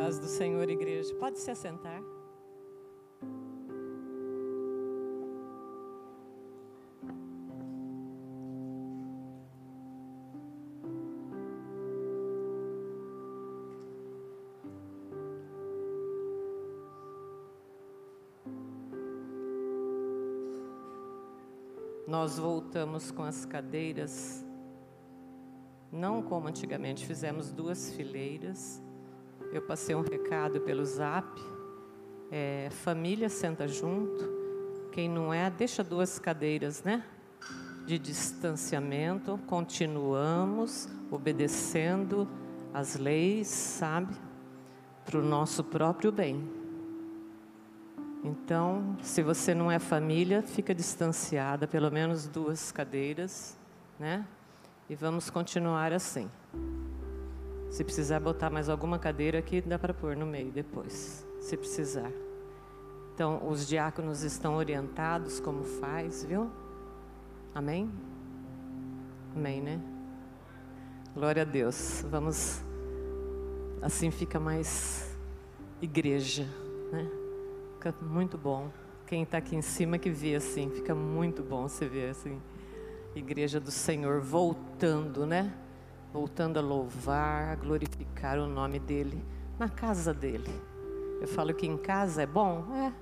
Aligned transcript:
Paz 0.00 0.18
do 0.18 0.26
Senhor, 0.26 0.70
igreja. 0.70 1.14
Pode 1.16 1.38
se 1.38 1.50
assentar. 1.50 2.02
Nós 22.08 22.38
voltamos 22.38 23.10
com 23.10 23.22
as 23.22 23.44
cadeiras, 23.44 24.42
não 25.92 26.22
como 26.22 26.48
antigamente, 26.48 27.04
fizemos 27.04 27.52
duas 27.52 27.92
fileiras 27.92 28.82
eu 29.52 29.60
passei 29.60 29.94
um 29.94 30.02
recado 30.02 30.60
pelo 30.60 30.84
zap. 30.84 31.26
É, 32.30 32.68
família 32.70 33.28
senta 33.28 33.66
junto. 33.66 34.28
Quem 34.92 35.08
não 35.08 35.34
é, 35.34 35.50
deixa 35.50 35.82
duas 35.82 36.18
cadeiras, 36.18 36.84
né? 36.84 37.04
De 37.84 37.98
distanciamento. 37.98 39.38
Continuamos 39.46 40.88
obedecendo 41.10 42.28
as 42.72 42.96
leis, 42.96 43.48
sabe? 43.48 44.14
Para 45.04 45.18
o 45.18 45.22
nosso 45.22 45.64
próprio 45.64 46.12
bem. 46.12 46.48
Então, 48.22 48.96
se 49.02 49.22
você 49.22 49.54
não 49.54 49.70
é 49.70 49.78
família, 49.78 50.42
fica 50.42 50.74
distanciada, 50.74 51.66
pelo 51.66 51.90
menos 51.90 52.28
duas 52.28 52.70
cadeiras, 52.70 53.58
né? 53.98 54.24
E 54.88 54.94
vamos 54.94 55.30
continuar 55.30 55.92
assim. 55.92 56.30
Se 57.70 57.84
precisar 57.84 58.18
botar 58.18 58.50
mais 58.50 58.68
alguma 58.68 58.98
cadeira 58.98 59.38
aqui, 59.38 59.60
dá 59.60 59.78
para 59.78 59.94
pôr 59.94 60.16
no 60.16 60.26
meio 60.26 60.50
depois, 60.50 61.24
se 61.40 61.56
precisar. 61.56 62.10
Então, 63.14 63.46
os 63.48 63.66
diáconos 63.66 64.22
estão 64.22 64.56
orientados 64.56 65.38
como 65.38 65.62
faz, 65.62 66.24
viu? 66.24 66.50
Amém? 67.54 67.90
Amém, 69.36 69.60
né? 69.60 69.80
Glória 71.14 71.42
a 71.42 71.44
Deus. 71.44 72.04
Vamos. 72.10 72.60
Assim 73.82 74.10
fica 74.10 74.40
mais 74.40 75.16
igreja, 75.80 76.48
né? 76.90 77.08
Fica 77.74 77.94
muito 78.02 78.36
bom. 78.36 78.70
Quem 79.06 79.22
está 79.22 79.38
aqui 79.38 79.54
em 79.54 79.62
cima 79.62 79.98
que 79.98 80.10
vê 80.10 80.34
assim, 80.34 80.70
fica 80.70 80.94
muito 80.94 81.42
bom 81.42 81.68
você 81.68 81.88
ver 81.88 82.10
assim. 82.10 82.40
Igreja 83.14 83.58
do 83.60 83.70
Senhor 83.70 84.20
voltando, 84.20 85.26
né? 85.26 85.52
Voltando 86.12 86.58
a 86.58 86.62
louvar, 86.62 87.50
a 87.50 87.54
glorificar 87.54 88.38
o 88.38 88.46
nome 88.46 88.78
dele 88.78 89.22
na 89.58 89.68
casa 89.68 90.12
dele. 90.12 90.50
Eu 91.20 91.28
falo 91.28 91.54
que 91.54 91.66
em 91.66 91.76
casa 91.76 92.22
é 92.22 92.26
bom, 92.26 92.64
é, 92.74 92.92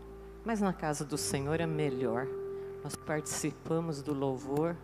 mas 0.45 0.61
na 0.61 0.73
casa 0.73 1.05
do 1.05 1.17
Senhor 1.17 1.61
é 1.61 1.67
melhor. 1.67 2.27
Nós 2.83 2.95
participamos 2.97 4.03
do 4.03 4.13
louvor, 4.13 4.77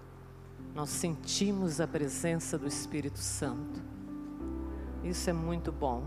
nós 0.74 0.88
sentimos 0.88 1.80
a 1.80 1.86
presença 1.86 2.56
do 2.56 2.66
Espírito 2.66 3.18
Santo. 3.18 3.82
Isso 5.02 5.28
é 5.28 5.32
muito 5.32 5.70
bom. 5.70 6.04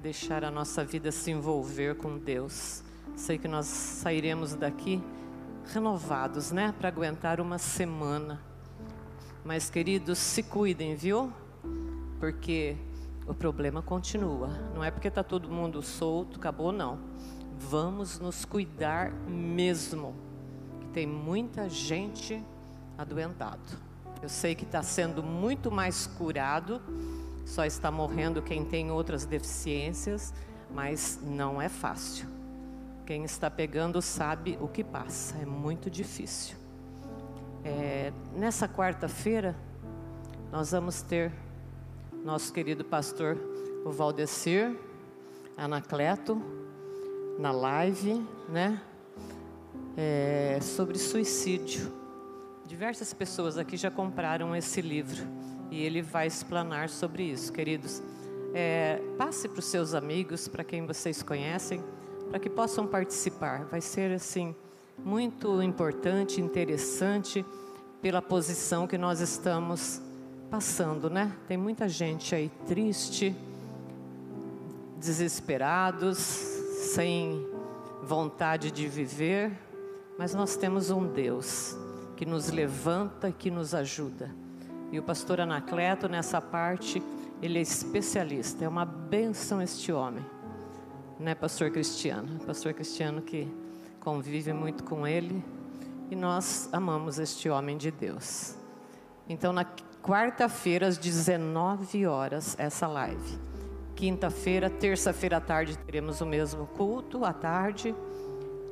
Deixar 0.00 0.44
a 0.44 0.50
nossa 0.50 0.84
vida 0.84 1.12
se 1.12 1.30
envolver 1.30 1.96
com 1.96 2.18
Deus. 2.18 2.82
Sei 3.16 3.38
que 3.38 3.48
nós 3.48 3.66
sairemos 3.66 4.54
daqui 4.54 5.02
renovados, 5.66 6.50
né, 6.50 6.74
para 6.78 6.88
aguentar 6.88 7.40
uma 7.40 7.58
semana 7.58 8.40
mas, 9.44 9.68
queridos, 9.68 10.18
se 10.18 10.42
cuidem, 10.42 10.94
viu? 10.94 11.32
Porque 12.18 12.76
o 13.26 13.34
problema 13.34 13.82
continua. 13.82 14.48
Não 14.74 14.82
é 14.82 14.90
porque 14.90 15.08
está 15.08 15.22
todo 15.22 15.50
mundo 15.50 15.82
solto, 15.82 16.38
acabou, 16.38 16.72
não. 16.72 16.98
Vamos 17.58 18.18
nos 18.18 18.44
cuidar 18.44 19.12
mesmo. 19.28 20.14
Tem 20.92 21.06
muita 21.06 21.68
gente 21.68 22.42
adoentado. 22.96 23.78
Eu 24.22 24.28
sei 24.28 24.54
que 24.54 24.64
está 24.64 24.82
sendo 24.82 25.22
muito 25.22 25.70
mais 25.70 26.06
curado, 26.06 26.80
só 27.44 27.66
está 27.66 27.90
morrendo 27.90 28.40
quem 28.40 28.64
tem 28.64 28.90
outras 28.90 29.26
deficiências, 29.26 30.32
mas 30.72 31.20
não 31.22 31.60
é 31.60 31.68
fácil. 31.68 32.26
Quem 33.04 33.24
está 33.24 33.50
pegando 33.50 34.00
sabe 34.00 34.56
o 34.60 34.66
que 34.66 34.82
passa, 34.82 35.36
é 35.36 35.44
muito 35.44 35.90
difícil. 35.90 36.63
É, 37.64 38.12
nessa 38.36 38.68
quarta-feira, 38.68 39.56
nós 40.52 40.72
vamos 40.72 41.00
ter 41.00 41.32
nosso 42.22 42.52
querido 42.52 42.84
pastor, 42.84 43.38
o 43.86 43.90
Valdecir, 43.90 44.76
Anacleto, 45.56 46.42
na 47.38 47.52
live, 47.52 48.22
né? 48.50 48.82
É, 49.96 50.58
sobre 50.60 50.98
suicídio. 50.98 51.90
Diversas 52.66 53.14
pessoas 53.14 53.56
aqui 53.56 53.78
já 53.78 53.90
compraram 53.90 54.54
esse 54.54 54.82
livro 54.82 55.22
e 55.70 55.82
ele 55.82 56.02
vai 56.02 56.26
explanar 56.26 56.90
sobre 56.90 57.22
isso, 57.22 57.50
queridos. 57.50 58.02
É, 58.52 59.00
passe 59.16 59.48
para 59.48 59.60
os 59.60 59.64
seus 59.64 59.94
amigos, 59.94 60.48
para 60.48 60.62
quem 60.64 60.84
vocês 60.84 61.22
conhecem, 61.22 61.82
para 62.28 62.38
que 62.38 62.50
possam 62.50 62.86
participar. 62.86 63.64
Vai 63.64 63.80
ser 63.80 64.12
assim 64.12 64.54
muito 64.98 65.62
importante, 65.62 66.40
interessante 66.40 67.44
pela 68.00 68.20
posição 68.20 68.86
que 68.86 68.98
nós 68.98 69.20
estamos 69.20 70.00
passando, 70.50 71.08
né? 71.08 71.32
Tem 71.48 71.56
muita 71.56 71.88
gente 71.88 72.34
aí 72.34 72.50
triste, 72.66 73.34
desesperados, 74.98 76.18
sem 76.18 77.46
vontade 78.02 78.70
de 78.70 78.86
viver, 78.86 79.52
mas 80.18 80.34
nós 80.34 80.56
temos 80.56 80.90
um 80.90 81.06
Deus 81.06 81.76
que 82.16 82.24
nos 82.24 82.50
levanta 82.50 83.28
e 83.28 83.32
que 83.32 83.50
nos 83.50 83.74
ajuda. 83.74 84.30
E 84.92 84.98
o 84.98 85.02
pastor 85.02 85.40
Anacleto, 85.40 86.08
nessa 86.08 86.40
parte, 86.40 87.02
ele 87.42 87.58
é 87.58 87.62
especialista, 87.62 88.64
é 88.64 88.68
uma 88.68 88.84
benção 88.84 89.60
este 89.60 89.92
homem, 89.92 90.24
né, 91.18 91.34
pastor 91.34 91.70
Cristiano? 91.70 92.38
Pastor 92.46 92.72
Cristiano 92.74 93.20
que 93.22 93.48
convive 94.04 94.52
muito 94.52 94.84
com 94.84 95.06
ele 95.06 95.42
e 96.10 96.14
nós 96.14 96.68
amamos 96.72 97.18
este 97.18 97.48
homem 97.48 97.78
de 97.78 97.90
Deus. 97.90 98.54
Então, 99.26 99.50
na 99.50 99.64
quarta-feira, 100.02 100.86
às 100.86 100.98
19 100.98 102.06
horas, 102.06 102.54
essa 102.58 102.86
live. 102.86 103.38
Quinta-feira, 103.96 104.68
terça-feira 104.68 105.38
à 105.38 105.40
tarde, 105.40 105.78
teremos 105.78 106.20
o 106.20 106.26
mesmo 106.26 106.66
culto 106.66 107.24
à 107.24 107.32
tarde. 107.32 107.94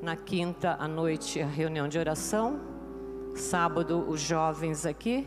Na 0.02 0.14
quinta 0.14 0.76
à 0.78 0.86
noite, 0.86 1.40
a 1.40 1.46
reunião 1.46 1.88
de 1.88 1.98
oração. 1.98 2.60
Sábado, 3.34 4.04
os 4.06 4.20
jovens 4.20 4.84
aqui. 4.84 5.26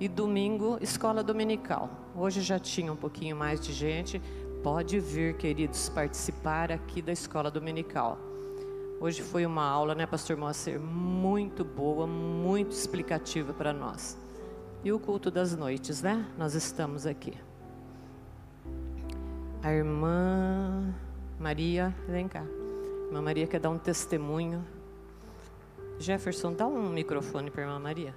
E 0.00 0.08
domingo, 0.08 0.76
escola 0.80 1.22
dominical. 1.22 1.88
Hoje 2.16 2.40
já 2.40 2.58
tinha 2.58 2.92
um 2.92 2.96
pouquinho 2.96 3.36
mais 3.36 3.60
de 3.60 3.72
gente. 3.72 4.20
Pode 4.64 4.98
vir, 4.98 5.36
queridos, 5.36 5.88
participar 5.88 6.72
aqui 6.72 7.00
da 7.00 7.12
escola 7.12 7.50
dominical. 7.50 8.33
Hoje 9.00 9.22
foi 9.22 9.44
uma 9.44 9.64
aula, 9.64 9.94
né, 9.94 10.06
Pastor 10.06 10.36
Moacir, 10.36 10.80
muito 10.80 11.64
boa, 11.64 12.06
muito 12.06 12.72
explicativa 12.72 13.52
para 13.52 13.72
nós. 13.72 14.18
E 14.82 14.92
o 14.92 14.98
culto 14.98 15.30
das 15.30 15.56
noites, 15.56 16.02
né? 16.02 16.26
Nós 16.38 16.54
estamos 16.54 17.06
aqui. 17.06 17.34
A 19.62 19.72
irmã 19.72 20.94
Maria, 21.38 21.94
vem 22.06 22.28
cá. 22.28 22.42
A 22.42 23.06
irmã 23.06 23.22
Maria 23.22 23.46
quer 23.46 23.60
dar 23.60 23.70
um 23.70 23.78
testemunho. 23.78 24.64
Jefferson, 25.98 26.52
dá 26.52 26.66
um 26.66 26.88
microfone 26.90 27.50
para 27.50 27.62
a 27.62 27.66
irmã 27.66 27.78
Maria. 27.78 28.14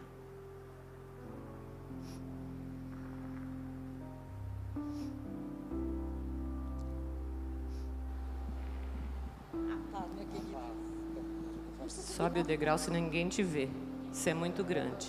Sobe 11.89 12.41
o 12.41 12.43
degrau 12.43 12.78
se 12.78 12.89
ninguém 12.91 13.29
te 13.29 13.41
vê. 13.43 13.69
Isso 14.11 14.28
é 14.29 14.34
muito 14.34 14.63
grande. 14.63 15.07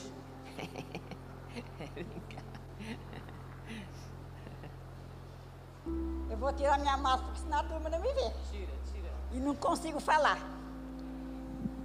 Eu 6.30 6.36
vou 6.36 6.52
tirar 6.52 6.78
minha 6.78 6.96
máscara, 6.96 7.25
porque 7.25 7.40
senão 7.40 7.58
a 7.58 7.64
turma 7.64 7.90
não 7.90 8.00
me 8.00 8.12
vê. 8.12 8.30
Tira, 8.50 8.72
tira. 8.92 9.10
E 9.32 9.40
não 9.40 9.54
consigo 9.54 9.98
falar. 9.98 10.38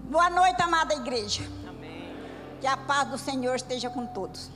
Boa 0.04 0.30
noite, 0.30 0.62
amada 0.62 0.94
igreja. 0.94 1.44
Amém. 1.68 2.14
Que 2.62 2.68
a 2.68 2.78
paz 2.78 3.10
do 3.10 3.18
Senhor 3.18 3.56
esteja 3.56 3.90
com 3.90 4.06
todos. 4.06 4.52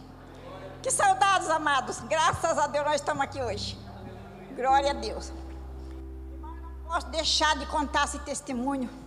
Que 0.84 0.92
saudades, 0.92 1.50
amados. 1.50 2.00
Graças 2.02 2.58
a 2.58 2.68
Deus 2.68 2.86
nós 2.86 2.96
estamos 2.96 3.24
aqui 3.24 3.42
hoje. 3.42 3.78
Glória 4.56 4.92
a 4.92 4.94
Deus. 4.94 5.32
Irmão, 6.32 6.56
eu 6.56 6.62
não 6.62 6.82
posso 6.88 7.08
deixar 7.08 7.58
de 7.58 7.66
contar 7.66 8.04
esse 8.06 8.20
testemunho 8.20 9.07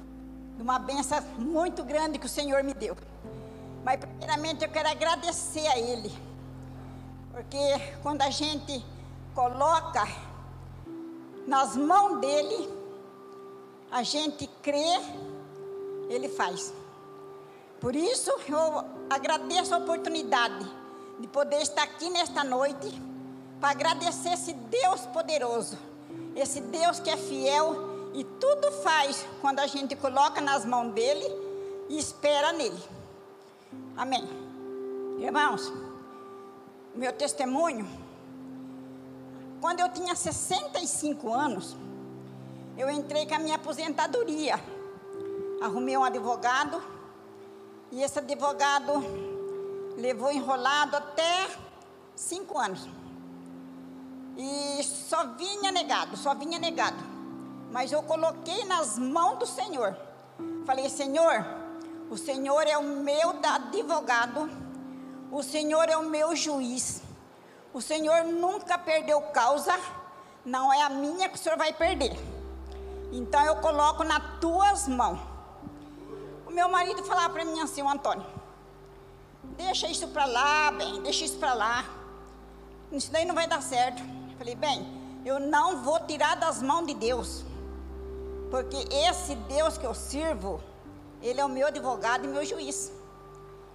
uma 0.62 0.78
benção 0.78 1.20
muito 1.38 1.82
grande 1.82 2.18
que 2.18 2.26
o 2.26 2.28
Senhor 2.28 2.62
me 2.62 2.74
deu. 2.74 2.96
Mas 3.84 3.98
primeiramente 3.98 4.64
eu 4.64 4.70
quero 4.70 4.88
agradecer 4.88 5.66
a 5.66 5.78
Ele. 5.78 6.12
Porque 7.32 7.58
quando 8.02 8.22
a 8.22 8.30
gente 8.30 8.84
coloca 9.34 10.06
nas 11.46 11.76
mãos 11.76 12.20
dele, 12.20 12.68
a 13.90 14.02
gente 14.02 14.46
crê, 14.62 15.00
ele 16.08 16.28
faz. 16.28 16.72
Por 17.80 17.96
isso, 17.96 18.30
eu 18.48 18.84
agradeço 19.08 19.74
a 19.74 19.78
oportunidade 19.78 20.70
de 21.18 21.26
poder 21.26 21.62
estar 21.62 21.82
aqui 21.82 22.10
nesta 22.10 22.44
noite 22.44 23.00
para 23.58 23.70
agradecer 23.70 24.32
esse 24.32 24.52
Deus 24.52 25.00
poderoso, 25.06 25.78
esse 26.36 26.60
Deus 26.60 27.00
que 27.00 27.10
é 27.10 27.16
fiel 27.16 27.89
e 28.12 28.24
tudo 28.24 28.72
faz 28.82 29.26
quando 29.40 29.60
a 29.60 29.66
gente 29.66 29.94
coloca 29.96 30.40
nas 30.40 30.64
mãos 30.64 30.92
dele 30.92 31.24
e 31.88 31.98
espera 31.98 32.52
nele. 32.52 32.82
Amém. 33.96 34.28
Irmãos, 35.18 35.72
meu 36.94 37.12
testemunho, 37.12 37.86
quando 39.60 39.80
eu 39.80 39.92
tinha 39.92 40.14
65 40.14 41.32
anos, 41.32 41.76
eu 42.76 42.90
entrei 42.90 43.26
com 43.26 43.34
a 43.34 43.38
minha 43.38 43.56
aposentadoria. 43.56 44.58
Arrumei 45.60 45.96
um 45.96 46.04
advogado 46.04 46.82
e 47.92 48.02
esse 48.02 48.18
advogado 48.18 48.92
levou 49.96 50.32
enrolado 50.32 50.96
até 50.96 51.48
cinco 52.16 52.58
anos. 52.58 52.88
E 54.36 54.82
só 54.82 55.26
vinha 55.34 55.70
negado, 55.70 56.16
só 56.16 56.34
vinha 56.34 56.58
negado. 56.58 57.09
Mas 57.70 57.92
eu 57.92 58.02
coloquei 58.02 58.64
nas 58.64 58.98
mãos 58.98 59.38
do 59.38 59.46
Senhor. 59.46 59.96
Falei, 60.66 60.88
Senhor, 60.88 61.44
o 62.10 62.16
Senhor 62.16 62.66
é 62.66 62.76
o 62.76 62.82
meu 62.82 63.30
advogado, 63.42 64.50
o 65.30 65.42
Senhor 65.42 65.88
é 65.88 65.96
o 65.96 66.04
meu 66.04 66.34
juiz. 66.34 67.02
O 67.72 67.80
Senhor 67.80 68.24
nunca 68.24 68.76
perdeu 68.76 69.20
causa, 69.20 69.78
não 70.44 70.72
é 70.72 70.82
a 70.82 70.88
minha 70.88 71.28
que 71.28 71.36
o 71.36 71.38
Senhor 71.38 71.56
vai 71.56 71.72
perder. 71.72 72.18
Então 73.12 73.40
eu 73.44 73.56
coloco 73.56 74.02
nas 74.02 74.40
tuas 74.40 74.88
mãos. 74.88 75.20
O 76.46 76.50
meu 76.50 76.68
marido 76.68 77.04
falava 77.04 77.32
para 77.32 77.44
mim 77.44 77.60
assim, 77.60 77.80
o 77.82 77.88
Antônio, 77.88 78.26
deixa 79.56 79.86
isso 79.86 80.08
para 80.08 80.24
lá, 80.24 80.72
bem, 80.72 81.00
deixa 81.00 81.24
isso 81.24 81.38
para 81.38 81.54
lá. 81.54 81.84
Isso 82.90 83.12
daí 83.12 83.24
não 83.24 83.36
vai 83.36 83.46
dar 83.46 83.62
certo. 83.62 84.02
Falei, 84.36 84.56
bem, 84.56 85.22
eu 85.24 85.38
não 85.38 85.82
vou 85.84 86.00
tirar 86.00 86.34
das 86.34 86.60
mãos 86.60 86.86
de 86.88 86.94
Deus. 86.94 87.44
Porque 88.50 88.76
esse 88.92 89.34
Deus 89.34 89.78
que 89.78 89.86
eu 89.86 89.94
sirvo, 89.94 90.60
ele 91.22 91.40
é 91.40 91.44
o 91.44 91.48
meu 91.48 91.68
advogado 91.68 92.24
e 92.24 92.28
meu 92.28 92.44
juiz. 92.44 92.92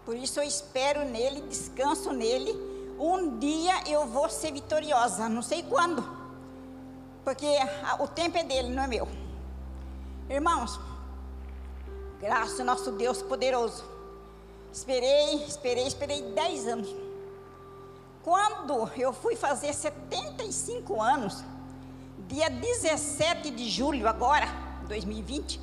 Por 0.04 0.16
isso 0.16 0.39
eu 0.39 0.44
espero 0.44 1.06
nele, 1.06 1.42
descanso 1.42 2.12
nele. 2.12 2.54
Um 3.00 3.38
dia 3.39 3.74
eu 3.88 4.06
vou 4.06 4.30
ser 4.30 4.51
vitoriosa, 4.51 5.27
não 5.30 5.42
sei 5.42 5.63
quando. 5.63 6.04
Porque 7.24 7.48
o 8.00 8.07
tempo 8.07 8.38
é 8.38 8.44
dele, 8.44 8.69
não 8.69 8.83
é 8.83 8.88
meu. 8.88 9.07
Irmãos, 10.30 10.80
Graças 12.19 12.60
ao 12.60 12.66
nosso 12.66 12.92
Deus 12.92 13.22
poderoso. 13.22 13.83
Esperei, 14.72 15.44
esperei, 15.45 15.86
esperei 15.86 16.22
10 16.31 16.68
anos. 16.68 16.95
Quando 18.24 18.89
eu 18.98 19.13
fui 19.13 19.36
fazer 19.36 19.74
75 19.74 21.01
anos, 21.01 21.44
dia 22.27 22.50
17 22.50 23.51
de 23.51 23.69
julho, 23.69 24.07
agora, 24.07 24.48
2020, 24.88 25.60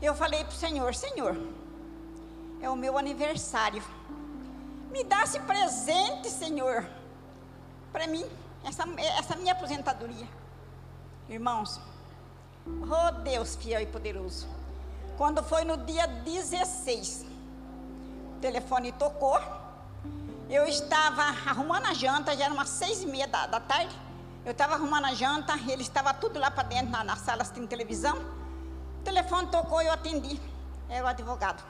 eu 0.00 0.14
falei 0.14 0.44
para 0.44 0.52
o 0.52 0.56
Senhor: 0.56 0.94
Senhor, 0.94 1.36
é 2.60 2.70
o 2.70 2.76
meu 2.76 2.96
aniversário. 2.96 3.82
Me 4.90 5.04
dá 5.04 5.22
esse 5.22 5.38
presente, 5.40 6.28
Senhor, 6.28 6.88
para 7.92 8.06
mim, 8.06 8.24
essa, 8.64 8.84
essa 9.18 9.36
minha 9.36 9.52
aposentadoria. 9.52 10.26
Irmãos, 11.28 11.80
oh 12.66 13.12
Deus 13.22 13.56
fiel 13.56 13.80
e 13.80 13.86
poderoso. 13.86 14.48
Quando 15.16 15.42
foi 15.42 15.64
no 15.64 15.76
dia 15.76 16.06
16, 16.06 17.26
o 18.36 18.40
telefone 18.40 18.92
tocou. 18.92 19.38
Eu 20.48 20.66
estava 20.66 21.22
arrumando 21.22 21.86
a 21.86 21.94
janta, 21.94 22.36
já 22.36 22.46
era 22.46 22.54
umas 22.54 22.68
seis 22.68 23.02
e 23.02 23.06
meia 23.06 23.28
da, 23.28 23.46
da 23.46 23.60
tarde. 23.60 23.94
Eu 24.44 24.52
estava 24.52 24.74
arrumando 24.74 25.04
a 25.04 25.14
janta, 25.14 25.54
ele 25.68 25.82
estava 25.82 26.14
tudo 26.14 26.38
lá 26.38 26.50
para 26.50 26.62
dentro, 26.62 26.90
na, 26.90 27.04
na 27.04 27.16
sala 27.16 27.44
tem 27.44 27.66
televisão. 27.66 28.16
O 29.00 29.02
telefone 29.02 29.48
tocou 29.48 29.82
eu 29.82 29.92
atendi. 29.92 30.40
Era 30.88 31.04
o 31.04 31.08
advogado. 31.08 31.62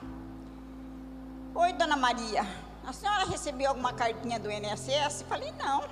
Oi, 1.55 1.73
dona 1.73 1.97
Maria, 1.97 2.47
a 2.87 2.93
senhora 2.93 3.25
recebeu 3.25 3.69
alguma 3.69 3.93
cartinha 3.93 4.39
do 4.39 4.51
INSS? 4.51 5.23
Falei, 5.29 5.53
não, 5.59 5.85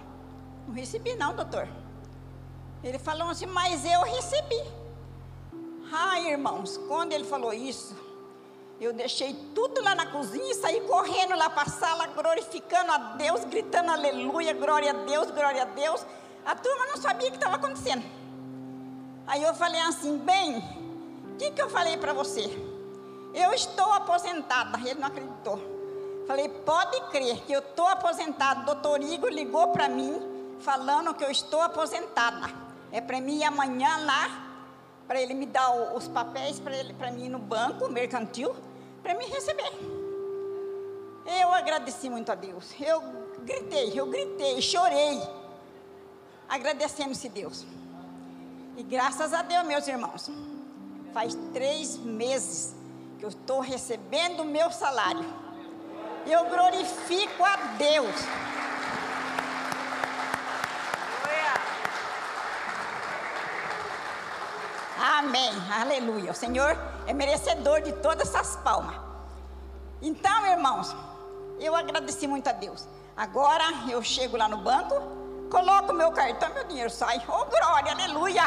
não 0.68 0.74
recebi 0.74 1.16
não, 1.16 1.34
doutor. 1.34 1.68
Ele 2.82 2.98
falou 2.98 3.28
assim, 3.28 3.46
mas 3.46 3.84
eu 3.84 4.02
recebi. 4.02 4.62
Ai, 5.92 6.28
irmãos, 6.28 6.76
quando 6.86 7.12
ele 7.12 7.24
falou 7.24 7.52
isso, 7.52 7.96
eu 8.80 8.92
deixei 8.92 9.34
tudo 9.52 9.82
lá 9.82 9.96
na 9.96 10.06
cozinha 10.06 10.52
e 10.52 10.54
saí 10.54 10.80
correndo 10.82 11.34
lá 11.34 11.50
para 11.50 11.62
a 11.62 11.70
sala, 11.70 12.06
glorificando 12.06 12.92
a 12.92 12.98
Deus, 13.16 13.44
gritando 13.44 13.90
aleluia, 13.90 14.54
glória 14.54 14.90
a 14.90 15.04
Deus, 15.04 15.30
glória 15.32 15.62
a 15.62 15.64
Deus. 15.64 16.06
A 16.48 16.54
turma 16.54 16.86
não 16.86 16.96
sabia 16.96 17.28
o 17.28 17.30
que 17.30 17.36
estava 17.36 17.56
acontecendo. 17.56 18.02
Aí 19.26 19.42
eu 19.42 19.54
falei 19.54 19.82
assim, 19.82 20.16
bem, 20.16 20.56
o 21.30 21.36
que, 21.36 21.50
que 21.50 21.60
eu 21.60 21.68
falei 21.68 21.98
para 21.98 22.14
você? 22.14 22.44
Eu 23.34 23.52
estou 23.52 23.92
aposentada. 23.92 24.78
Ele 24.78 24.98
não 24.98 25.08
acreditou. 25.08 25.60
Falei, 26.26 26.48
pode 26.48 26.98
crer 27.10 27.42
que 27.42 27.52
eu 27.52 27.58
estou 27.58 27.86
aposentada. 27.86 28.62
Doutor 28.62 29.02
Igor 29.02 29.28
ligou 29.28 29.68
para 29.72 29.90
mim, 29.90 30.56
falando 30.60 31.12
que 31.12 31.22
eu 31.22 31.30
estou 31.30 31.60
aposentada. 31.60 32.48
É 32.90 33.02
para 33.02 33.20
mim 33.20 33.44
amanhã 33.44 33.98
lá 34.06 34.46
para 35.06 35.20
ele 35.20 35.34
me 35.34 35.44
dar 35.44 35.70
os 35.94 36.08
papéis 36.08 36.58
para 36.98 37.10
mim 37.10 37.26
ir 37.26 37.28
no 37.28 37.38
banco 37.38 37.90
mercantil, 37.90 38.56
para 39.02 39.12
me 39.12 39.26
receber. 39.26 39.70
Eu 41.42 41.52
agradeci 41.52 42.08
muito 42.08 42.32
a 42.32 42.34
Deus. 42.34 42.74
Eu 42.80 43.02
gritei, 43.42 43.92
eu 43.94 44.06
gritei, 44.06 44.62
chorei, 44.62 45.20
agradecendo 46.48 47.12
esse 47.12 47.28
Deus. 47.28 47.66
E 48.76 48.82
graças 48.82 49.34
a 49.34 49.42
Deus, 49.42 49.66
meus 49.66 49.86
irmãos, 49.86 50.30
faz 51.12 51.36
três 51.52 51.96
meses 51.96 52.74
que 53.18 53.24
eu 53.24 53.28
estou 53.28 53.60
recebendo 53.60 54.40
o 54.40 54.44
meu 54.44 54.70
salário. 54.70 55.24
Eu 56.26 56.44
glorifico 56.48 57.44
a 57.44 57.56
Deus. 57.76 58.14
Amém. 65.00 65.52
Aleluia. 65.80 66.30
O 66.30 66.34
Senhor 66.34 66.76
é 67.06 67.12
merecedor 67.12 67.80
de 67.82 67.92
todas 67.94 68.28
essas 68.28 68.56
palmas. 68.56 68.94
Então, 70.00 70.46
irmãos, 70.46 70.94
eu 71.58 71.74
agradeci 71.74 72.26
muito 72.28 72.48
a 72.48 72.52
Deus. 72.52 72.86
Agora 73.16 73.64
eu 73.90 74.00
chego 74.02 74.36
lá 74.36 74.48
no 74.48 74.58
banco, 74.58 75.17
coloco 75.50 75.92
meu 75.92 76.12
cartão, 76.12 76.52
meu 76.54 76.64
dinheiro 76.64 76.90
sai. 76.90 77.20
Oh, 77.28 77.44
glória, 77.44 77.92
aleluia. 77.92 78.42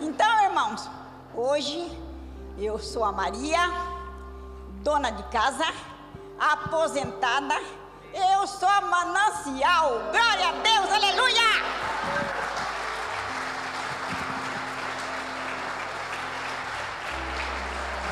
Então, 0.00 0.44
irmãos, 0.44 0.88
hoje 1.34 1.98
eu 2.58 2.78
sou 2.78 3.04
a 3.04 3.12
Maria, 3.12 3.60
dona 4.82 5.10
de 5.10 5.22
casa, 5.24 5.66
aposentada. 6.38 7.54
Eu 8.12 8.46
sou 8.46 8.68
a 8.68 8.80
manancial. 8.80 9.90
Glória 10.12 10.48
a 10.48 10.52
Deus, 10.52 10.92
aleluia. 10.92 11.42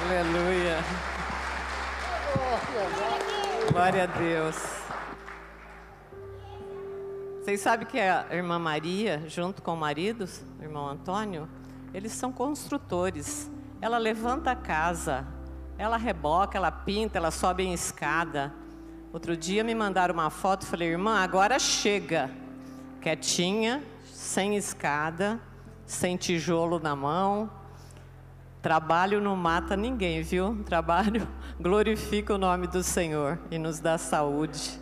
Aleluia. 0.05 0.79
Glória 3.71 4.03
a 4.03 4.07
Deus. 4.07 4.82
Vocês 7.43 7.61
sabem 7.61 7.89
que 7.89 7.99
a 7.99 8.25
irmã 8.31 8.57
Maria, 8.57 9.25
junto 9.27 9.63
com 9.63 9.75
o 9.75 9.77
marido, 9.77 10.29
o 10.61 10.63
irmão 10.63 10.87
Antônio, 10.87 11.49
eles 11.93 12.13
são 12.13 12.31
construtores. 12.31 13.51
Ela 13.81 13.99
levanta 13.99 14.53
a 14.53 14.55
casa, 14.55 15.27
ela 15.77 15.97
reboca, 15.97 16.57
ela 16.57 16.71
pinta, 16.71 17.19
ela 17.19 17.33
sobe 17.33 17.65
em 17.65 17.73
escada. 17.73 18.55
Outro 19.13 19.37
dia 19.37 19.65
me 19.65 19.75
mandaram 19.75 20.15
uma 20.15 20.31
foto, 20.31 20.65
falei, 20.65 20.91
irmã, 20.91 21.19
agora 21.19 21.59
chega. 21.59 22.31
Quietinha, 23.01 23.83
sem 24.05 24.57
escada, 24.57 25.41
sem 25.85 26.17
tijolo 26.17 26.79
na 26.79 26.95
mão, 26.95 27.51
Trabalho 28.63 29.21
não 29.21 29.35
mata 29.35 29.77
ninguém, 29.77 30.23
viu? 30.23 30.63
Trabalho 30.65 31.27
glorifica 31.61 32.33
o 32.33 32.39
nome 32.39 32.69
do 32.69 32.85
Senhor 32.85 33.37
e 33.51 33.59
nos 33.59 33.81
dá 33.81 33.99
saúde. 33.99 34.81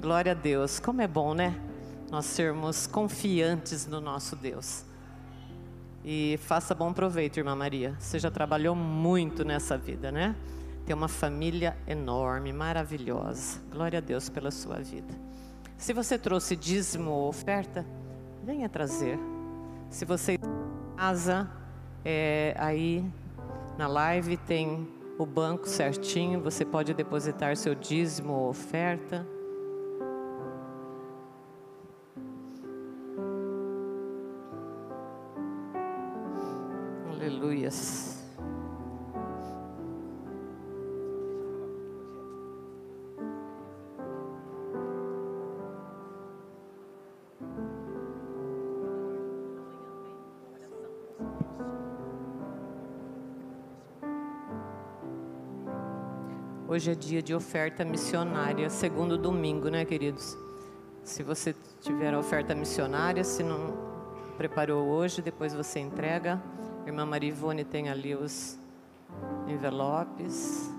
Glória 0.00 0.32
a 0.32 0.34
Deus. 0.34 0.80
Como 0.80 1.00
é 1.00 1.06
bom, 1.06 1.32
né? 1.32 1.71
Nós 2.12 2.26
sermos 2.26 2.86
confiantes 2.86 3.86
no 3.86 3.98
nosso 3.98 4.36
Deus. 4.36 4.84
E 6.04 6.38
faça 6.42 6.74
bom 6.74 6.92
proveito, 6.92 7.38
irmã 7.38 7.56
Maria. 7.56 7.96
Você 7.98 8.18
já 8.18 8.30
trabalhou 8.30 8.74
muito 8.76 9.46
nessa 9.46 9.78
vida, 9.78 10.12
né? 10.12 10.36
Tem 10.84 10.94
uma 10.94 11.08
família 11.08 11.74
enorme, 11.86 12.52
maravilhosa. 12.52 13.62
Glória 13.70 13.98
a 13.98 14.02
Deus 14.02 14.28
pela 14.28 14.50
sua 14.50 14.76
vida. 14.76 15.08
Se 15.78 15.94
você 15.94 16.18
trouxe 16.18 16.54
dízimo 16.54 17.10
ou 17.10 17.28
oferta, 17.30 17.82
venha 18.44 18.68
trazer. 18.68 19.18
Se 19.88 20.04
você 20.04 20.38
casa, 20.98 21.50
é, 22.04 22.54
aí 22.58 23.10
na 23.78 23.86
live 23.86 24.36
tem 24.36 24.86
o 25.18 25.24
banco 25.24 25.66
certinho, 25.66 26.42
você 26.42 26.62
pode 26.62 26.92
depositar 26.92 27.56
seu 27.56 27.74
dízimo 27.74 28.34
ou 28.34 28.50
oferta. 28.50 29.26
Aleluias. 37.32 38.20
Hoje 56.68 56.90
é 56.90 56.94
dia 56.94 57.22
de 57.22 57.34
oferta 57.34 57.82
missionária, 57.82 58.68
segundo 58.68 59.16
domingo, 59.16 59.70
né, 59.70 59.86
queridos? 59.86 60.36
Se 61.02 61.22
você 61.22 61.54
tiver 61.80 62.14
oferta 62.14 62.54
missionária, 62.54 63.24
se 63.24 63.42
não 63.42 63.74
preparou 64.36 64.86
hoje, 64.88 65.22
depois 65.22 65.54
você 65.54 65.80
entrega. 65.80 66.40
Irmã 66.86 67.06
Marivone 67.06 67.64
tem 67.64 67.88
ali 67.88 68.14
os 68.14 68.58
envelopes. 69.46 70.70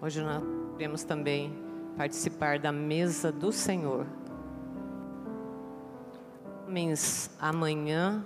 Hoje 0.00 0.20
nós 0.22 0.42
queremos 0.72 1.02
também 1.02 1.52
participar 1.96 2.58
da 2.58 2.70
mesa 2.70 3.32
do 3.32 3.50
Senhor. 3.50 4.06
Homens, 6.66 7.30
amanhã 7.40 8.24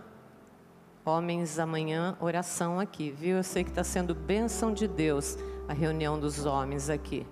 Homens, 1.03 1.59
amanhã 1.59 2.15
oração 2.21 2.79
aqui, 2.79 3.11
viu? 3.11 3.39
Eu 3.39 3.43
sei 3.43 3.65
que 3.65 3.71
está 3.71 3.83
sendo 3.83 4.15
bênção 4.15 4.73
de 4.73 4.87
Deus 4.87 5.39
a 5.67 5.73
reunião 5.73 6.21
dos 6.21 6.45
homens 6.45 6.91
aqui. 6.91 7.27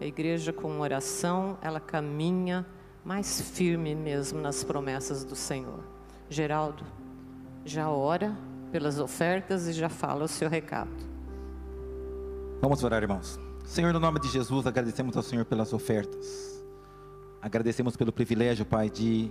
A 0.00 0.04
igreja 0.04 0.52
com 0.52 0.80
oração, 0.80 1.56
ela 1.62 1.78
caminha 1.78 2.66
mais 3.04 3.40
firme 3.40 3.94
mesmo 3.94 4.40
nas 4.40 4.64
promessas 4.64 5.24
do 5.24 5.36
Senhor. 5.36 5.97
Geraldo, 6.30 6.84
já 7.64 7.90
ora 7.90 8.36
pelas 8.70 8.98
ofertas 8.98 9.66
e 9.66 9.72
já 9.72 9.88
fala 9.88 10.24
o 10.24 10.28
seu 10.28 10.48
recado. 10.48 10.90
Vamos 12.60 12.82
orar, 12.82 13.02
irmãos. 13.02 13.38
Senhor, 13.64 13.92
no 13.92 14.00
nome 14.00 14.20
de 14.20 14.28
Jesus, 14.28 14.66
agradecemos 14.66 15.16
ao 15.16 15.22
Senhor 15.22 15.44
pelas 15.44 15.72
ofertas. 15.72 16.64
Agradecemos 17.40 17.96
pelo 17.96 18.12
privilégio, 18.12 18.66
Pai, 18.66 18.90
de, 18.90 19.30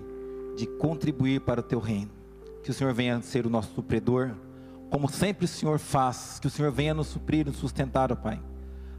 de 0.56 0.66
contribuir 0.66 1.42
para 1.42 1.60
o 1.60 1.64
teu 1.64 1.80
reino 1.80 2.18
que 2.68 2.72
o 2.72 2.74
Senhor 2.74 2.94
venha 2.94 3.22
ser 3.22 3.48
o 3.48 3.50
nosso 3.50 3.74
supridor, 3.74 4.32
como 4.90 5.10
sempre 5.10 5.46
o 5.46 5.48
Senhor 5.48 5.80
faz, 5.80 6.38
que 6.38 6.48
o 6.48 6.50
Senhor 6.50 6.70
venha 6.70 6.94
nos 6.94 7.08
suprir, 7.08 7.46
nos 7.46 7.56
sustentar, 7.56 8.14
Pai. 8.18 8.42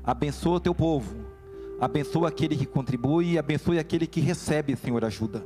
Abençoa 0.03 0.57
o 0.57 0.61
teu 0.61 0.75
povo, 0.75 1.15
abençoa 1.79 2.29
aquele 2.29 2.57
que 2.57 2.65
contribui 2.65 3.33
e 3.33 3.39
abençoe 3.39 3.79
aquele 3.79 4.07
que 4.07 4.23
recebe, 4.23 4.75
Senhor, 4.75 5.05
ajuda. 5.05 5.45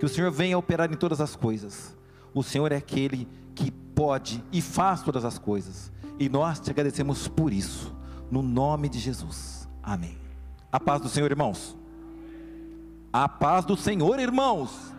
Que 0.00 0.06
o 0.06 0.08
Senhor 0.08 0.30
venha 0.30 0.56
operar 0.56 0.90
em 0.90 0.96
todas 0.96 1.20
as 1.20 1.36
coisas. 1.36 1.94
O 2.32 2.42
Senhor 2.42 2.72
é 2.72 2.76
aquele 2.76 3.28
que 3.54 3.70
pode 3.70 4.42
e 4.50 4.62
faz 4.62 5.02
todas 5.02 5.26
as 5.26 5.38
coisas. 5.38 5.92
E 6.18 6.26
nós 6.26 6.58
te 6.58 6.70
agradecemos 6.70 7.28
por 7.28 7.52
isso, 7.52 7.94
no 8.30 8.40
nome 8.40 8.88
de 8.88 8.98
Jesus. 8.98 9.68
Amém. 9.82 10.16
A 10.72 10.80
paz 10.80 11.02
do 11.02 11.08
Senhor, 11.10 11.30
irmãos. 11.30 11.76
A 13.12 13.28
paz 13.28 13.66
do 13.66 13.76
Senhor, 13.76 14.18
irmãos. 14.18 14.94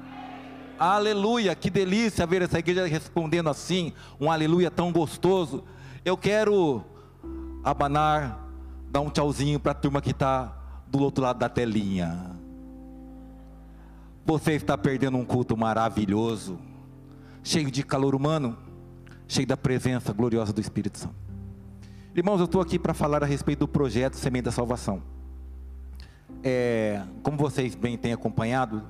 Aleluia, 0.77 1.55
que 1.55 1.72
delícia 1.72 2.27
ver 2.27 2.43
essa 2.43 2.60
igreja 2.60 2.86
respondendo 2.86 3.50
assim, 3.50 3.93
um 4.20 4.31
aleluia 4.31 4.70
tão 4.70 4.91
gostoso. 4.91 5.63
Eu 6.05 6.15
quero 6.15 6.84
abanar, 7.63 8.48
dar 8.91 9.01
um 9.01 9.10
tchauzinho 9.10 9.60
para 9.60 9.72
a 9.72 9.75
turma 9.75 10.00
que 10.00 10.12
está 10.12 10.55
do 10.88 11.00
outro 11.00 11.24
lado 11.24 11.39
da 11.39 11.50
telinha. 11.50 12.39
Você 14.25 14.53
está 14.53 14.77
perdendo 14.77 15.17
um 15.17 15.25
culto 15.25 15.57
maravilhoso, 15.57 16.59
cheio 17.43 17.71
de 17.71 17.83
calor 17.83 18.13
humano, 18.13 18.55
cheio 19.27 19.47
da 19.47 19.57
presença 19.57 20.13
gloriosa 20.13 20.53
do 20.53 20.61
Espírito 20.61 20.99
Santo. 20.99 21.15
Irmãos, 22.15 22.39
eu 22.39 22.45
estou 22.45 22.61
aqui 22.61 22.77
para 22.77 22.93
falar 22.93 23.23
a 23.23 23.25
respeito 23.25 23.59
do 23.59 23.67
projeto 23.67 24.15
Semente 24.15 24.43
da 24.43 24.51
Salvação. 24.51 25.01
É, 26.43 27.01
como 27.23 27.35
vocês 27.35 27.73
bem 27.73 27.97
têm 27.97 28.13
acompanhado, 28.13 28.83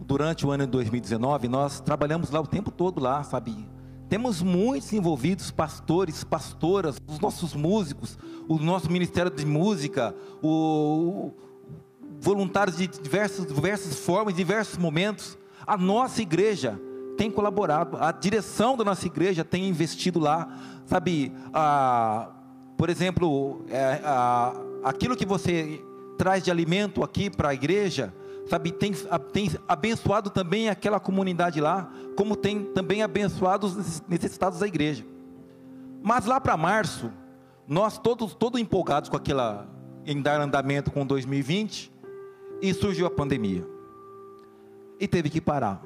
durante 0.00 0.46
o 0.46 0.50
ano 0.50 0.64
de 0.64 0.70
2019, 0.70 1.48
nós 1.48 1.80
trabalhamos 1.80 2.30
lá 2.30 2.40
o 2.40 2.46
tempo 2.46 2.70
todo 2.70 3.00
lá, 3.00 3.22
sabe? 3.22 3.68
Temos 4.08 4.42
muitos 4.42 4.92
envolvidos, 4.92 5.50
pastores, 5.50 6.24
pastoras, 6.24 6.96
os 7.06 7.20
nossos 7.20 7.54
músicos, 7.54 8.18
o 8.48 8.58
nosso 8.58 8.90
ministério 8.90 9.30
de 9.30 9.44
música, 9.44 10.14
o, 10.42 11.32
voluntários 12.22 12.76
de 12.76 12.86
diversas, 12.86 13.44
diversas 13.44 13.98
formas, 13.98 14.32
diversos 14.32 14.78
momentos. 14.78 15.36
A 15.66 15.76
nossa 15.76 16.22
igreja 16.22 16.80
tem 17.18 17.30
colaborado, 17.30 17.98
a 18.00 18.12
direção 18.12 18.76
da 18.76 18.84
nossa 18.84 19.06
igreja 19.06 19.44
tem 19.44 19.68
investido 19.68 20.20
lá, 20.20 20.48
sabe? 20.86 21.32
A, 21.52 22.30
por 22.76 22.88
exemplo, 22.88 23.64
é, 23.68 24.00
a, 24.04 24.54
aquilo 24.84 25.16
que 25.16 25.26
você 25.26 25.82
traz 26.16 26.44
de 26.44 26.50
alimento 26.50 27.02
aqui 27.02 27.28
para 27.28 27.48
a 27.48 27.54
igreja, 27.54 28.14
sabe, 28.48 28.70
tem, 28.70 28.92
tem 29.32 29.50
abençoado 29.66 30.30
também 30.30 30.68
aquela 30.68 31.00
comunidade 31.00 31.60
lá, 31.60 31.92
como 32.16 32.36
tem 32.36 32.64
também 32.66 33.02
abençoado 33.02 33.66
os 33.66 34.02
necessitados 34.08 34.60
da 34.60 34.66
igreja. 34.66 35.04
Mas 36.00 36.24
lá 36.24 36.40
para 36.40 36.56
março, 36.56 37.10
nós 37.66 37.98
todos, 37.98 38.32
todos 38.32 38.60
empolgados 38.60 39.08
com 39.08 39.16
aquela, 39.16 39.66
em 40.06 40.22
dar 40.22 40.40
andamento 40.40 40.90
com 40.90 41.04
2020, 41.04 41.91
e 42.62 42.72
surgiu 42.72 43.06
a 43.06 43.10
pandemia. 43.10 43.66
E 45.00 45.08
teve 45.08 45.28
que 45.28 45.40
parar. 45.40 45.82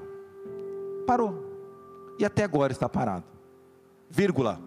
Parou. 1.06 1.42
E 2.18 2.24
até 2.24 2.44
agora 2.44 2.70
está 2.70 2.86
parado. 2.86 3.24
Vírgula. 4.10 4.60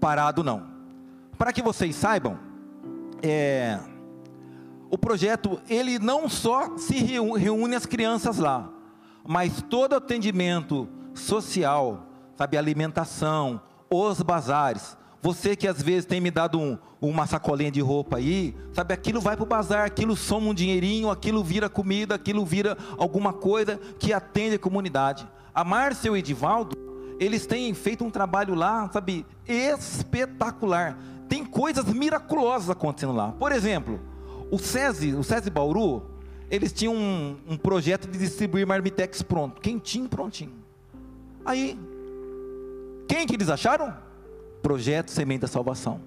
Parado 0.00 0.42
não. 0.42 0.66
Para 1.36 1.52
que 1.52 1.60
vocês 1.62 1.94
saibam, 1.94 2.38
é, 3.22 3.78
o 4.90 4.96
projeto 4.96 5.60
ele 5.68 5.98
não 5.98 6.28
só 6.28 6.76
se 6.78 6.94
reúne 6.94 7.76
as 7.76 7.84
crianças 7.84 8.38
lá, 8.38 8.70
mas 9.26 9.62
todo 9.62 9.94
atendimento 9.94 10.88
social, 11.14 12.06
sabe, 12.34 12.56
alimentação, 12.56 13.60
os 13.90 14.22
bazares. 14.22 14.96
Você 15.22 15.54
que 15.54 15.68
às 15.68 15.80
vezes 15.80 16.04
tem 16.04 16.20
me 16.20 16.32
dado 16.32 16.58
um, 16.58 16.76
uma 17.00 17.28
sacolinha 17.28 17.70
de 17.70 17.80
roupa 17.80 18.16
aí, 18.16 18.56
sabe, 18.72 18.92
aquilo 18.92 19.20
vai 19.20 19.36
para 19.36 19.44
o 19.44 19.46
bazar, 19.46 19.86
aquilo 19.86 20.16
soma 20.16 20.48
um 20.48 20.54
dinheirinho, 20.54 21.08
aquilo 21.08 21.44
vira 21.44 21.68
comida, 21.68 22.16
aquilo 22.16 22.44
vira 22.44 22.76
alguma 22.98 23.32
coisa 23.32 23.78
que 24.00 24.12
atende 24.12 24.56
a 24.56 24.58
comunidade. 24.58 25.24
A 25.54 25.62
Márcia 25.62 26.08
e 26.08 26.10
o 26.10 26.16
Edivaldo, 26.16 26.76
eles 27.20 27.46
têm 27.46 27.72
feito 27.72 28.04
um 28.04 28.10
trabalho 28.10 28.56
lá, 28.56 28.90
sabe, 28.92 29.24
espetacular. 29.46 30.98
Tem 31.28 31.44
coisas 31.44 31.84
miraculosas 31.84 32.68
acontecendo 32.68 33.12
lá. 33.12 33.30
Por 33.30 33.52
exemplo, 33.52 34.00
o 34.50 34.58
SESI, 34.58 35.14
o 35.14 35.22
SESI 35.22 35.50
Bauru, 35.50 36.02
eles 36.50 36.72
tinham 36.72 36.96
um, 36.96 37.36
um 37.48 37.56
projeto 37.56 38.08
de 38.08 38.18
distribuir 38.18 38.66
marmitex 38.66 39.22
pronto, 39.22 39.60
quentinho, 39.60 40.08
prontinho. 40.08 40.52
Aí, 41.44 41.78
quem 43.06 43.24
que 43.24 43.36
eles 43.36 43.48
acharam? 43.48 44.10
Projeto 44.62 45.10
Semente 45.10 45.42
da 45.42 45.48
Salvação. 45.48 46.00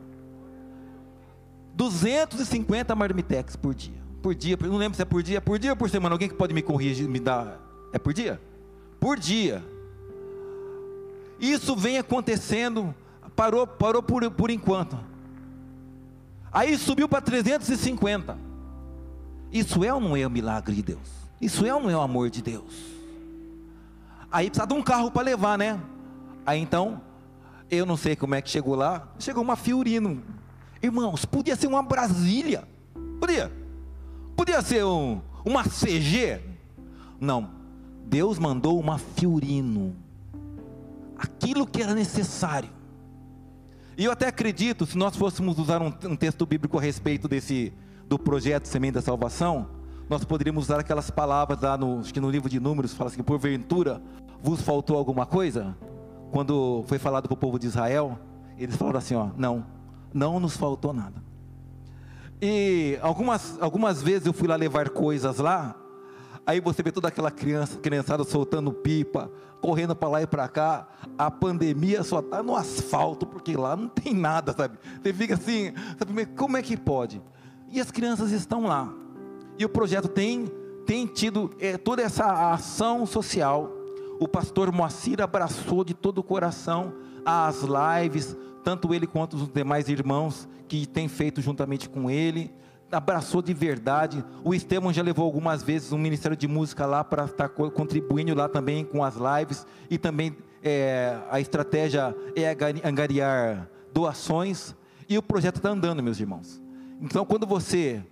250 1.76 2.96
marmitex 2.96 3.56
por 3.56 3.76
dia. 3.76 4.06
Por 4.22 4.34
dia, 4.34 4.58
não 4.60 4.78
lembro 4.78 4.96
se 4.96 5.02
é 5.02 5.06
por 5.06 5.22
dia, 5.22 5.42
por 5.42 5.60
dia 5.60 5.72
ou 5.72 5.78
por 5.78 5.90
semana. 5.90 6.16
Alguém 6.16 6.30
que 6.30 6.36
pode 6.36 6.54
me 6.54 6.62
corrigir, 6.62 7.08
me 7.08 7.20
dar. 7.20 7.60
É 7.94 8.00
por 8.00 8.14
dia? 8.14 8.42
Por 9.00 9.20
dia. 9.20 9.64
Isso 11.40 11.76
vem 11.76 11.98
acontecendo, 11.98 12.96
parou, 13.36 13.68
parou 13.68 14.02
por, 14.02 14.30
por 14.32 14.50
enquanto. 14.50 14.98
Aí 16.52 16.78
subiu 16.78 17.08
para 17.08 17.22
350. 17.22 18.38
Isso 19.52 19.84
é 19.84 19.94
ou 19.94 20.00
não 20.00 20.18
é 20.18 20.26
o 20.26 20.32
milagre 20.32 20.74
de 20.74 20.82
Deus? 20.82 21.08
Isso 21.40 21.66
é 21.66 21.74
ou 21.74 21.82
não 21.82 21.90
é 21.90 21.98
o 21.98 22.02
amor 22.02 22.30
de 22.30 22.42
Deus? 22.42 22.74
Aí 24.32 24.50
precisa 24.50 24.66
de 24.66 24.74
um 24.74 24.82
carro 24.82 25.12
para 25.12 25.22
levar, 25.22 25.58
né? 25.58 25.80
Aí 26.46 26.60
então, 26.60 27.02
eu 27.70 27.86
não 27.86 27.98
sei 27.98 28.16
como 28.16 28.36
é 28.36 28.42
que 28.42 28.50
chegou 28.50 28.76
lá. 28.76 29.12
Chegou 29.20 29.44
uma 29.44 29.56
Fiorino. 29.56 30.24
Irmãos, 30.82 31.26
podia 31.26 31.56
ser 31.56 31.68
uma 31.68 31.82
Brasília. 31.82 32.68
Podia. 33.20 33.52
Podia 34.36 34.62
ser 34.62 34.86
um, 34.86 35.22
uma 35.44 35.64
CG. 35.64 36.42
Não. 37.20 37.50
Deus 38.06 38.38
mandou 38.38 38.80
uma 38.80 38.98
Fiorino. 38.98 39.96
Aquilo 41.18 41.66
que 41.66 41.82
era 41.82 41.96
necessário. 41.96 42.70
E 43.98 44.04
eu 44.04 44.12
até 44.12 44.28
acredito, 44.28 44.86
se 44.86 44.98
nós 44.98 45.16
fôssemos 45.16 45.58
usar 45.58 45.82
um, 45.82 45.92
um 46.04 46.16
texto 46.16 46.46
bíblico 46.46 46.78
a 46.78 46.82
respeito 46.82 47.28
desse 47.28 47.72
do 48.08 48.20
projeto 48.20 48.68
Semente 48.68 48.96
da 48.96 49.02
Salvação, 49.02 49.70
nós 50.10 50.24
poderíamos 50.24 50.66
usar 50.66 50.80
aquelas 50.80 51.10
palavras 51.10 51.62
lá 51.62 51.78
no, 51.78 52.00
acho 52.00 52.14
que 52.14 52.20
no 52.20 52.30
livro 52.30 52.50
de 52.50 52.60
Números, 52.60 52.94
fala 52.94 53.10
assim: 53.10 53.24
porventura 53.24 54.02
vos 54.44 54.62
faltou 54.62 54.98
alguma 54.98 55.26
coisa? 55.26 55.76
Quando 56.32 56.84
foi 56.88 56.98
falado 56.98 57.28
para 57.28 57.34
o 57.34 57.38
povo 57.38 57.58
de 57.58 57.68
Israel, 57.68 58.20
eles 58.58 58.76
falaram 58.76 59.00
assim: 59.00 59.16
ó, 59.16 59.30
não, 59.38 59.66
não 60.14 60.40
nos 60.40 60.58
faltou 60.58 60.94
nada. 60.94 61.24
E 62.42 62.98
algumas, 63.02 63.62
algumas 63.62 64.02
vezes 64.02 64.28
eu 64.28 64.34
fui 64.34 64.48
lá 64.48 64.56
levar 64.56 64.90
coisas 64.90 65.38
lá, 65.38 65.76
aí 66.46 66.60
você 66.60 66.84
vê 66.84 66.92
toda 66.92 67.08
aquela 67.08 67.32
criança, 67.32 67.78
criançada 67.78 68.24
soltando 68.24 68.74
pipa, 68.74 69.32
correndo 69.62 69.96
para 69.96 70.10
lá 70.10 70.22
e 70.22 70.28
para 70.28 70.48
cá, 70.48 70.88
a 71.18 71.32
pandemia 71.32 72.04
só 72.04 72.20
está 72.20 72.44
no 72.44 72.56
asfalto, 72.56 73.26
porque 73.26 73.56
lá 73.56 73.76
não 73.76 73.88
tem 73.88 74.14
nada, 74.14 74.54
sabe? 74.54 74.78
Você 75.02 75.14
fica 75.14 75.34
assim, 75.34 75.74
sabe, 75.98 76.26
como 76.28 76.58
é 76.58 76.62
que 76.62 76.78
pode? 76.78 77.22
E 77.72 77.80
as 77.80 77.90
crianças 77.90 78.32
estão 78.32 78.66
lá. 78.66 78.94
E 79.58 79.66
o 79.66 79.70
projeto 79.70 80.08
tem, 80.08 80.46
tem 80.86 81.08
tido 81.08 81.50
é, 81.60 81.78
toda 81.78 82.02
essa 82.02 82.52
ação 82.52 83.06
social. 83.06 83.72
O 84.20 84.28
pastor 84.28 84.72
Moacir 84.72 85.22
abraçou 85.22 85.84
de 85.84 85.94
todo 85.94 86.20
o 86.20 86.24
coração 86.24 86.94
as 87.26 87.64
lives, 87.64 88.36
tanto 88.64 88.94
ele 88.94 89.08
quanto 89.08 89.36
os 89.36 89.52
demais 89.52 89.90
irmãos 89.90 90.48
que 90.68 90.86
têm 90.86 91.08
feito 91.08 91.42
juntamente 91.42 91.90
com 91.90 92.10
ele. 92.10 92.54
Abraçou 92.92 93.42
de 93.42 93.54
verdade. 93.54 94.24
O 94.44 94.54
Estevam 94.54 94.94
já 94.94 95.02
levou 95.02 95.26
algumas 95.26 95.64
vezes 95.64 95.92
um 95.92 95.98
ministério 95.98 96.38
de 96.38 96.48
música 96.48 96.86
lá 96.86 97.04
para 97.04 97.26
estar 97.26 97.50
contribuindo 97.50 98.36
lá 98.36 98.48
também 98.48 98.86
com 98.86 99.04
as 99.04 99.16
lives. 99.16 99.66
E 99.90 99.98
também 99.98 100.38
é, 100.64 101.18
a 101.30 101.40
estratégia 101.40 102.16
é 102.36 102.56
angariar 102.88 103.68
doações. 103.92 104.76
E 105.10 105.18
o 105.18 105.24
projeto 105.24 105.58
está 105.58 105.70
andando, 105.70 106.02
meus 106.02 106.20
irmãos. 106.20 106.62
Então, 107.02 107.26
quando 107.26 107.46
você 107.46 108.04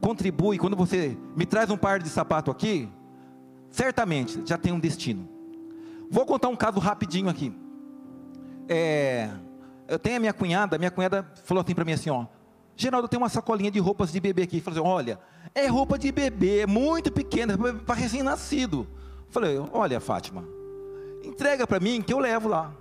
contribui, 0.00 0.58
quando 0.58 0.76
você 0.76 1.16
me 1.36 1.46
traz 1.46 1.70
um 1.70 1.76
par 1.76 2.00
de 2.00 2.08
sapato 2.08 2.50
aqui, 2.50 2.88
certamente 3.70 4.40
já 4.44 4.56
tem 4.56 4.72
um 4.72 4.80
destino. 4.80 5.31
Vou 6.12 6.26
contar 6.26 6.48
um 6.48 6.56
caso 6.56 6.78
rapidinho 6.78 7.30
aqui. 7.30 7.50
É, 8.68 9.30
eu 9.88 9.98
tenho 9.98 10.18
a 10.18 10.20
minha 10.20 10.32
cunhada, 10.34 10.76
minha 10.76 10.90
cunhada 10.90 11.26
falou 11.42 11.62
assim 11.62 11.74
para 11.74 11.86
mim 11.86 11.92
assim, 11.94 12.10
ó, 12.10 12.26
Geraldo, 12.76 13.08
tem 13.08 13.16
uma 13.16 13.30
sacolinha 13.30 13.70
de 13.70 13.78
roupas 13.78 14.12
de 14.12 14.20
bebê 14.20 14.42
aqui. 14.42 14.60
Falei 14.60 14.78
assim, 14.78 14.86
olha, 14.86 15.18
é 15.54 15.66
roupa 15.68 15.98
de 15.98 16.12
bebê, 16.12 16.66
muito 16.66 17.10
pequena, 17.10 17.56
para 17.56 17.94
recém-nascido. 17.94 18.86
Falei, 19.30 19.58
olha, 19.72 20.00
Fátima, 20.00 20.44
entrega 21.24 21.66
para 21.66 21.80
mim 21.80 22.02
que 22.02 22.12
eu 22.12 22.18
levo 22.18 22.46
lá. 22.46 22.74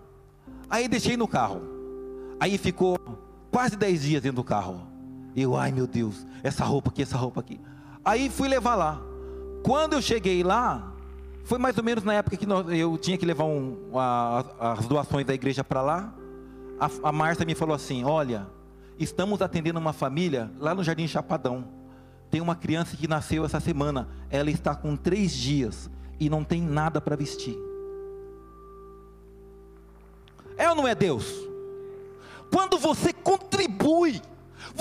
Aí 0.70 0.90
deixei 0.90 1.16
no 1.16 1.26
carro. 1.26 1.62
Aí 2.38 2.58
ficou 2.58 3.00
quase 3.50 3.78
10 3.78 4.02
dias 4.02 4.22
dentro 4.22 4.38
do 4.38 4.44
carro. 4.44 4.86
Eu, 5.34 5.56
ai 5.56 5.72
meu 5.72 5.88
Deus, 5.88 6.28
essa 6.44 6.66
roupa 6.66 6.90
aqui, 6.90 7.02
essa 7.02 7.16
roupa 7.16 7.40
aqui. 7.40 7.62
Aí 8.04 8.30
fui 8.30 8.50
levar 8.50 8.76
lá. 8.76 9.02
Quando 9.64 9.94
eu 9.94 10.02
cheguei 10.02 10.44
lá, 10.44 10.91
foi 11.52 11.60
mais 11.60 11.78
ou 11.78 11.84
menos 11.84 12.02
na 12.06 12.14
época 12.14 12.38
que 12.38 12.48
eu 12.50 12.98
tinha 12.98 13.18
que 13.18 13.26
levar 13.26 13.44
um, 13.44 13.76
a, 14.00 14.72
as 14.72 14.86
doações 14.86 15.26
da 15.26 15.34
igreja 15.34 15.66
para 15.66 15.82
lá. 15.82 16.14
A, 16.80 17.10
a 17.10 17.12
Márcia 17.12 17.46
me 17.46 17.54
falou 17.54 17.76
assim: 17.76 18.06
Olha, 18.06 18.48
estamos 18.98 19.42
atendendo 19.42 19.78
uma 19.78 19.92
família 19.92 20.50
lá 20.58 20.74
no 20.74 20.82
Jardim 20.82 21.06
Chapadão. 21.10 21.68
Tem 22.30 22.40
uma 22.40 22.56
criança 22.56 22.96
que 22.96 23.06
nasceu 23.06 23.44
essa 23.44 23.60
semana. 23.60 24.08
Ela 24.30 24.50
está 24.50 24.74
com 24.74 24.96
três 24.96 25.34
dias 25.34 25.90
e 26.18 26.30
não 26.30 26.42
tem 26.42 26.62
nada 26.62 27.02
para 27.02 27.18
vestir. 27.18 27.58
É 30.56 30.70
ou 30.70 30.76
não 30.76 30.88
é 30.88 30.96
Deus? 30.96 31.36
Quando 32.50 32.80
você 32.80 33.12
contribui 33.12 34.22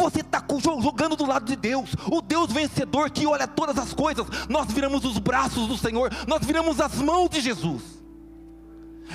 você 0.01 0.21
está 0.21 0.43
jogando 0.83 1.17
do 1.17 1.27
lado 1.27 1.45
de 1.45 1.57
Deus, 1.57 1.95
o 2.11 2.21
Deus 2.21 2.53
vencedor 2.53 3.11
que 3.11 3.27
olha 3.27 3.47
todas 3.47 3.79
as 3.79 3.93
coisas. 3.93 4.27
Nós 4.49 4.71
viramos 4.73 5.05
os 5.05 5.19
braços 5.19 5.69
do 5.69 5.77
Senhor, 5.77 6.11
nós 6.27 6.45
viramos 6.45 6.81
as 6.81 6.95
mãos 6.97 7.29
de 7.29 7.41
Jesus. 7.41 8.01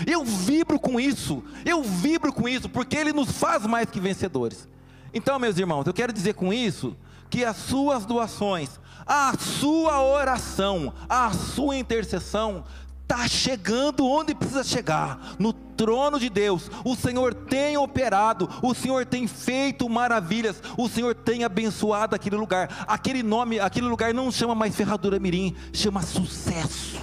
Eu 0.06 0.26
vibro 0.26 0.80
com 0.80 1.00
isso, 1.00 1.44
eu 1.66 1.82
vibro 1.82 2.34
com 2.34 2.48
isso, 2.50 2.68
porque 2.68 2.98
Ele 2.98 3.14
nos 3.14 3.32
faz 3.32 3.66
mais 3.66 3.90
que 3.90 4.00
vencedores. 4.00 4.68
Então, 5.14 5.40
meus 5.40 5.58
irmãos, 5.58 5.88
eu 5.88 5.94
quero 5.94 6.12
dizer 6.12 6.34
com 6.34 6.54
isso 6.54 6.96
que 7.30 7.46
as 7.46 7.56
suas 7.56 8.06
doações, 8.06 8.80
a 9.06 9.34
sua 9.38 10.02
oração, 10.04 10.94
a 11.08 11.32
sua 11.32 11.78
intercessão 11.78 12.64
está 13.06 13.28
chegando 13.28 14.06
onde 14.06 14.34
precisa 14.34 14.64
chegar, 14.64 15.36
no 15.38 15.54
trono 15.54 16.20
de 16.20 16.28
Deus. 16.28 16.70
O 16.84 16.96
Senhor 16.96 17.34
tem 17.34 17.78
operado, 17.78 18.50
o 18.62 18.74
Senhor 18.74 19.06
tem 19.06 19.28
feito 19.28 19.88
maravilhas, 19.88 20.62
o 20.76 20.90
Senhor 20.90 21.14
tem 21.14 21.44
abençoado 21.44 22.16
aquele 22.16 22.36
lugar. 22.36 22.86
Aquele 22.88 23.22
nome, 23.22 23.60
aquele 23.60 23.88
lugar 23.88 24.14
não 24.14 24.32
chama 24.32 24.56
mais 24.56 24.76
Ferradura 24.76 25.20
Mirim, 25.20 25.56
chama 25.72 26.02
sucesso. 26.02 27.00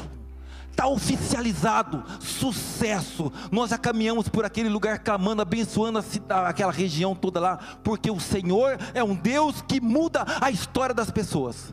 Está 0.71 0.89
oficializado, 0.89 2.03
sucesso. 2.19 3.31
Nós 3.53 3.71
já 3.71 3.79
caminhamos 3.79 4.29
por 4.29 4.45
aquele 4.45 4.69
lugar 4.69 4.99
clamando, 4.99 5.43
abençoando 5.43 6.01
a, 6.29 6.49
aquela 6.49 6.73
região 6.73 7.15
toda 7.15 7.39
lá, 7.39 7.59
porque 7.85 8.11
o 8.11 8.19
Senhor 8.19 8.79
é 8.93 9.05
um 9.05 9.15
Deus 9.15 9.63
que 9.63 9.81
muda 9.81 10.27
a 10.41 10.51
história 10.51 10.95
das 10.95 11.11
pessoas. 11.11 11.73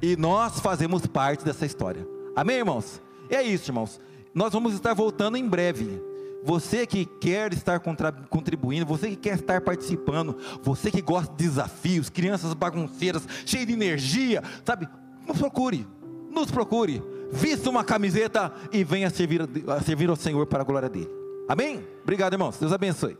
E 0.00 0.16
nós 0.16 0.58
fazemos 0.60 1.06
parte 1.06 1.44
dessa 1.44 1.66
história. 1.66 2.06
Amém, 2.34 2.56
irmãos? 2.56 3.02
É 3.32 3.42
isso, 3.42 3.70
irmãos. 3.70 3.98
Nós 4.34 4.52
vamos 4.52 4.74
estar 4.74 4.92
voltando 4.92 5.38
em 5.38 5.48
breve. 5.48 6.02
Você 6.44 6.86
que 6.86 7.06
quer 7.06 7.50
estar 7.54 7.80
contribuindo, 8.28 8.84
você 8.84 9.08
que 9.08 9.16
quer 9.16 9.36
estar 9.36 9.62
participando, 9.62 10.36
você 10.62 10.90
que 10.90 11.00
gosta 11.00 11.32
de 11.32 11.44
desafios, 11.44 12.10
crianças 12.10 12.52
bagunceiras, 12.52 13.26
cheias 13.46 13.66
de 13.66 13.72
energia, 13.72 14.42
sabe? 14.64 14.86
Nos 15.26 15.38
procure, 15.38 15.86
nos 16.30 16.50
procure. 16.50 17.02
Vista 17.30 17.70
uma 17.70 17.82
camiseta 17.82 18.52
e 18.70 18.84
venha 18.84 19.08
servir, 19.08 19.48
servir 19.82 20.10
ao 20.10 20.16
Senhor 20.16 20.46
para 20.46 20.60
a 20.60 20.64
glória 20.64 20.88
dele. 20.88 21.08
Amém? 21.48 21.82
Obrigado, 22.02 22.34
irmãos. 22.34 22.58
Deus 22.58 22.72
abençoe. 22.72 23.16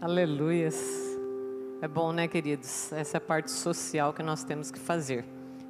Aleluias. 0.00 0.76
É 1.80 1.88
bom, 1.88 2.12
né, 2.12 2.28
queridos? 2.28 2.92
Essa 2.92 3.16
é 3.16 3.18
a 3.18 3.20
parte 3.20 3.50
social 3.50 4.12
que 4.12 4.22
nós 4.22 4.44
temos 4.44 4.70
que 4.70 4.78
fazer. 4.78 5.24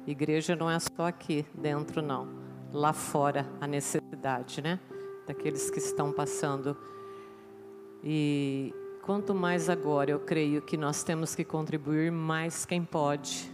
Igreja 0.05 0.55
não 0.55 0.69
é 0.69 0.79
só 0.79 1.05
aqui 1.07 1.45
dentro, 1.53 2.01
não 2.01 2.42
lá 2.73 2.91
fora 2.91 3.47
a 3.61 3.67
necessidade, 3.67 4.61
né? 4.61 4.79
Daqueles 5.27 5.69
que 5.69 5.77
estão 5.77 6.11
passando. 6.11 6.75
E 8.03 8.73
quanto 9.03 9.33
mais 9.35 9.69
agora, 9.69 10.09
eu 10.09 10.19
creio 10.19 10.61
que 10.61 10.75
nós 10.75 11.03
temos 11.03 11.35
que 11.35 11.45
contribuir 11.45 12.11
mais 12.11 12.65
quem 12.65 12.83
pode, 12.83 13.49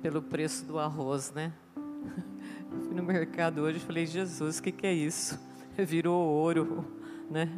pelo 0.00 0.22
preço 0.22 0.64
do 0.64 0.78
arroz, 0.78 1.30
né? 1.32 1.52
fui 2.84 2.94
no 2.94 3.02
mercado 3.02 3.60
hoje 3.60 3.76
e 3.76 3.80
falei, 3.80 4.06
Jesus, 4.06 4.58
o 4.58 4.62
que, 4.62 4.72
que 4.72 4.86
é 4.86 4.92
isso? 4.92 5.38
Virou 5.76 6.20
ouro, 6.26 6.84
né? 7.30 7.50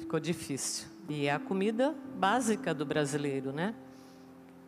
Ficou 0.00 0.18
difícil. 0.18 0.88
E 1.08 1.26
é 1.26 1.32
a 1.32 1.38
comida 1.38 1.94
básica 2.18 2.74
do 2.74 2.84
brasileiro, 2.84 3.52
né? 3.52 3.74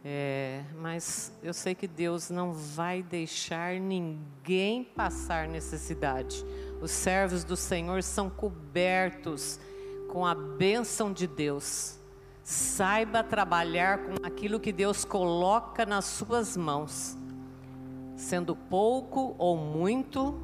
É, 0.09 0.63
mas 0.77 1.33
eu 1.43 1.53
sei 1.53 1.75
que 1.75 1.89
Deus 1.89 2.31
não 2.31 2.53
vai 2.53 3.03
deixar 3.03 3.75
ninguém 3.81 4.85
passar 4.85 5.49
necessidade. 5.49 6.47
Os 6.81 6.93
servos 6.93 7.43
do 7.43 7.57
Senhor 7.57 8.05
são 8.05 8.31
cobertos 8.31 9.59
com 10.09 10.25
a 10.25 10.33
bênção 10.33 11.13
de 11.13 11.27
Deus. 11.27 11.99
Saiba 12.45 13.25
trabalhar 13.25 13.99
com 13.99 14.25
aquilo 14.25 14.61
que 14.61 14.71
Deus 14.71 15.05
coloca 15.05 15.85
nas 15.85 16.05
suas 16.05 16.57
mãos. 16.57 17.19
Sendo 18.15 18.55
pouco 18.55 19.35
ou 19.37 19.57
muito, 19.57 20.41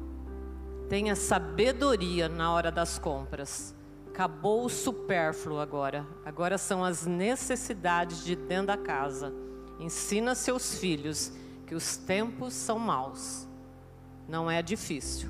tenha 0.89 1.15
sabedoria 1.15 2.27
na 2.27 2.51
hora 2.51 2.69
das 2.69 2.99
compras. 2.99 3.73
Acabou 4.09 4.65
o 4.65 4.69
supérfluo 4.69 5.57
agora. 5.57 6.05
Agora 6.25 6.57
são 6.57 6.83
as 6.83 7.05
necessidades 7.05 8.25
de 8.25 8.35
dentro 8.35 8.67
da 8.67 8.77
casa. 8.77 9.33
Ensina 9.83 10.33
seus 10.33 10.75
filhos 10.75 11.33
que 11.67 11.75
os 11.75 11.97
tempos 11.97 12.53
são 12.53 12.79
maus. 12.79 13.45
Não 14.29 14.49
é 14.49 14.61
difícil. 14.61 15.29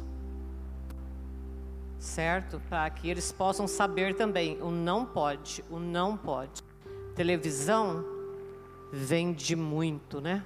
Certo? 1.98 2.62
Para 2.70 2.88
que 2.92 3.10
eles 3.10 3.32
possam 3.32 3.68
saber 3.68 4.16
também 4.16 4.62
o 4.62 4.70
não 4.70 5.08
pode, 5.08 5.66
o 5.72 5.80
não 5.80 6.16
pode. 6.16 6.62
Televisão 7.16 8.06
vende 8.92 9.56
muito, 9.56 10.22
né? 10.22 10.46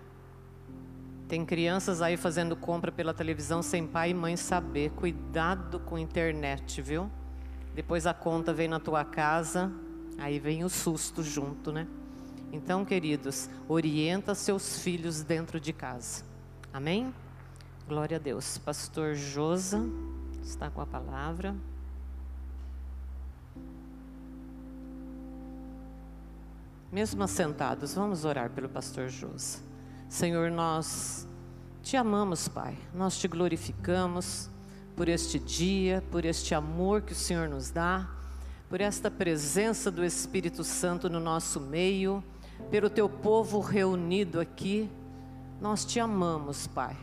Tem 1.27 1.45
crianças 1.45 2.01
aí 2.01 2.15
fazendo 2.15 2.55
compra 2.55 2.93
pela 2.93 3.13
televisão 3.13 3.61
sem 3.61 3.85
pai 3.85 4.11
e 4.11 4.13
mãe 4.13 4.37
saber. 4.37 4.91
Cuidado 4.91 5.81
com 5.81 5.97
a 5.97 5.99
internet, 5.99 6.81
viu? 6.81 7.11
Depois 7.75 8.07
a 8.07 8.13
conta 8.13 8.53
vem 8.53 8.69
na 8.69 8.79
tua 8.79 9.03
casa, 9.03 9.69
aí 10.17 10.39
vem 10.39 10.63
o 10.63 10.69
susto 10.69 11.21
junto, 11.21 11.73
né? 11.73 11.85
Então, 12.51 12.85
queridos, 12.85 13.49
orienta 13.67 14.33
seus 14.33 14.79
filhos 14.79 15.21
dentro 15.21 15.59
de 15.59 15.73
casa. 15.73 16.23
Amém? 16.73 17.13
Glória 17.87 18.17
a 18.17 18.19
Deus. 18.19 18.57
Pastor 18.57 19.15
Josa 19.15 19.81
está 20.41 20.69
com 20.69 20.81
a 20.81 20.85
palavra. 20.85 21.55
Mesmo 26.91 27.21
assentados, 27.23 27.93
vamos 27.93 28.23
orar 28.25 28.49
pelo 28.49 28.69
pastor 28.69 29.09
Josa. 29.09 29.59
Senhor, 30.09 30.49
nós 30.49 31.27
Te 31.87 31.95
amamos, 31.95 32.49
Pai. 32.49 32.77
Nós 32.93 33.17
te 33.17 33.29
glorificamos 33.29 34.49
por 34.93 35.07
este 35.07 35.39
dia, 35.39 36.03
por 36.11 36.25
este 36.25 36.53
amor 36.53 37.01
que 37.01 37.13
o 37.13 37.15
Senhor 37.15 37.47
nos 37.47 37.71
dá, 37.71 38.09
por 38.67 38.81
esta 38.81 39.09
presença 39.09 39.89
do 39.89 40.03
Espírito 40.03 40.65
Santo 40.65 41.09
no 41.09 41.21
nosso 41.21 41.61
meio, 41.61 42.21
pelo 42.69 42.89
teu 42.89 43.07
povo 43.07 43.59
reunido 43.59 44.39
aqui. 44.39 44.89
Nós 45.61 45.85
te 45.85 45.99
amamos, 45.99 46.67
Pai. 46.67 46.95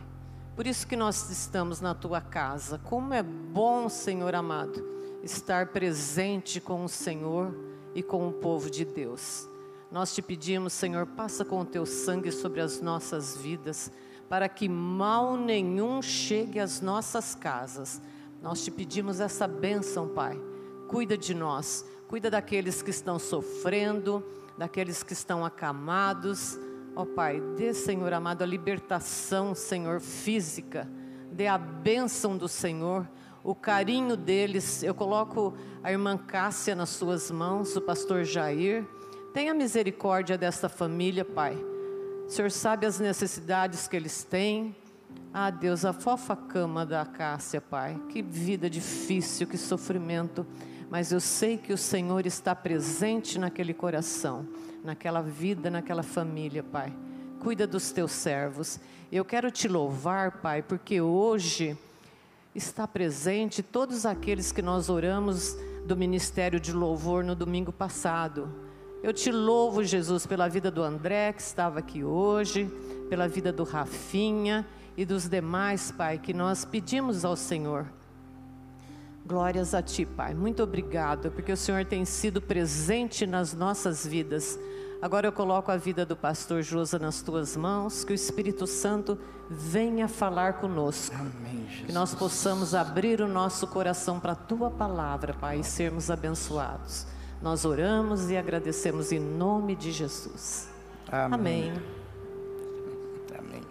Por 0.55 0.67
isso 0.67 0.87
que 0.87 0.95
nós 0.95 1.29
estamos 1.29 1.81
na 1.81 1.93
tua 1.93 2.21
casa. 2.21 2.79
Como 2.83 3.13
é 3.13 3.23
bom, 3.23 3.89
Senhor 3.89 4.33
amado, 4.35 4.85
estar 5.23 5.67
presente 5.67 6.61
com 6.61 6.85
o 6.85 6.89
Senhor 6.89 7.53
e 7.93 8.01
com 8.01 8.27
o 8.27 8.31
povo 8.31 8.69
de 8.69 8.85
Deus. 8.85 9.49
Nós 9.91 10.13
te 10.13 10.21
pedimos, 10.21 10.73
Senhor, 10.73 11.05
passa 11.05 11.43
com 11.43 11.59
o 11.61 11.65
teu 11.65 11.85
sangue 11.85 12.31
sobre 12.31 12.61
as 12.61 12.81
nossas 12.81 13.35
vidas 13.35 13.91
para 14.29 14.49
que 14.49 14.67
mal 14.67 15.37
nenhum 15.37 16.01
chegue 16.01 16.59
às 16.59 16.81
nossas 16.81 17.35
casas. 17.35 18.01
Nós 18.41 18.63
te 18.63 18.71
pedimos 18.71 19.19
essa 19.19 19.47
bênção, 19.47 20.07
Pai. 20.07 20.39
Cuida 20.87 21.17
de 21.17 21.33
nós, 21.33 21.85
cuida 22.07 22.29
daqueles 22.29 22.81
que 22.81 22.89
estão 22.89 23.17
sofrendo, 23.19 24.23
daqueles 24.57 25.03
que 25.03 25.13
estão 25.13 25.45
acamados. 25.45 26.59
Ó 26.95 27.03
oh, 27.03 27.05
Pai, 27.05 27.41
dê, 27.57 27.73
Senhor 27.73 28.11
amado, 28.13 28.41
a 28.41 28.45
libertação, 28.45 29.53
Senhor, 29.53 29.99
física. 29.99 30.89
Dê 31.31 31.47
a 31.47 31.57
bênção 31.57 32.37
do 32.37 32.47
Senhor, 32.47 33.07
o 33.43 33.53
carinho 33.53 34.15
deles. 34.15 34.83
Eu 34.83 34.95
coloco 34.95 35.55
a 35.83 35.91
irmã 35.91 36.17
Cássia 36.17 36.75
nas 36.75 36.89
suas 36.89 37.29
mãos, 37.29 37.75
o 37.75 37.81
pastor 37.81 38.23
Jair. 38.23 38.85
Tenha 39.33 39.53
misericórdia 39.53 40.37
desta 40.37 40.69
família, 40.69 41.25
Pai 41.25 41.57
o 42.25 42.29
Senhor 42.29 42.49
sabe 42.49 42.87
as 42.87 42.99
necessidades 42.99 43.87
que 43.87 43.95
eles 43.95 44.23
têm. 44.23 44.75
Ah, 45.31 45.51
Deus, 45.51 45.85
a 45.85 45.93
fofa 45.93 46.35
cama 46.35 46.83
da 46.83 47.05
Cássia, 47.05 47.61
Pai. 47.61 48.01
Que 48.09 48.21
vida 48.21 48.67
difícil, 48.67 49.45
que 49.45 49.57
sofrimento. 49.57 50.45
Mas 50.95 51.11
eu 51.11 51.19
sei 51.19 51.57
que 51.57 51.73
o 51.73 51.77
Senhor 51.77 52.25
está 52.25 52.55
presente 52.55 53.37
naquele 53.37 53.73
coração, 53.73 54.47
naquela 54.81 55.21
vida, 55.21 55.69
naquela 55.69 56.01
família, 56.01 56.63
Pai. 56.63 56.93
Cuida 57.41 57.67
dos 57.67 57.91
teus 57.91 58.13
servos. 58.13 58.79
Eu 59.11 59.25
quero 59.25 59.51
te 59.51 59.67
louvar, 59.67 60.39
Pai, 60.39 60.61
porque 60.61 61.01
hoje 61.01 61.77
está 62.55 62.87
presente 62.87 63.61
todos 63.61 64.05
aqueles 64.05 64.53
que 64.53 64.61
nós 64.61 64.87
oramos 64.87 65.57
do 65.85 65.97
ministério 65.97 66.61
de 66.61 66.71
louvor 66.71 67.25
no 67.25 67.35
domingo 67.35 67.73
passado. 67.73 68.47
Eu 69.03 69.11
te 69.11 69.33
louvo, 69.33 69.83
Jesus, 69.83 70.25
pela 70.25 70.47
vida 70.47 70.71
do 70.71 70.81
André, 70.81 71.33
que 71.33 71.41
estava 71.41 71.79
aqui 71.79 72.05
hoje, 72.05 72.71
pela 73.09 73.27
vida 73.27 73.51
do 73.51 73.65
Rafinha 73.65 74.65
e 74.95 75.03
dos 75.03 75.27
demais, 75.27 75.91
Pai, 75.91 76.17
que 76.17 76.33
nós 76.33 76.63
pedimos 76.63 77.25
ao 77.25 77.35
Senhor. 77.35 77.85
Glórias 79.25 79.73
a 79.73 79.81
Ti, 79.81 80.05
Pai. 80.05 80.35
Muito 80.35 80.61
obrigado, 80.61 81.31
porque 81.31 81.51
o 81.51 81.57
Senhor 81.57 81.83
tem 81.83 82.05
sido 82.05 82.39
presente 82.39 83.25
nas 83.25 83.55
nossas 83.55 84.05
vidas. 84.05 84.59
Agora 85.01 85.27
eu 85.27 85.31
coloco 85.31 85.71
a 85.71 85.77
vida 85.77 86.05
do 86.05 86.15
pastor 86.15 86.61
Josa 86.61 86.99
nas 86.99 87.23
tuas 87.23 87.57
mãos, 87.57 88.03
que 88.03 88.11
o 88.11 88.15
Espírito 88.15 88.67
Santo 88.67 89.17
venha 89.49 90.07
falar 90.07 90.59
conosco. 90.59 91.15
Amém, 91.15 91.65
que 91.87 91.91
nós 91.91 92.13
possamos 92.13 92.75
abrir 92.75 93.19
o 93.19 93.27
nosso 93.27 93.65
coração 93.65 94.19
para 94.19 94.33
a 94.33 94.35
tua 94.35 94.69
palavra, 94.69 95.33
Pai, 95.33 95.59
e 95.59 95.63
sermos 95.63 96.11
abençoados. 96.11 97.07
Nós 97.41 97.65
oramos 97.65 98.29
e 98.29 98.37
agradecemos 98.37 99.11
em 99.11 99.19
nome 99.19 99.75
de 99.75 99.91
Jesus. 99.91 100.69
Amém. 101.11 101.71
Amém. 101.71 101.83
Amém. 103.39 103.61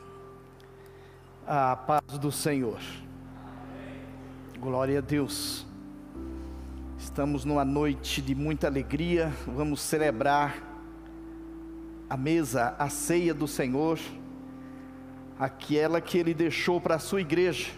A 1.46 1.76
paz 1.76 2.18
do 2.18 2.32
Senhor. 2.32 2.80
Glória 4.64 5.00
a 5.00 5.02
Deus. 5.02 5.66
Estamos 6.96 7.44
numa 7.44 7.66
noite 7.66 8.22
de 8.22 8.34
muita 8.34 8.66
alegria. 8.66 9.30
Vamos 9.46 9.82
celebrar 9.82 10.56
a 12.08 12.16
mesa, 12.16 12.74
a 12.78 12.88
ceia 12.88 13.34
do 13.34 13.46
Senhor, 13.46 13.98
aquela 15.38 16.00
que 16.00 16.16
Ele 16.16 16.32
deixou 16.32 16.80
para 16.80 16.94
a 16.94 16.98
sua 16.98 17.20
igreja. 17.20 17.72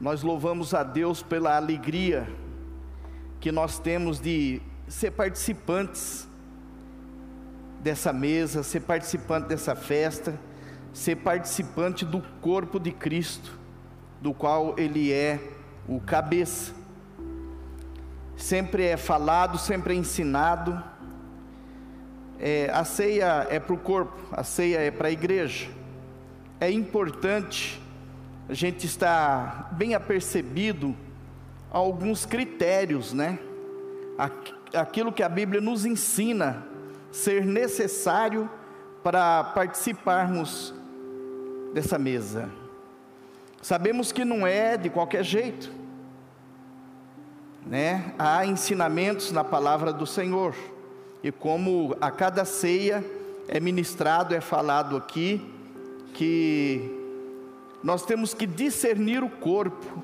Nós 0.00 0.22
louvamos 0.22 0.72
a 0.72 0.82
Deus 0.82 1.22
pela 1.22 1.54
alegria 1.54 2.26
que 3.40 3.52
nós 3.52 3.78
temos 3.78 4.18
de 4.18 4.62
ser 4.88 5.10
participantes 5.10 6.26
dessa 7.82 8.10
mesa, 8.10 8.62
ser 8.62 8.80
participante 8.80 9.48
dessa 9.48 9.76
festa, 9.76 10.40
ser 10.94 11.16
participante 11.16 12.06
do 12.06 12.22
corpo 12.40 12.80
de 12.80 12.90
Cristo, 12.90 13.59
do 14.20 14.34
qual 14.34 14.74
Ele 14.78 15.12
é 15.12 15.40
o 15.88 16.00
cabeça. 16.00 16.72
Sempre 18.36 18.84
é 18.84 18.96
falado, 18.96 19.58
sempre 19.58 19.94
é 19.94 19.96
ensinado. 19.96 20.82
É, 22.38 22.70
a 22.72 22.84
ceia 22.84 23.46
é 23.50 23.60
para 23.60 23.74
o 23.74 23.78
corpo, 23.78 24.16
a 24.32 24.42
ceia 24.42 24.78
é 24.78 24.90
para 24.90 25.08
a 25.08 25.10
igreja. 25.10 25.68
É 26.58 26.70
importante 26.70 27.80
a 28.48 28.54
gente 28.54 28.86
estar 28.86 29.70
bem 29.72 29.94
apercebido 29.94 30.96
alguns 31.70 32.26
critérios, 32.26 33.12
né? 33.12 33.38
Aquilo 34.74 35.12
que 35.12 35.22
a 35.22 35.28
Bíblia 35.28 35.60
nos 35.60 35.84
ensina 35.84 36.66
ser 37.10 37.44
necessário 37.44 38.50
para 39.02 39.44
participarmos 39.44 40.74
dessa 41.72 41.98
mesa. 41.98 42.59
Sabemos 43.60 44.10
que 44.10 44.24
não 44.24 44.46
é 44.46 44.76
de 44.76 44.88
qualquer 44.88 45.22
jeito, 45.22 45.70
né? 47.66 48.14
Há 48.18 48.46
ensinamentos 48.46 49.30
na 49.32 49.44
palavra 49.44 49.92
do 49.92 50.06
Senhor, 50.06 50.54
e 51.22 51.30
como 51.30 51.94
a 52.00 52.10
cada 52.10 52.44
ceia 52.46 53.04
é 53.46 53.60
ministrado, 53.60 54.34
é 54.34 54.40
falado 54.40 54.96
aqui, 54.96 55.46
que 56.14 56.90
nós 57.82 58.04
temos 58.04 58.32
que 58.32 58.46
discernir 58.46 59.22
o 59.22 59.28
corpo, 59.28 60.02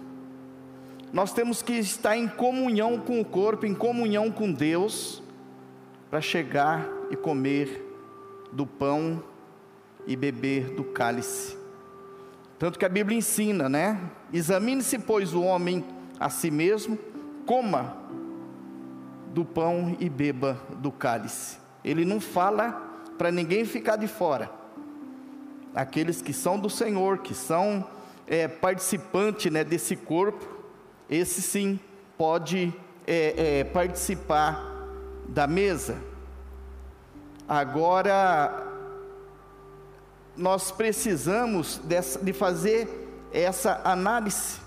nós 1.12 1.32
temos 1.32 1.62
que 1.62 1.72
estar 1.72 2.16
em 2.16 2.28
comunhão 2.28 2.98
com 2.98 3.20
o 3.20 3.24
corpo, 3.24 3.64
em 3.64 3.74
comunhão 3.74 4.30
com 4.30 4.52
Deus, 4.52 5.22
para 6.10 6.20
chegar 6.20 6.86
e 7.10 7.16
comer 7.16 7.82
do 8.52 8.66
pão 8.66 9.22
e 10.06 10.14
beber 10.14 10.74
do 10.74 10.84
cálice. 10.84 11.56
Tanto 12.58 12.78
que 12.78 12.84
a 12.84 12.88
Bíblia 12.88 13.18
ensina, 13.18 13.68
né? 13.68 14.00
Examine-se, 14.32 14.98
pois, 14.98 15.34
o 15.34 15.42
homem 15.42 15.84
a 16.18 16.30
si 16.30 16.50
mesmo, 16.50 16.98
coma 17.44 17.96
do 19.32 19.44
pão 19.44 19.94
e 20.00 20.08
beba 20.08 20.58
do 20.78 20.90
cálice. 20.90 21.58
Ele 21.84 22.04
não 22.04 22.20
fala 22.20 22.72
para 23.18 23.30
ninguém 23.30 23.64
ficar 23.64 23.96
de 23.96 24.08
fora. 24.08 24.50
Aqueles 25.74 26.22
que 26.22 26.32
são 26.32 26.58
do 26.58 26.70
Senhor, 26.70 27.18
que 27.18 27.34
são 27.34 27.86
é, 28.26 28.48
participantes 28.48 29.52
né, 29.52 29.62
desse 29.62 29.94
corpo, 29.94 30.46
esse 31.08 31.42
sim 31.42 31.78
pode 32.16 32.72
é, 33.06 33.60
é, 33.60 33.64
participar 33.64 34.74
da 35.28 35.46
mesa. 35.46 35.96
Agora, 37.46 38.65
nós 40.36 40.70
precisamos 40.70 41.78
dessa, 41.84 42.18
de 42.18 42.32
fazer 42.32 43.08
essa 43.32 43.80
análise. 43.84 44.58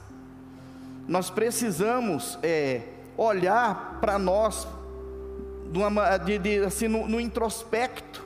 Nós 1.08 1.30
precisamos 1.30 2.38
é, 2.42 2.84
olhar 3.18 4.00
para 4.00 4.18
nós 4.18 4.68
de, 6.26 6.40
de, 6.40 6.60
assim, 6.64 6.88
no, 6.88 7.08
no 7.08 7.20
introspecto, 7.20 8.26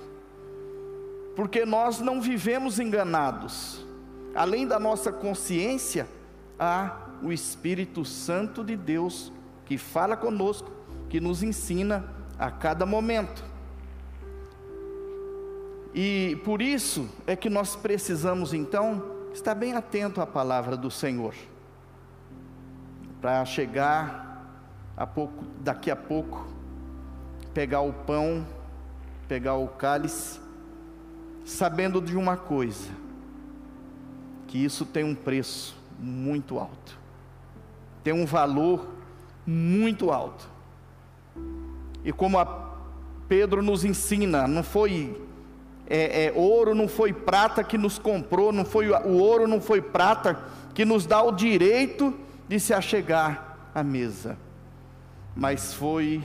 porque 1.35 1.65
nós 1.65 1.99
não 1.99 2.21
vivemos 2.21 2.79
enganados. 2.79 3.85
Além 4.33 4.65
da 4.65 4.79
nossa 4.79 5.11
consciência, 5.11 6.07
há 6.57 6.97
o 7.21 7.31
Espírito 7.31 8.05
Santo 8.05 8.63
de 8.63 8.75
Deus 8.75 9.31
que 9.65 9.77
fala 9.77 10.15
conosco, 10.15 10.71
que 11.09 11.19
nos 11.19 11.43
ensina 11.43 12.05
a 12.37 12.49
cada 12.49 12.85
momento. 12.85 13.52
E 15.93 16.41
por 16.43 16.61
isso 16.61 17.07
é 17.27 17.35
que 17.35 17.49
nós 17.49 17.75
precisamos 17.75 18.53
então 18.53 19.03
estar 19.33 19.53
bem 19.53 19.73
atento 19.73 20.21
à 20.21 20.25
palavra 20.25 20.75
do 20.75 20.89
Senhor. 20.89 21.35
Para 23.21 23.45
chegar 23.45 24.47
a 24.97 25.05
pouco, 25.05 25.45
daqui 25.61 25.89
a 25.89 25.95
pouco, 25.95 26.47
pegar 27.53 27.81
o 27.81 27.93
pão, 27.93 28.45
pegar 29.27 29.55
o 29.55 29.67
cálice, 29.67 30.39
sabendo 31.45 32.01
de 32.01 32.17
uma 32.17 32.35
coisa, 32.35 32.89
que 34.47 34.57
isso 34.57 34.85
tem 34.85 35.03
um 35.03 35.15
preço 35.15 35.75
muito 35.99 36.59
alto 36.59 37.03
tem 38.03 38.13
um 38.13 38.25
valor 38.25 38.85
muito 39.47 40.11
alto. 40.11 40.47
E 42.03 42.11
como 42.11 42.37
Pedro 43.27 43.63
nos 43.63 43.85
ensina, 43.85 44.47
não 44.47 44.61
foi 44.61 45.22
é, 45.87 46.25
é, 46.25 46.33
ouro, 46.35 46.73
não 46.73 46.87
foi 46.87 47.11
prata 47.11 47.63
que 47.63 47.77
nos 47.77 47.99
comprou, 47.99 48.51
não 48.51 48.65
foi 48.65 48.89
o 48.89 49.17
ouro, 49.17 49.47
não 49.47 49.59
foi 49.59 49.81
prata 49.81 50.39
que 50.73 50.85
nos 50.85 51.05
dá 51.05 51.21
o 51.21 51.31
direito 51.31 52.13
de 52.47 52.59
se 52.59 52.73
achegar 52.73 53.57
à 53.73 53.83
mesa, 53.83 54.37
mas 55.35 55.73
foi 55.73 56.23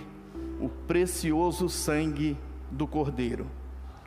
o 0.61 0.69
precioso 0.69 1.69
sangue 1.69 2.37
do 2.71 2.87
Cordeiro, 2.87 3.47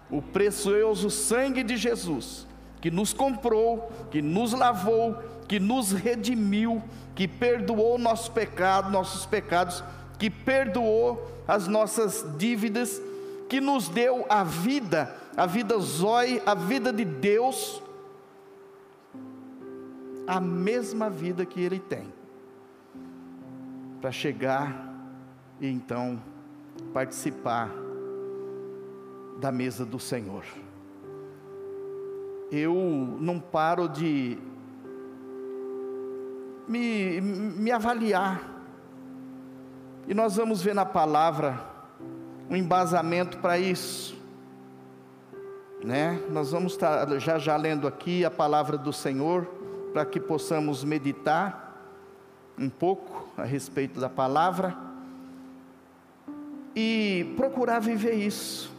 o 0.10 0.22
precioso 0.22 1.10
sangue 1.10 1.64
de 1.64 1.78
Jesus, 1.78 2.48
que 2.80 2.90
nos 2.90 3.14
comprou, 3.14 3.92
que 4.10 4.22
nos 4.22 4.54
lavou, 4.54 5.16
que 5.48 5.60
nos 5.60 5.92
redimiu, 5.92 6.82
que 7.14 7.28
perdoou 7.28 7.98
nosso 7.98 8.32
pecado, 8.32 8.90
nossos 8.90 9.26
pecados, 9.26 9.84
que 10.18 10.30
perdoou 10.30 11.30
as 11.48 11.68
nossas 11.68 12.26
dívidas, 12.38 13.02
que 13.52 13.60
nos 13.60 13.90
deu 13.90 14.26
a 14.30 14.46
vida, 14.46 15.14
a 15.36 15.46
vida 15.46 15.78
zói, 15.78 16.42
a 16.46 16.56
vida 16.56 16.94
de 16.94 17.04
Deus, 17.04 17.84
a 20.26 20.40
mesma 20.40 21.10
vida 21.10 21.46
que 21.46 21.60
Ele 21.60 21.78
tem, 21.78 22.14
para 24.00 24.10
chegar 24.10 24.90
e 25.60 25.68
então 25.68 26.24
participar 26.94 27.70
da 29.42 29.52
mesa 29.52 29.86
do 29.86 30.00
Senhor. 30.00 30.46
Eu 32.50 32.74
não 33.20 33.38
paro 33.38 33.90
de 33.90 34.38
me, 36.70 37.20
me 37.20 37.70
avaliar. 37.70 38.50
E 40.08 40.14
nós 40.14 40.38
vamos 40.38 40.62
ver 40.62 40.74
na 40.74 40.86
palavra 40.86 41.71
um 42.52 42.56
embasamento 42.58 43.38
para 43.38 43.58
isso. 43.58 44.14
Né? 45.82 46.22
Nós 46.30 46.52
vamos 46.52 46.74
estar 46.74 47.08
já 47.18 47.40
já 47.40 47.56
lendo 47.56 47.88
aqui 47.88 48.26
a 48.26 48.30
palavra 48.30 48.78
do 48.78 48.92
Senhor 48.92 49.46
para 49.94 50.06
que 50.06 50.20
possamos 50.20 50.84
meditar 50.84 51.82
um 52.60 52.70
pouco 52.70 53.30
a 53.38 53.46
respeito 53.46 54.02
da 54.02 54.10
palavra 54.10 54.76
e 56.76 57.34
procurar 57.38 57.80
viver 57.80 58.16
isso. 58.16 58.70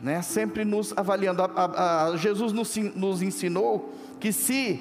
Né? 0.00 0.22
Sempre 0.22 0.64
nos 0.64 0.96
avaliando. 0.96 1.42
A, 1.42 1.44
a, 1.44 2.04
a, 2.06 2.16
Jesus 2.16 2.54
nos, 2.54 2.74
nos 2.94 3.20
ensinou 3.20 3.92
que 4.18 4.32
se 4.32 4.80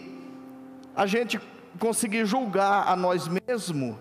a 0.95 1.05
gente 1.05 1.41
conseguir 1.77 2.25
julgar 2.25 2.87
a 2.87 2.95
nós 2.95 3.27
mesmos, 3.27 3.97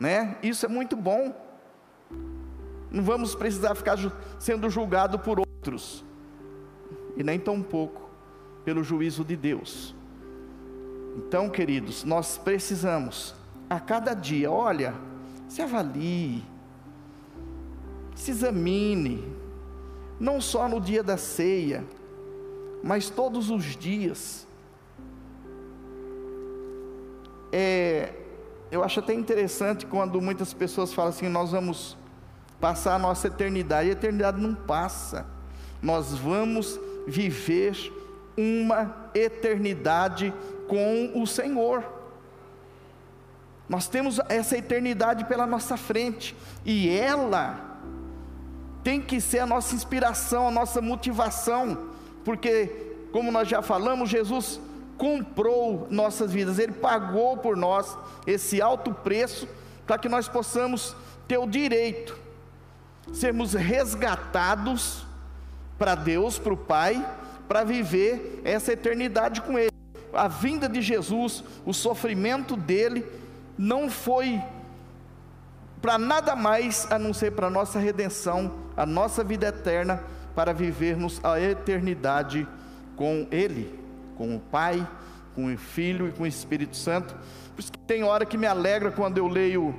né? 0.00 0.38
Isso 0.42 0.64
é 0.64 0.68
muito 0.68 0.96
bom. 0.96 1.45
Não 2.90 3.02
vamos 3.02 3.34
precisar 3.34 3.74
ficar 3.74 3.96
sendo 4.38 4.70
julgado 4.70 5.18
por 5.18 5.40
outros, 5.40 6.04
e 7.16 7.22
nem 7.22 7.38
tão 7.38 7.62
pouco 7.62 8.08
pelo 8.64 8.82
juízo 8.82 9.24
de 9.24 9.36
Deus. 9.36 9.94
Então, 11.16 11.48
queridos, 11.48 12.04
nós 12.04 12.36
precisamos 12.36 13.34
a 13.68 13.80
cada 13.80 14.14
dia, 14.14 14.50
olha, 14.50 14.94
se 15.48 15.62
avalie, 15.62 16.44
se 18.14 18.30
examine, 18.30 19.24
não 20.18 20.40
só 20.40 20.68
no 20.68 20.80
dia 20.80 21.02
da 21.02 21.16
ceia, 21.16 21.84
mas 22.82 23.10
todos 23.10 23.50
os 23.50 23.64
dias. 23.76 24.46
É, 27.52 28.12
eu 28.70 28.82
acho 28.82 29.00
até 29.00 29.14
interessante 29.14 29.86
quando 29.86 30.20
muitas 30.20 30.52
pessoas 30.52 30.92
falam 30.92 31.10
assim: 31.10 31.28
nós 31.28 31.52
vamos 31.52 31.96
passar 32.60 32.94
a 32.94 32.98
nossa 32.98 33.28
eternidade. 33.28 33.88
A 33.88 33.92
eternidade 33.92 34.40
não 34.40 34.54
passa, 34.54 35.26
nós 35.82 36.12
vamos 36.12 36.78
viver 37.06 37.92
uma 38.36 39.08
eternidade 39.14 40.32
com 40.68 41.12
o 41.14 41.26
Senhor. 41.26 41.84
Nós 43.68 43.88
temos 43.88 44.20
essa 44.28 44.56
eternidade 44.56 45.24
pela 45.24 45.46
nossa 45.46 45.76
frente, 45.76 46.36
e 46.64 46.88
ela 46.88 47.78
tem 48.84 49.00
que 49.00 49.20
ser 49.20 49.40
a 49.40 49.46
nossa 49.46 49.74
inspiração, 49.74 50.46
a 50.46 50.50
nossa 50.50 50.80
motivação, 50.80 51.88
porque, 52.24 52.94
como 53.12 53.32
nós 53.32 53.48
já 53.48 53.60
falamos, 53.62 54.08
Jesus 54.08 54.60
comprou 54.96 55.88
nossas 55.90 56.32
vidas, 56.32 56.58
Ele 56.58 56.72
pagou 56.72 57.36
por 57.36 57.56
nós 57.56 57.98
esse 58.26 58.62
alto 58.62 58.92
preço 58.94 59.48
para 59.86 59.98
que 59.98 60.08
nós 60.08 60.28
possamos 60.28 60.94
ter 61.26 61.38
o 61.38 61.46
direito, 61.46 62.16
sermos 63.12 63.54
resgatados 63.54 65.04
para 65.78 65.94
Deus, 65.94 66.38
para 66.38 66.52
o 66.52 66.56
Pai, 66.56 67.04
para 67.48 67.64
viver 67.64 68.40
essa 68.44 68.72
eternidade 68.72 69.40
com 69.40 69.58
Ele. 69.58 69.70
A 70.12 70.28
vinda 70.28 70.68
de 70.68 70.80
Jesus, 70.80 71.44
o 71.64 71.72
sofrimento 71.72 72.56
dele, 72.56 73.04
não 73.58 73.90
foi 73.90 74.40
para 75.80 75.98
nada 75.98 76.34
mais 76.34 76.86
a 76.90 76.98
não 76.98 77.12
ser 77.12 77.32
para 77.32 77.48
a 77.48 77.50
nossa 77.50 77.78
redenção, 77.78 78.54
a 78.76 78.86
nossa 78.86 79.22
vida 79.22 79.48
eterna, 79.48 80.02
para 80.34 80.52
vivermos 80.52 81.20
a 81.24 81.40
eternidade 81.40 82.46
com 82.96 83.26
Ele 83.30 83.86
com 84.16 84.34
o 84.34 84.40
Pai, 84.40 84.86
com 85.34 85.52
o 85.52 85.58
Filho 85.58 86.08
e 86.08 86.12
com 86.12 86.24
o 86.24 86.26
Espírito 86.26 86.76
Santo. 86.76 87.14
Por 87.54 87.60
isso 87.60 87.72
que 87.72 87.78
tem 87.78 88.02
hora 88.02 88.24
que 88.24 88.36
me 88.36 88.46
alegra 88.46 88.90
quando 88.90 89.18
eu 89.18 89.28
leio, 89.28 89.74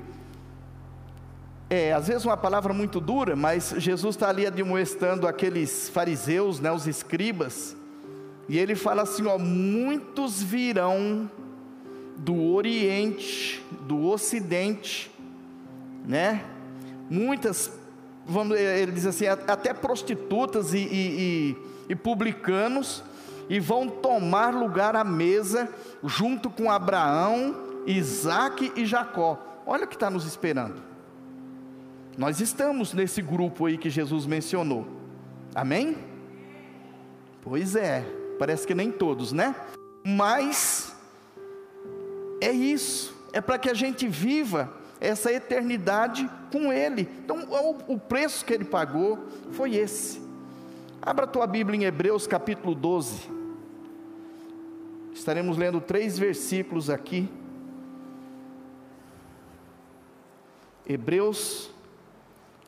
é, 1.69 1.91
às 1.91 2.07
vezes 2.07 2.23
uma 2.23 2.37
palavra 2.37 2.73
muito 2.73 2.99
dura, 2.99 3.35
mas 3.35 3.73
Jesus 3.77 4.15
está 4.15 4.29
ali 4.29 4.47
admoestando 4.47 5.27
aqueles 5.27 5.89
fariseus, 5.89 6.59
né, 6.59 6.71
os 6.71 6.87
escribas, 6.87 7.75
e 8.47 8.57
ele 8.57 8.75
fala 8.75 9.01
assim: 9.01 9.25
ó, 9.27 9.37
muitos 9.37 10.41
virão 10.41 11.29
do 12.17 12.53
Oriente, 12.53 13.63
do 13.81 14.05
Ocidente, 14.05 15.11
né? 16.05 16.45
Muitas, 17.09 17.71
vamos, 18.25 18.57
ele 18.57 18.91
diz 18.91 19.05
assim, 19.05 19.27
até 19.27 19.73
prostitutas 19.73 20.73
e, 20.73 20.77
e, 20.77 20.81
e, 20.81 21.57
e 21.89 21.95
publicanos 21.95 23.03
e 23.49 23.59
vão 23.59 23.87
tomar 23.87 24.53
lugar 24.53 24.95
à 24.95 25.03
mesa 25.03 25.69
junto 26.03 26.49
com 26.49 26.71
Abraão, 26.71 27.55
Isaac 27.85 28.73
e 28.75 28.85
Jacó. 28.85 29.37
Olha 29.65 29.85
o 29.85 29.87
que 29.87 29.95
está 29.95 30.09
nos 30.09 30.25
esperando. 30.25 30.86
Nós 32.17 32.41
estamos 32.41 32.93
nesse 32.93 33.21
grupo 33.21 33.67
aí 33.67 33.77
que 33.77 33.91
Jesus 33.91 34.25
mencionou. 34.25 34.87
Amém? 35.53 35.95
Pois 37.43 37.75
é, 37.75 38.03
parece 38.39 38.65
que 38.65 38.73
nem 38.73 38.91
todos, 38.91 39.31
né? 39.31 39.55
Mas 40.03 40.95
é 42.41 42.51
isso, 42.51 43.15
é 43.31 43.39
para 43.39 43.59
que 43.59 43.69
a 43.69 43.73
gente 43.73 44.07
viva 44.07 44.73
essa 44.99 45.31
eternidade 45.31 46.27
com 46.51 46.73
Ele. 46.73 47.07
Então, 47.23 47.47
o, 47.87 47.99
preço 47.99 48.43
que 48.43 48.53
Ele 48.53 48.65
pagou 48.65 49.19
foi 49.51 49.75
esse. 49.75 50.19
Abra 50.99 51.25
a 51.25 51.27
tua 51.27 51.45
Bíblia 51.45 51.79
em 51.79 51.83
Hebreus 51.83 52.25
capítulo 52.25 52.73
12. 52.73 53.29
Estaremos 55.13 55.55
lendo 55.55 55.79
três 55.79 56.17
versículos 56.17 56.89
aqui. 56.89 57.29
Hebreus, 60.85 61.69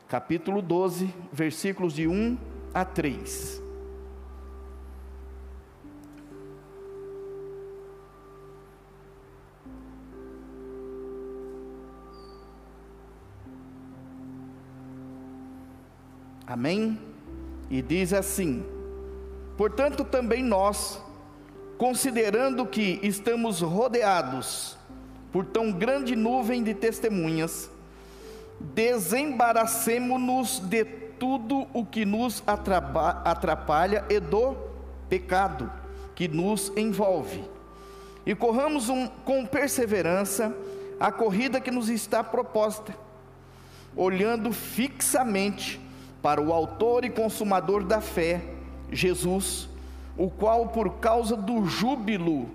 capítulo 0.10 0.60
12, 0.60 1.13
versículos 1.32 1.93
de 1.93 2.08
1 2.08 2.36
a 2.74 2.84
3. 2.84 3.62
Amém? 16.48 17.00
E 17.69 17.80
diz 17.84 18.12
assim: 18.12 18.65
Portanto, 19.56 20.04
também 20.04 20.41
nós, 20.43 21.00
considerando 21.78 22.65
que 22.65 23.00
estamos 23.04 23.62
rodeados 23.62 24.76
por 25.32 25.45
tão 25.45 25.72
grande 25.72 26.15
nuvem 26.15 26.63
de 26.63 26.74
testemunhas, 26.74 27.69
desembaracemo-nos 28.60 30.60
de 30.60 30.86
tudo 30.86 31.67
o 31.74 31.86
que 31.86 32.06
nos 32.06 32.43
atrapalha 32.45 34.06
e 34.10 34.19
do 34.19 34.56
pecado 35.10 35.72
que 36.15 36.28
nos 36.28 36.72
envolve, 36.76 37.43
e 38.26 38.36
corramos 38.36 38.89
um, 38.89 39.08
com 39.08 39.45
perseverança 39.45 40.54
a 41.00 41.12
corrida 41.12 41.62
que 41.62 41.72
nos 41.72 41.89
está 41.89 42.24
proposta, 42.24 42.95
olhando 43.95 44.52
fixamente 44.52 45.80
para 46.22 46.41
o 46.41 46.52
Autor 46.52 47.06
e 47.06 47.10
Consumador 47.10 47.84
da 47.84 48.02
fé, 48.02 48.41
Jesus 48.91 49.69
o 50.19 50.30
qual, 50.30 50.67
por 50.67 50.95
causa 50.95 51.38
do 51.38 51.63
júbilo 51.63 52.50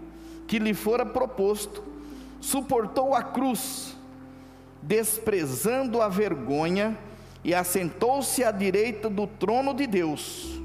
que 0.46 0.58
lhe 0.58 0.74
fora 0.74 1.06
proposto, 1.06 1.82
suportou 2.38 3.14
a 3.14 3.22
cruz, 3.22 3.93
desprezando 4.86 6.00
a 6.00 6.08
vergonha, 6.08 6.96
e 7.44 7.54
assentou-se 7.54 8.42
à 8.42 8.50
direita 8.50 9.10
do 9.10 9.26
trono 9.26 9.74
de 9.74 9.86
Deus. 9.86 10.60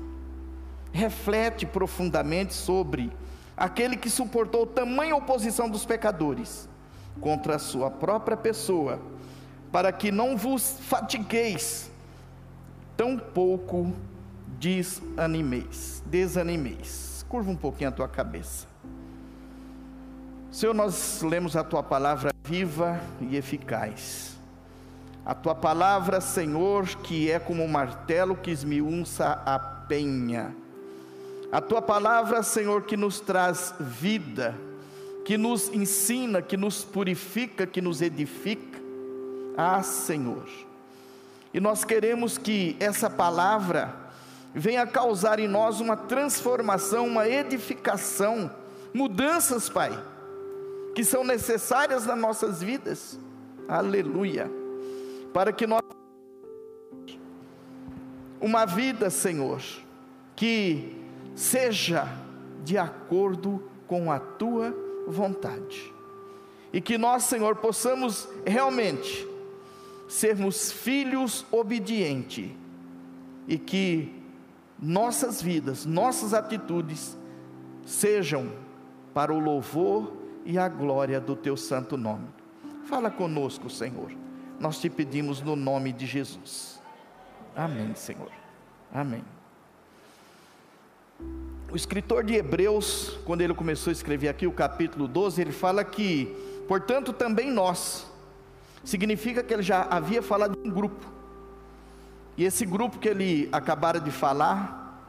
Reflete 0.93 1.65
profundamente 1.65 2.53
sobre 2.53 3.11
aquele 3.55 3.97
que 3.97 4.09
suportou 4.09 4.65
tamanha 4.65 5.15
oposição 5.15 5.69
dos 5.69 5.85
pecadores 5.85 6.69
contra 7.19 7.57
a 7.57 7.59
sua 7.59 7.91
própria 7.91 8.37
pessoa, 8.37 9.01
para 9.73 9.91
que 9.91 10.09
não 10.09 10.37
vos 10.37 10.77
fatigueis, 10.79 11.91
tão 12.95 13.17
pouco 13.17 13.93
desanimeis, 14.57 16.01
desanimeis. 16.05 17.25
Curva 17.27 17.51
um 17.51 17.57
pouquinho 17.57 17.89
a 17.89 17.91
tua 17.91 18.07
cabeça. 18.07 18.68
Senhor, 20.51 20.73
nós 20.73 21.21
lemos 21.21 21.55
a 21.55 21.63
tua 21.63 21.83
palavra 21.83 22.31
viva 22.43 22.99
e 23.21 23.37
eficaz. 23.37 24.35
A 25.23 25.35
tua 25.35 25.53
palavra, 25.53 26.19
Senhor, 26.19 26.87
que 27.03 27.29
é 27.29 27.37
como 27.37 27.63
um 27.63 27.67
martelo 27.67 28.35
que 28.35 28.49
esmiunça 28.49 29.43
a 29.45 29.59
penha. 29.59 30.55
A 31.51 31.61
tua 31.61 31.83
palavra, 31.83 32.41
Senhor, 32.41 32.81
que 32.81 32.97
nos 32.97 33.19
traz 33.19 33.75
vida, 33.79 34.55
que 35.23 35.37
nos 35.37 35.69
ensina, 35.69 36.41
que 36.41 36.57
nos 36.57 36.83
purifica, 36.83 37.67
que 37.67 37.79
nos 37.79 38.01
edifica. 38.01 38.79
Ah, 39.55 39.83
Senhor. 39.83 40.47
E 41.53 41.59
nós 41.59 41.83
queremos 41.83 42.39
que 42.39 42.75
essa 42.79 43.07
palavra 43.07 43.93
venha 44.53 44.87
causar 44.87 45.37
em 45.39 45.47
nós 45.47 45.79
uma 45.79 45.95
transformação, 45.95 47.05
uma 47.05 47.29
edificação, 47.29 48.49
mudanças, 48.91 49.69
Pai 49.69 49.95
que 50.93 51.03
são 51.03 51.23
necessárias 51.23 52.05
nas 52.05 52.17
nossas 52.17 52.61
vidas. 52.61 53.19
Aleluia. 53.67 54.49
Para 55.33 55.51
que 55.53 55.67
nós 55.67 55.81
uma 58.41 58.65
vida, 58.65 59.09
Senhor, 59.09 59.61
que 60.35 60.95
seja 61.35 62.07
de 62.63 62.77
acordo 62.77 63.63
com 63.87 64.11
a 64.11 64.19
tua 64.19 64.73
vontade. 65.07 65.93
E 66.71 66.79
que 66.79 66.97
nós, 66.97 67.23
Senhor, 67.23 67.55
possamos 67.57 68.27
realmente 68.45 69.27
sermos 70.07 70.71
filhos 70.71 71.45
obedientes 71.51 72.51
e 73.47 73.57
que 73.57 74.13
nossas 74.81 75.41
vidas, 75.41 75.85
nossas 75.85 76.33
atitudes 76.33 77.17
sejam 77.85 78.51
para 79.13 79.33
o 79.33 79.39
louvor 79.39 80.13
e 80.49 80.57
a 80.57 80.67
glória 80.67 81.21
do 81.21 81.35
teu 81.35 81.55
santo 81.55 81.95
nome. 81.95 82.27
Fala 82.87 83.11
conosco, 83.11 83.69
Senhor. 83.69 84.11
Nós 84.59 84.81
te 84.81 84.89
pedimos 84.89 85.43
no 85.43 85.55
nome 85.55 85.93
de 85.93 86.07
Jesus. 86.07 86.81
Amém, 87.55 87.93
Senhor. 87.93 88.31
Amém. 88.91 89.23
O 91.71 91.75
escritor 91.75 92.23
de 92.23 92.33
Hebreus, 92.33 93.19
quando 93.25 93.41
ele 93.41 93.53
começou 93.53 93.91
a 93.91 93.93
escrever 93.93 94.27
aqui 94.27 94.47
o 94.47 94.51
capítulo 94.51 95.07
12, 95.07 95.39
ele 95.39 95.51
fala 95.51 95.83
que, 95.83 96.25
portanto, 96.67 97.13
também 97.13 97.51
nós, 97.51 98.11
significa 98.83 99.43
que 99.43 99.53
ele 99.53 99.61
já 99.61 99.83
havia 99.83 100.23
falado 100.23 100.57
de 100.59 100.67
um 100.67 100.73
grupo, 100.73 101.05
e 102.35 102.43
esse 102.43 102.65
grupo 102.65 102.97
que 102.97 103.07
ele 103.07 103.47
acabara 103.51 103.99
de 103.99 104.09
falar 104.09 104.99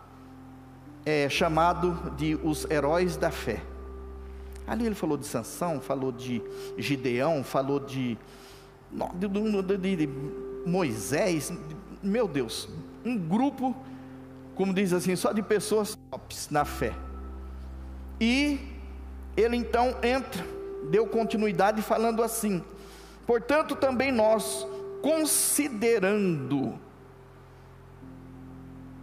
é 1.06 1.30
chamado 1.30 2.12
de 2.14 2.38
os 2.42 2.70
heróis 2.70 3.16
da 3.16 3.30
fé. 3.30 3.69
Ali 4.70 4.86
ele 4.86 4.94
falou 4.94 5.18
de 5.18 5.26
Sansão, 5.26 5.80
falou 5.80 6.12
de 6.12 6.40
Gideão, 6.78 7.42
falou 7.42 7.80
de, 7.80 8.16
de, 9.16 9.76
de, 9.78 9.96
de 9.96 10.08
Moisés, 10.64 11.52
meu 12.00 12.28
Deus, 12.28 12.68
um 13.04 13.18
grupo, 13.18 13.74
como 14.54 14.72
diz 14.72 14.92
assim, 14.92 15.16
só 15.16 15.32
de 15.32 15.42
pessoas 15.42 15.98
tops 16.08 16.50
na 16.50 16.64
fé. 16.64 16.94
E 18.20 18.60
ele 19.36 19.56
então 19.56 19.96
entra, 20.04 20.46
deu 20.88 21.04
continuidade 21.04 21.82
falando 21.82 22.22
assim: 22.22 22.62
portanto, 23.26 23.74
também 23.74 24.12
nós, 24.12 24.64
considerando 25.02 26.78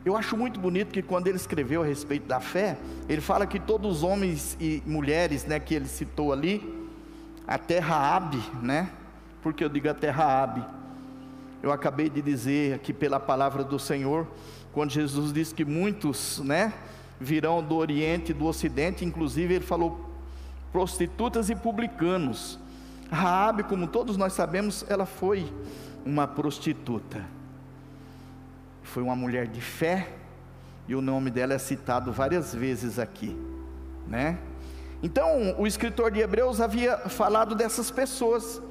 eu 0.07 0.15
acho 0.15 0.37
muito 0.37 0.59
bonito 0.59 0.93
que 0.93 1.01
quando 1.01 1.27
ele 1.27 1.35
escreveu 1.35 1.83
a 1.83 1.85
respeito 1.85 2.27
da 2.27 2.39
fé, 2.39 2.77
ele 3.09 3.19
fala 3.19 3.45
que 3.45 3.59
todos 3.59 3.97
os 3.97 4.03
homens 4.03 4.55
e 4.59 4.81
mulheres, 4.85 5.45
né, 5.45 5.59
que 5.59 5.75
ele 5.75 5.87
citou 5.87 6.31
ali, 6.31 6.87
até 7.45 7.79
Raabe, 7.79 8.41
né? 8.61 8.89
Porque 9.41 9.63
eu 9.63 9.69
digo 9.69 9.89
até 9.89 10.09
Raabe. 10.09 10.63
Eu 11.61 11.71
acabei 11.71 12.09
de 12.09 12.21
dizer 12.21 12.75
aqui 12.75 12.93
pela 12.93 13.19
palavra 13.19 13.63
do 13.63 13.77
Senhor, 13.77 14.25
quando 14.71 14.91
Jesus 14.91 15.33
disse 15.33 15.53
que 15.53 15.65
muitos, 15.65 16.39
né, 16.39 16.73
virão 17.19 17.61
do 17.61 17.75
Oriente 17.75 18.31
e 18.31 18.33
do 18.33 18.45
Ocidente, 18.45 19.03
inclusive 19.03 19.55
ele 19.55 19.65
falou 19.65 20.09
prostitutas 20.71 21.49
e 21.49 21.55
publicanos. 21.55 22.57
Raabe, 23.11 23.63
como 23.63 23.87
todos 23.87 24.15
nós 24.15 24.33
sabemos, 24.33 24.85
ela 24.87 25.05
foi 25.05 25.51
uma 26.05 26.27
prostituta 26.27 27.36
foi 28.87 29.03
uma 29.03 29.15
mulher 29.15 29.47
de 29.47 29.61
fé, 29.61 30.07
e 30.87 30.95
o 30.95 31.01
nome 31.01 31.29
dela 31.29 31.53
é 31.53 31.57
citado 31.57 32.11
várias 32.11 32.55
vezes 32.55 32.97
aqui, 32.97 33.37
né? 34.07 34.37
Então, 35.03 35.55
o 35.59 35.67
escritor 35.67 36.09
de 36.09 36.19
Hebreus 36.21 36.61
havia 36.61 36.97
falado 37.09 37.53
dessas 37.53 37.91
pessoas, 37.91 38.61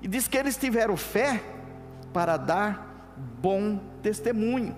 e 0.00 0.08
diz 0.08 0.26
que 0.26 0.36
eles 0.36 0.56
tiveram 0.56 0.96
fé 0.96 1.42
para 2.12 2.36
dar 2.36 3.14
bom 3.40 3.78
testemunho. 4.02 4.74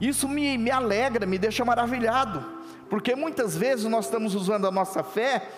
Isso 0.00 0.28
me, 0.28 0.58
me 0.58 0.70
alegra, 0.70 1.24
me 1.24 1.38
deixa 1.38 1.64
maravilhado, 1.64 2.44
porque 2.90 3.14
muitas 3.14 3.56
vezes 3.56 3.86
nós 3.86 4.06
estamos 4.06 4.34
usando 4.34 4.66
a 4.66 4.70
nossa 4.70 5.02
fé, 5.02 5.48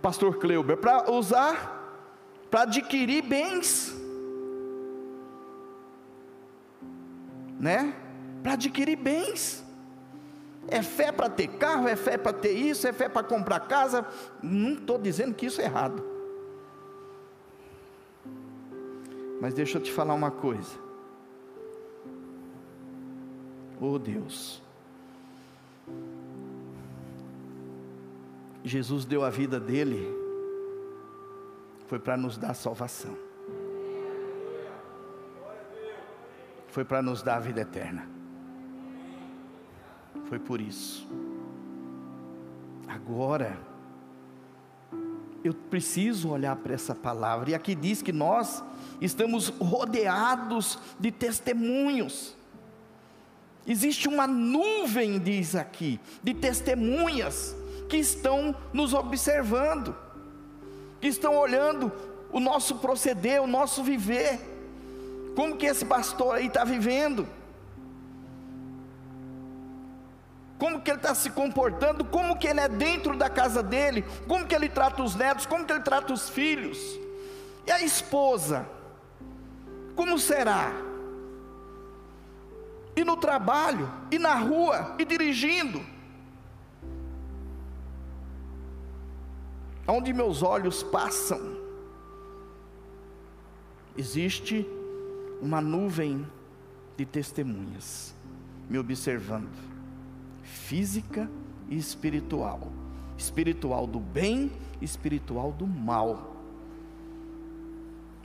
Pastor 0.00 0.38
Kleuber, 0.38 0.76
para 0.76 1.10
usar, 1.10 2.06
para 2.50 2.62
adquirir 2.62 3.22
bens, 3.22 4.03
né? 7.64 7.94
Para 8.42 8.52
adquirir 8.52 8.94
bens. 8.94 9.64
É 10.68 10.82
fé 10.82 11.10
para 11.10 11.30
ter 11.30 11.48
carro, 11.48 11.88
é 11.88 11.96
fé 11.96 12.18
para 12.18 12.32
ter 12.32 12.52
isso, 12.52 12.86
é 12.86 12.92
fé 12.92 13.08
para 13.08 13.26
comprar 13.26 13.60
casa. 13.60 14.06
Não 14.42 14.74
estou 14.74 14.98
dizendo 14.98 15.34
que 15.34 15.46
isso 15.46 15.62
é 15.62 15.64
errado. 15.64 16.04
Mas 19.40 19.54
deixa 19.54 19.78
eu 19.78 19.82
te 19.82 19.90
falar 19.90 20.12
uma 20.12 20.30
coisa. 20.30 20.78
Oh 23.80 23.98
Deus. 23.98 24.62
Jesus 28.62 29.06
deu 29.06 29.24
a 29.24 29.30
vida 29.30 29.58
dele, 29.58 30.06
foi 31.86 31.98
para 31.98 32.16
nos 32.16 32.36
dar 32.38 32.54
salvação. 32.54 33.23
Foi 36.74 36.84
para 36.84 37.00
nos 37.00 37.22
dar 37.22 37.36
a 37.36 37.38
vida 37.38 37.60
eterna. 37.60 38.04
Foi 40.28 40.40
por 40.40 40.60
isso. 40.60 41.06
Agora, 42.88 43.56
eu 45.44 45.54
preciso 45.54 46.30
olhar 46.30 46.56
para 46.56 46.74
essa 46.74 46.92
palavra, 46.92 47.50
e 47.50 47.54
aqui 47.54 47.76
diz 47.76 48.02
que 48.02 48.12
nós 48.12 48.60
estamos 49.00 49.50
rodeados 49.50 50.76
de 50.98 51.12
testemunhos. 51.12 52.36
Existe 53.64 54.08
uma 54.08 54.26
nuvem, 54.26 55.20
diz 55.20 55.54
aqui, 55.54 56.00
de 56.24 56.34
testemunhas 56.34 57.54
que 57.88 57.98
estão 57.98 58.52
nos 58.72 58.94
observando, 58.94 59.94
que 61.00 61.06
estão 61.06 61.36
olhando 61.36 61.92
o 62.32 62.40
nosso 62.40 62.78
proceder, 62.78 63.40
o 63.40 63.46
nosso 63.46 63.84
viver. 63.84 64.53
Como 65.34 65.56
que 65.56 65.66
esse 65.66 65.84
pastor 65.84 66.36
aí 66.36 66.46
está 66.46 66.64
vivendo? 66.64 67.26
Como 70.58 70.80
que 70.80 70.90
ele 70.90 70.98
está 70.98 71.14
se 71.14 71.30
comportando? 71.30 72.04
Como 72.04 72.38
que 72.38 72.46
ele 72.46 72.60
é 72.60 72.68
dentro 72.68 73.16
da 73.16 73.28
casa 73.28 73.62
dele? 73.62 74.04
Como 74.28 74.46
que 74.46 74.54
ele 74.54 74.68
trata 74.68 75.02
os 75.02 75.14
netos? 75.14 75.46
Como 75.46 75.64
que 75.64 75.72
ele 75.72 75.82
trata 75.82 76.12
os 76.12 76.28
filhos? 76.28 76.78
E 77.66 77.70
a 77.70 77.82
esposa? 77.82 78.66
Como 79.96 80.18
será? 80.18 80.72
E 82.96 83.04
no 83.04 83.16
trabalho? 83.16 83.90
E 84.10 84.18
na 84.18 84.34
rua? 84.34 84.94
E 84.98 85.04
dirigindo? 85.04 85.84
Onde 89.86 90.12
meus 90.12 90.42
olhos 90.42 90.82
passam, 90.82 91.58
existe 93.98 94.66
uma 95.44 95.60
nuvem 95.60 96.26
de 96.96 97.04
testemunhas 97.04 98.14
me 98.66 98.78
observando, 98.78 99.50
física 100.42 101.30
e 101.68 101.76
espiritual, 101.76 102.72
espiritual 103.18 103.86
do 103.86 104.00
bem, 104.00 104.50
espiritual 104.80 105.52
do 105.52 105.66
mal. 105.66 106.34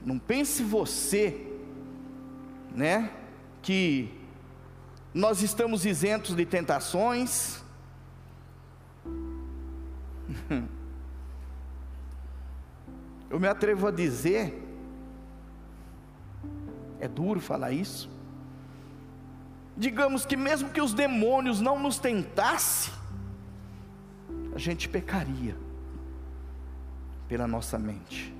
Não 0.02 0.18
pense 0.18 0.62
você, 0.62 1.46
né, 2.74 3.12
que 3.60 4.10
nós 5.12 5.42
estamos 5.42 5.84
isentos 5.84 6.34
de 6.34 6.46
tentações. 6.46 7.62
Eu 13.28 13.38
me 13.38 13.46
atrevo 13.46 13.88
a 13.88 13.90
dizer, 13.90 14.69
é 17.00 17.08
duro 17.08 17.40
falar 17.40 17.72
isso. 17.72 18.10
Digamos 19.76 20.26
que 20.26 20.36
mesmo 20.36 20.68
que 20.70 20.80
os 20.80 20.92
demônios 20.92 21.60
não 21.60 21.78
nos 21.78 21.98
tentassem, 21.98 22.92
a 24.54 24.58
gente 24.58 24.88
pecaria 24.88 25.56
pela 27.26 27.46
nossa 27.46 27.78
mente. 27.78 28.34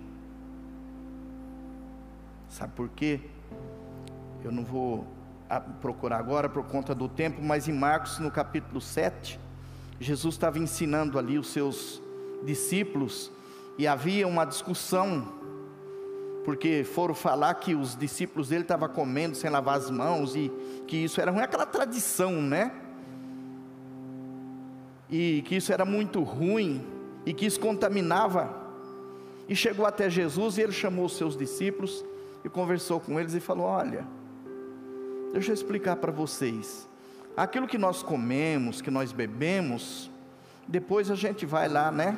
Sabe 2.48 2.72
por 2.74 2.88
quê? 2.90 3.20
Eu 4.44 4.52
não 4.52 4.64
vou 4.64 5.06
procurar 5.80 6.18
agora 6.18 6.48
por 6.48 6.64
conta 6.64 6.94
do 6.94 7.08
tempo, 7.08 7.40
mas 7.42 7.68
em 7.68 7.72
Marcos, 7.72 8.18
no 8.18 8.30
capítulo 8.30 8.80
7, 8.80 9.38
Jesus 9.98 10.34
estava 10.34 10.58
ensinando 10.58 11.18
ali 11.18 11.38
os 11.38 11.48
seus 11.48 12.02
discípulos 12.44 13.30
e 13.78 13.86
havia 13.86 14.26
uma 14.26 14.44
discussão, 14.44 15.39
porque 16.44 16.84
foram 16.84 17.14
falar 17.14 17.54
que 17.54 17.74
os 17.74 17.96
discípulos 17.96 18.48
dele 18.48 18.62
estavam 18.62 18.88
comendo 18.88 19.36
sem 19.36 19.50
lavar 19.50 19.76
as 19.76 19.90
mãos 19.90 20.34
e 20.34 20.50
que 20.86 20.96
isso 20.96 21.20
era 21.20 21.30
ruim, 21.30 21.42
aquela 21.42 21.66
tradição, 21.66 22.40
né? 22.40 22.72
E 25.08 25.42
que 25.42 25.56
isso 25.56 25.72
era 25.72 25.84
muito 25.84 26.22
ruim 26.22 26.84
e 27.26 27.34
que 27.34 27.44
isso 27.44 27.60
contaminava. 27.60 28.58
E 29.48 29.54
chegou 29.54 29.84
até 29.84 30.08
Jesus 30.08 30.56
e 30.56 30.62
ele 30.62 30.72
chamou 30.72 31.06
os 31.06 31.16
seus 31.16 31.36
discípulos 31.36 32.04
e 32.44 32.48
conversou 32.48 33.00
com 33.00 33.18
eles 33.18 33.34
e 33.34 33.40
falou: 33.40 33.66
Olha, 33.66 34.06
deixa 35.32 35.50
eu 35.50 35.54
explicar 35.54 35.96
para 35.96 36.12
vocês. 36.12 36.88
Aquilo 37.36 37.66
que 37.66 37.78
nós 37.78 38.02
comemos, 38.02 38.80
que 38.80 38.90
nós 38.90 39.12
bebemos, 39.12 40.10
depois 40.66 41.10
a 41.10 41.14
gente 41.14 41.44
vai 41.44 41.68
lá, 41.68 41.90
né? 41.90 42.16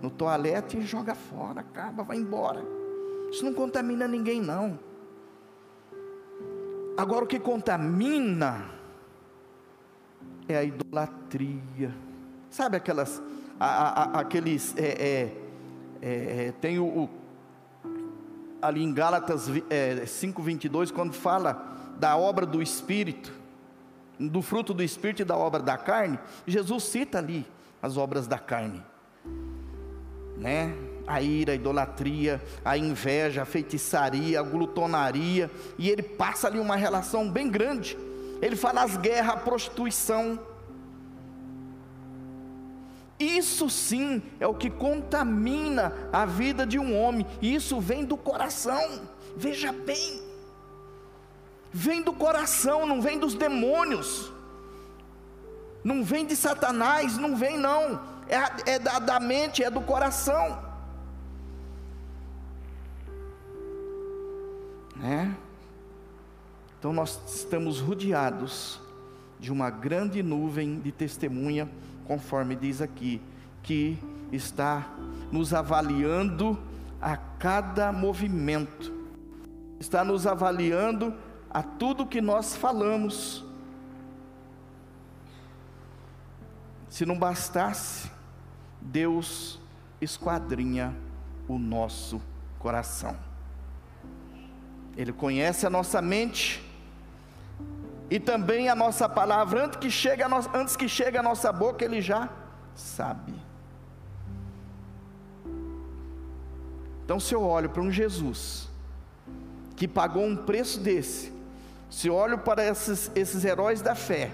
No 0.00 0.10
toalete 0.10 0.76
e 0.76 0.82
joga 0.82 1.14
fora, 1.14 1.60
acaba, 1.60 2.04
vai 2.04 2.18
embora. 2.18 2.77
Isso 3.30 3.44
não 3.44 3.52
contamina 3.52 4.08
ninguém, 4.08 4.40
não. 4.40 4.78
Agora 6.96 7.24
o 7.24 7.28
que 7.28 7.38
contamina 7.38 8.70
é 10.48 10.56
a 10.56 10.64
idolatria. 10.64 11.94
Sabe 12.50 12.76
aquelas, 12.76 13.22
a, 13.60 13.66
a, 13.66 14.20
aqueles, 14.20 14.74
é, 14.76 14.82
é, 14.82 15.36
é, 16.02 16.46
é 16.46 16.52
tem 16.60 16.78
o, 16.78 16.86
o 16.86 17.10
ali 18.60 18.82
em 18.82 18.92
Gálatas 18.92 19.48
é, 19.70 20.02
5,22, 20.04 20.92
quando 20.92 21.12
fala 21.12 21.94
da 21.98 22.16
obra 22.16 22.44
do 22.44 22.60
Espírito, 22.60 23.32
do 24.18 24.42
fruto 24.42 24.74
do 24.74 24.82
Espírito 24.82 25.22
e 25.22 25.24
da 25.24 25.36
obra 25.36 25.60
da 25.60 25.76
carne, 25.76 26.18
Jesus 26.46 26.84
cita 26.84 27.18
ali 27.18 27.46
as 27.80 27.96
obras 27.96 28.26
da 28.26 28.38
carne, 28.38 28.82
né? 30.36 30.74
A 31.08 31.22
ira, 31.22 31.52
a 31.52 31.54
idolatria, 31.54 32.42
a 32.64 32.76
inveja, 32.76 33.42
a 33.42 33.46
feitiçaria, 33.46 34.38
a 34.38 34.42
glutonaria, 34.42 35.50
e 35.78 35.88
ele 35.88 36.02
passa 36.02 36.46
ali 36.46 36.58
uma 36.58 36.76
relação 36.76 37.30
bem 37.30 37.48
grande. 37.48 37.96
Ele 38.42 38.54
fala 38.54 38.82
as 38.82 38.96
guerras, 38.96 39.34
a 39.34 39.36
prostituição, 39.38 40.38
isso 43.18 43.68
sim 43.68 44.22
é 44.38 44.46
o 44.46 44.54
que 44.54 44.70
contamina 44.70 45.92
a 46.12 46.24
vida 46.24 46.64
de 46.64 46.78
um 46.78 46.96
homem, 46.96 47.26
e 47.42 47.52
isso 47.54 47.80
vem 47.80 48.04
do 48.04 48.16
coração. 48.16 49.00
Veja 49.36 49.72
bem, 49.72 50.22
vem 51.72 52.00
do 52.00 52.12
coração, 52.12 52.86
não 52.86 53.02
vem 53.02 53.18
dos 53.18 53.34
demônios, 53.34 54.32
não 55.82 56.04
vem 56.04 56.24
de 56.24 56.36
Satanás, 56.36 57.18
não 57.18 57.36
vem 57.36 57.58
não, 57.58 58.00
é, 58.28 58.74
é 58.74 58.78
da, 58.78 59.00
da 59.00 59.18
mente, 59.18 59.64
é 59.64 59.70
do 59.70 59.80
coração. 59.80 60.67
Né? 64.98 65.36
Então 66.78 66.92
nós 66.92 67.20
estamos 67.26 67.80
rodeados 67.80 68.80
de 69.38 69.52
uma 69.52 69.70
grande 69.70 70.22
nuvem 70.22 70.80
de 70.80 70.90
testemunha 70.90 71.68
conforme 72.08 72.56
diz 72.56 72.80
aqui, 72.80 73.20
que 73.62 73.98
está 74.32 74.94
nos 75.30 75.52
avaliando 75.52 76.58
a 77.00 77.18
cada 77.18 77.92
movimento, 77.92 78.90
está 79.78 80.02
nos 80.02 80.26
avaliando 80.26 81.14
a 81.50 81.62
tudo 81.62 82.06
que 82.06 82.22
nós 82.22 82.56
falamos. 82.56 83.44
Se 86.88 87.04
não 87.04 87.18
bastasse, 87.18 88.10
Deus 88.80 89.60
esquadrinha 90.00 90.96
o 91.46 91.58
nosso 91.58 92.22
coração. 92.58 93.27
Ele 94.98 95.12
conhece 95.12 95.64
a 95.64 95.70
nossa 95.70 96.02
mente, 96.02 96.60
e 98.10 98.18
também 98.18 98.68
a 98.68 98.74
nossa 98.74 99.08
palavra, 99.08 99.66
antes 99.66 99.78
que 99.78 99.90
chegue 99.90 100.24
a, 100.24 100.28
no, 100.28 100.36
antes 100.52 100.74
que 100.74 100.88
chegue 100.88 101.16
a 101.16 101.22
nossa 101.22 101.52
boca, 101.52 101.84
Ele 101.84 102.00
já 102.02 102.28
sabe. 102.74 103.32
Então, 107.04 107.20
se 107.20 107.32
eu 107.32 107.42
olho 107.42 107.70
para 107.70 107.80
um 107.80 107.92
Jesus, 107.92 108.68
que 109.76 109.86
pagou 109.86 110.24
um 110.24 110.36
preço 110.36 110.80
desse, 110.80 111.32
se 111.88 112.08
eu 112.08 112.14
olho 112.14 112.38
para 112.38 112.64
esses, 112.64 113.10
esses 113.14 113.44
heróis 113.44 113.80
da 113.80 113.94
fé, 113.94 114.32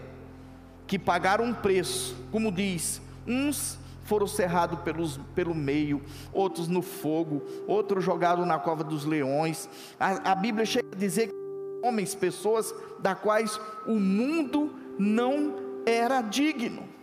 que 0.87 0.99
pagaram 0.99 1.45
um 1.45 1.55
preço, 1.55 2.17
como 2.33 2.51
diz, 2.51 3.03
uns 3.27 3.79
foram 4.05 4.27
cerrados 4.27 4.79
pelos, 4.81 5.19
pelo 5.35 5.55
meio, 5.55 6.03
outros 6.33 6.69
no 6.69 6.83
fogo, 6.83 7.43
outros 7.67 8.05
jogados 8.05 8.47
na 8.47 8.59
cova 8.59 8.85
dos 8.85 9.05
leões. 9.05 9.69
A, 9.99 10.33
a 10.33 10.35
Bíblia 10.35 10.65
chega 10.65 10.89
a 10.93 10.97
dizer 10.97 11.29
que 11.29 11.35
homens, 11.87 12.15
pessoas 12.15 12.75
da 13.01 13.15
quais 13.15 13.61
o 13.87 13.95
mundo 13.95 14.75
não 14.99 15.55
era 15.85 16.23
digno. 16.23 16.95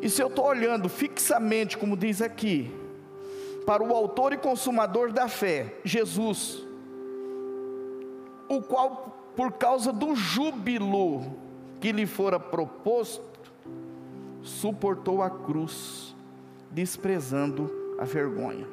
E 0.00 0.08
se 0.08 0.22
eu 0.22 0.28
estou 0.28 0.46
olhando 0.46 0.88
fixamente, 0.88 1.76
como 1.76 1.96
diz 1.96 2.22
aqui, 2.22 2.72
para 3.66 3.82
o 3.82 3.92
autor 3.92 4.32
e 4.32 4.36
consumador 4.36 5.10
da 5.10 5.26
fé, 5.26 5.78
Jesus, 5.84 6.64
o 8.48 8.62
qual, 8.62 9.15
por 9.36 9.52
causa 9.52 9.92
do 9.92 10.16
júbilo 10.16 11.36
que 11.78 11.92
lhe 11.92 12.06
fora 12.06 12.40
proposto, 12.40 13.22
suportou 14.42 15.22
a 15.22 15.28
cruz, 15.28 16.16
desprezando 16.70 17.70
a 18.00 18.04
vergonha. 18.04 18.66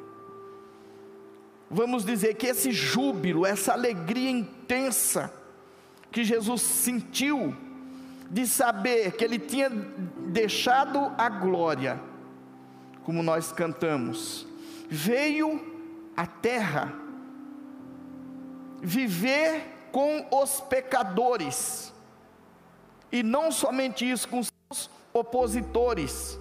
Vamos 1.70 2.04
dizer 2.04 2.34
que 2.34 2.46
esse 2.46 2.72
júbilo, 2.72 3.44
essa 3.44 3.72
alegria 3.72 4.30
intensa 4.30 5.32
que 6.10 6.24
Jesus 6.24 6.62
sentiu 6.62 7.54
de 8.30 8.46
saber 8.46 9.12
que 9.12 9.24
ele 9.24 9.38
tinha 9.38 9.68
deixado 9.68 11.12
a 11.18 11.28
glória, 11.28 12.00
como 13.02 13.22
nós 13.22 13.52
cantamos, 13.52 14.46
veio 14.88 15.60
à 16.16 16.26
terra 16.26 16.94
viver 18.80 19.73
com 19.94 20.26
os 20.42 20.60
pecadores, 20.60 21.94
e 23.12 23.22
não 23.22 23.52
somente 23.52 24.10
isso, 24.10 24.28
com 24.28 24.42
seus 24.42 24.90
opositores, 25.12 26.36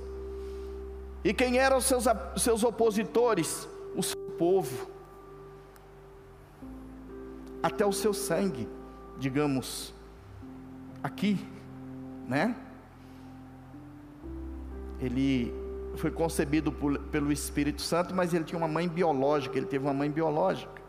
e 1.23 1.31
quem 1.31 1.59
eram 1.59 1.79
seus, 1.79 2.05
seus 2.35 2.63
opositores? 2.63 3.69
O 3.95 4.01
seu 4.01 4.19
povo. 4.39 4.89
Até 7.61 7.85
o 7.85 7.93
seu 7.93 8.11
sangue, 8.11 8.67
digamos, 9.19 9.93
aqui, 11.03 11.37
né? 12.27 12.55
Ele 14.99 15.53
foi 15.95 16.09
concebido 16.09 16.71
por, 16.71 16.97
pelo 17.03 17.31
Espírito 17.31 17.83
Santo, 17.83 18.15
mas 18.15 18.33
ele 18.33 18.45
tinha 18.45 18.57
uma 18.57 18.67
mãe 18.67 18.89
biológica, 18.89 19.57
ele 19.57 19.67
teve 19.67 19.85
uma 19.85 19.93
mãe 19.93 20.09
biológica. 20.09 20.82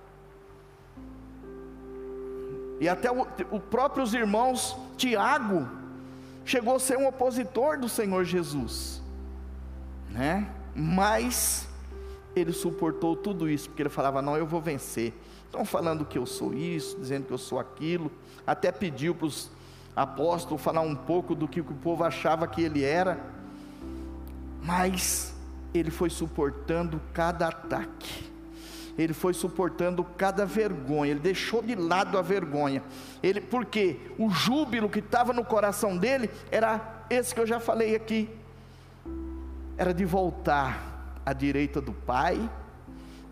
E 2.80 2.88
até 2.88 3.10
o, 3.10 3.26
o 3.50 3.60
próprios 3.60 4.14
irmãos, 4.14 4.76
Tiago, 4.96 5.68
chegou 6.44 6.76
a 6.76 6.80
ser 6.80 6.98
um 6.98 7.06
opositor 7.06 7.78
do 7.78 7.88
Senhor 7.88 8.24
Jesus 8.24 9.04
né? 10.14 10.48
Mas 10.74 11.68
ele 12.34 12.52
suportou 12.52 13.16
tudo 13.16 13.50
isso, 13.50 13.68
porque 13.68 13.82
ele 13.82 13.88
falava: 13.88 14.22
Não, 14.22 14.36
eu 14.36 14.46
vou 14.46 14.60
vencer. 14.60 15.12
Estão 15.44 15.64
falando 15.64 16.04
que 16.04 16.16
eu 16.16 16.24
sou 16.24 16.54
isso, 16.54 16.98
dizendo 16.98 17.26
que 17.26 17.32
eu 17.32 17.38
sou 17.38 17.58
aquilo. 17.58 18.10
Até 18.46 18.72
pediu 18.72 19.14
para 19.14 19.26
os 19.26 19.50
apóstolos 19.94 20.62
falar 20.62 20.80
um 20.80 20.94
pouco 20.94 21.34
do 21.34 21.46
que 21.46 21.60
o 21.60 21.64
povo 21.64 22.04
achava 22.04 22.46
que 22.46 22.62
ele 22.62 22.82
era. 22.82 23.20
Mas 24.62 25.34
ele 25.74 25.90
foi 25.90 26.08
suportando 26.08 27.00
cada 27.12 27.48
ataque 27.48 28.32
ele 28.96 29.12
foi 29.12 29.34
suportando 29.34 30.04
cada 30.04 30.46
vergonha, 30.46 31.10
ele 31.10 31.20
deixou 31.20 31.62
de 31.62 31.74
lado 31.74 32.16
a 32.16 32.22
vergonha. 32.22 32.82
Ele, 33.22 33.40
porque 33.40 33.98
o 34.18 34.30
júbilo 34.30 34.88
que 34.88 35.00
estava 35.00 35.32
no 35.32 35.44
coração 35.44 35.96
dele 35.96 36.30
era 36.50 37.04
esse 37.10 37.34
que 37.34 37.40
eu 37.40 37.46
já 37.46 37.58
falei 37.58 37.96
aqui. 37.96 38.30
Era 39.76 39.92
de 39.92 40.04
voltar 40.04 41.20
à 41.26 41.32
direita 41.32 41.80
do 41.80 41.92
Pai, 41.92 42.48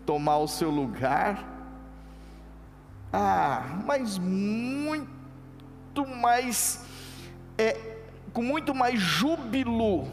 tomar 0.05 0.37
o 0.37 0.47
seu 0.47 0.69
lugar. 0.69 1.49
Ah, 3.11 3.81
mas 3.85 4.17
muito 4.17 5.07
mais 6.05 6.83
é, 7.57 7.99
com 8.33 8.43
muito 8.43 8.75
mais 8.75 8.99
júbilo. 8.99 10.11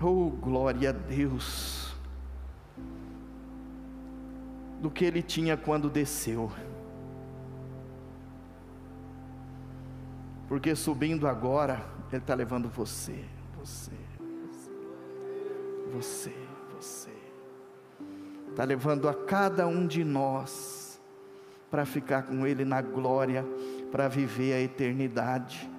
Oh, 0.00 0.30
glória 0.30 0.88
a 0.88 0.92
Deus 0.92 1.79
do 4.80 4.90
que 4.90 5.04
ele 5.04 5.22
tinha 5.22 5.56
quando 5.56 5.90
desceu. 5.90 6.50
Porque 10.48 10.74
subindo 10.74 11.28
agora, 11.28 11.84
ele 12.10 12.22
está 12.22 12.34
levando 12.34 12.68
você, 12.68 13.24
você, 13.56 13.92
você, 15.92 16.34
você. 16.74 17.10
Está 18.48 18.64
levando 18.64 19.08
a 19.08 19.14
cada 19.14 19.66
um 19.68 19.86
de 19.86 20.02
nós 20.02 21.00
para 21.70 21.86
ficar 21.86 22.24
com 22.24 22.44
Ele 22.44 22.64
na 22.64 22.82
glória, 22.82 23.46
para 23.92 24.08
viver 24.08 24.54
a 24.54 24.60
eternidade. 24.60 25.70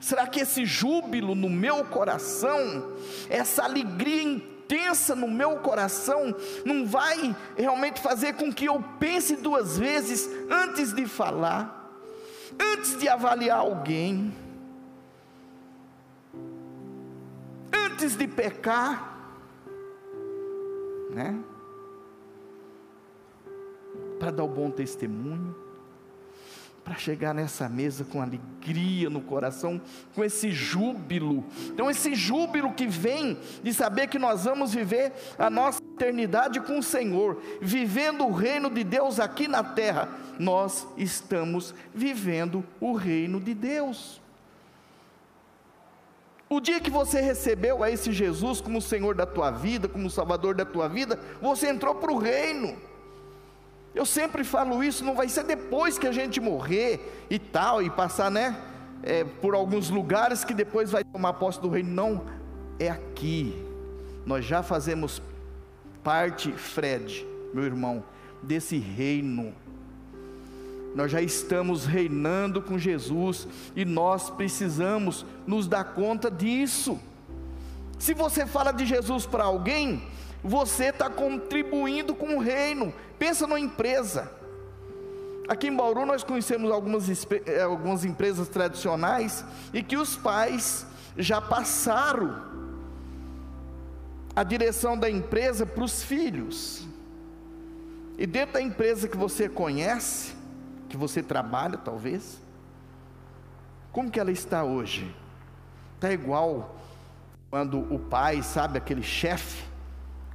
Será 0.00 0.26
que 0.26 0.40
esse 0.40 0.64
júbilo 0.64 1.34
no 1.34 1.50
meu 1.50 1.84
coração, 1.84 2.94
essa 3.28 3.64
alegria 3.64 4.55
intensa 4.66 5.14
no 5.14 5.28
meu 5.28 5.58
coração 5.58 6.34
não 6.64 6.84
vai 6.84 7.34
realmente 7.56 8.00
fazer 8.00 8.34
com 8.34 8.52
que 8.52 8.64
eu 8.64 8.82
pense 8.98 9.36
duas 9.36 9.78
vezes 9.78 10.28
antes 10.50 10.92
de 10.92 11.06
falar, 11.06 11.88
antes 12.60 12.98
de 12.98 13.08
avaliar 13.08 13.60
alguém, 13.60 14.34
antes 17.72 18.16
de 18.16 18.26
pecar, 18.26 19.14
né? 21.10 21.38
Para 24.18 24.32
dar 24.32 24.44
o 24.44 24.48
bom 24.48 24.70
testemunho 24.70 25.65
para 26.86 26.94
chegar 26.94 27.34
nessa 27.34 27.68
mesa 27.68 28.04
com 28.04 28.22
alegria 28.22 29.10
no 29.10 29.20
coração, 29.20 29.80
com 30.14 30.22
esse 30.22 30.52
júbilo. 30.52 31.44
Então, 31.64 31.90
esse 31.90 32.14
júbilo 32.14 32.72
que 32.74 32.86
vem 32.86 33.36
de 33.60 33.74
saber 33.74 34.06
que 34.06 34.20
nós 34.20 34.44
vamos 34.44 34.72
viver 34.72 35.12
a 35.36 35.50
nossa 35.50 35.82
eternidade 35.82 36.60
com 36.60 36.78
o 36.78 36.82
Senhor, 36.84 37.42
vivendo 37.60 38.24
o 38.24 38.30
reino 38.30 38.70
de 38.70 38.84
Deus 38.84 39.18
aqui 39.18 39.48
na 39.48 39.64
terra, 39.64 40.08
nós 40.38 40.86
estamos 40.96 41.74
vivendo 41.92 42.64
o 42.80 42.92
reino 42.92 43.40
de 43.40 43.52
Deus. 43.52 44.22
O 46.48 46.60
dia 46.60 46.80
que 46.80 46.88
você 46.88 47.20
recebeu 47.20 47.82
a 47.82 47.90
esse 47.90 48.12
Jesus 48.12 48.60
como 48.60 48.80
Senhor 48.80 49.16
da 49.16 49.26
tua 49.26 49.50
vida, 49.50 49.88
como 49.88 50.08
Salvador 50.08 50.54
da 50.54 50.64
tua 50.64 50.88
vida, 50.88 51.18
você 51.42 51.68
entrou 51.68 51.96
para 51.96 52.12
o 52.12 52.18
reino. 52.18 52.76
Eu 53.96 54.04
sempre 54.04 54.44
falo 54.44 54.84
isso, 54.84 55.02
não 55.02 55.14
vai 55.14 55.26
ser 55.26 55.42
depois 55.42 55.98
que 55.98 56.06
a 56.06 56.12
gente 56.12 56.38
morrer 56.38 57.26
e 57.30 57.38
tal, 57.38 57.82
e 57.82 57.88
passar, 57.88 58.30
né, 58.30 58.54
é, 59.02 59.24
por 59.24 59.54
alguns 59.54 59.88
lugares 59.88 60.44
que 60.44 60.52
depois 60.52 60.90
vai 60.90 61.02
tomar 61.02 61.32
posse 61.32 61.58
do 61.58 61.70
reino. 61.70 61.94
Não, 61.94 62.26
é 62.78 62.90
aqui. 62.90 63.56
Nós 64.26 64.44
já 64.44 64.62
fazemos 64.62 65.22
parte, 66.04 66.52
Fred, 66.52 67.26
meu 67.54 67.64
irmão, 67.64 68.04
desse 68.42 68.76
reino. 68.76 69.54
Nós 70.94 71.10
já 71.10 71.22
estamos 71.22 71.86
reinando 71.86 72.60
com 72.60 72.78
Jesus 72.78 73.48
e 73.74 73.86
nós 73.86 74.28
precisamos 74.28 75.24
nos 75.46 75.66
dar 75.66 75.84
conta 75.84 76.30
disso. 76.30 77.00
Se 77.98 78.12
você 78.12 78.44
fala 78.44 78.72
de 78.72 78.84
Jesus 78.84 79.24
para 79.24 79.44
alguém, 79.44 80.02
você 80.44 80.86
está 80.86 81.08
contribuindo 81.08 82.14
com 82.14 82.36
o 82.36 82.40
reino. 82.40 82.92
Pensa 83.18 83.46
numa 83.46 83.60
empresa. 83.60 84.30
Aqui 85.48 85.68
em 85.68 85.76
Bauru 85.76 86.04
nós 86.04 86.24
conhecemos 86.24 86.70
algumas, 86.70 87.08
eh, 87.08 87.62
algumas 87.62 88.04
empresas 88.04 88.48
tradicionais 88.48 89.44
e 89.72 89.82
que 89.82 89.96
os 89.96 90.16
pais 90.16 90.86
já 91.16 91.40
passaram 91.40 92.42
a 94.34 94.42
direção 94.42 94.98
da 94.98 95.08
empresa 95.08 95.64
para 95.64 95.84
os 95.84 96.02
filhos. 96.02 96.86
E 98.18 98.26
dentro 98.26 98.54
da 98.54 98.60
empresa 98.60 99.06
que 99.06 99.16
você 99.16 99.48
conhece, 99.48 100.34
que 100.88 100.96
você 100.96 101.22
trabalha 101.22 101.78
talvez, 101.78 102.40
como 103.92 104.10
que 104.10 104.20
ela 104.20 104.30
está 104.32 104.64
hoje? 104.64 105.14
Está 105.94 106.12
igual 106.12 106.76
quando 107.48 107.78
o 107.92 107.98
pai, 107.98 108.42
sabe, 108.42 108.76
aquele 108.78 109.02
chefe, 109.02 109.64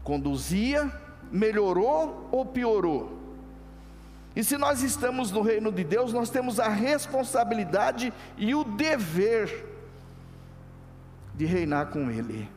conduzia, 0.04 0.92
melhorou 1.32 2.28
ou 2.32 2.46
piorou? 2.46 3.22
E 4.36 4.44
se 4.44 4.58
nós 4.58 4.82
estamos 4.82 5.32
no 5.32 5.42
reino 5.42 5.72
de 5.72 5.84
Deus, 5.84 6.14
nós 6.14 6.30
temos 6.30 6.60
a 6.60 6.70
responsabilidade 6.70 8.14
e 8.38 8.56
o 8.56 8.64
dever 8.64 9.66
de 11.36 11.46
reinar 11.46 11.88
com 11.88 12.10
Ele. 12.10 12.50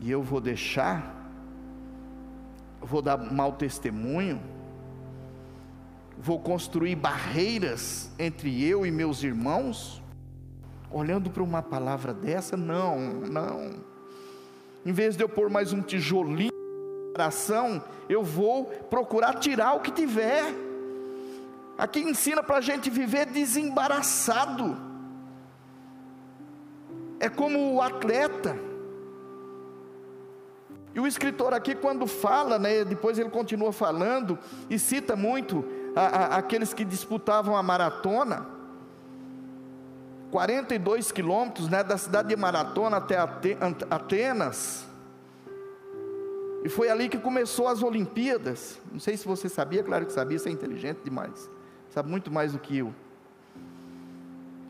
E 0.00 0.10
eu 0.10 0.22
vou 0.22 0.40
deixar, 0.40 1.14
vou 2.80 3.02
dar 3.02 3.18
mau 3.18 3.52
testemunho, 3.52 4.40
vou 6.16 6.40
construir 6.40 6.94
barreiras 6.94 8.10
entre 8.18 8.64
eu 8.64 8.86
e 8.86 8.90
meus 8.90 9.22
irmãos, 9.22 10.02
olhando 10.90 11.30
para 11.30 11.42
uma 11.42 11.62
palavra 11.62 12.14
dessa, 12.14 12.56
não, 12.56 12.98
não. 12.98 13.87
Em 14.88 14.92
vez 14.92 15.18
de 15.18 15.22
eu 15.22 15.28
pôr 15.28 15.50
mais 15.50 15.70
um 15.70 15.82
tijolinho 15.82 16.50
na 17.14 17.26
ação, 17.26 17.84
eu 18.08 18.22
vou 18.22 18.64
procurar 18.64 19.34
tirar 19.34 19.74
o 19.74 19.80
que 19.80 19.92
tiver. 19.92 20.46
Aqui 21.76 22.00
ensina 22.00 22.42
para 22.42 22.56
a 22.56 22.60
gente 22.62 22.88
viver 22.88 23.26
desembaraçado. 23.26 24.78
É 27.20 27.28
como 27.28 27.74
o 27.74 27.82
atleta. 27.82 28.58
E 30.94 31.00
o 31.00 31.06
escritor 31.06 31.52
aqui, 31.52 31.74
quando 31.74 32.06
fala, 32.06 32.58
né, 32.58 32.82
depois 32.82 33.18
ele 33.18 33.28
continua 33.28 33.74
falando 33.74 34.38
e 34.70 34.78
cita 34.78 35.14
muito 35.14 35.66
a, 35.94 36.00
a, 36.00 36.36
aqueles 36.38 36.72
que 36.72 36.82
disputavam 36.82 37.54
a 37.54 37.62
maratona. 37.62 38.57
42 40.30 41.10
quilômetros 41.10 41.68
né, 41.68 41.82
da 41.82 41.96
cidade 41.96 42.28
de 42.28 42.36
Maratona 42.36 42.98
até 42.98 43.16
Atenas. 43.90 44.86
E 46.64 46.68
foi 46.68 46.90
ali 46.90 47.08
que 47.08 47.18
começou 47.18 47.68
as 47.68 47.82
Olimpíadas. 47.82 48.78
Não 48.92 49.00
sei 49.00 49.16
se 49.16 49.26
você 49.26 49.48
sabia, 49.48 49.82
claro 49.82 50.04
que 50.04 50.12
sabia, 50.12 50.38
você 50.38 50.48
é 50.48 50.52
inteligente 50.52 50.98
demais. 51.04 51.48
Sabe 51.90 52.10
muito 52.10 52.30
mais 52.30 52.52
do 52.52 52.58
que 52.58 52.78
eu. 52.78 52.94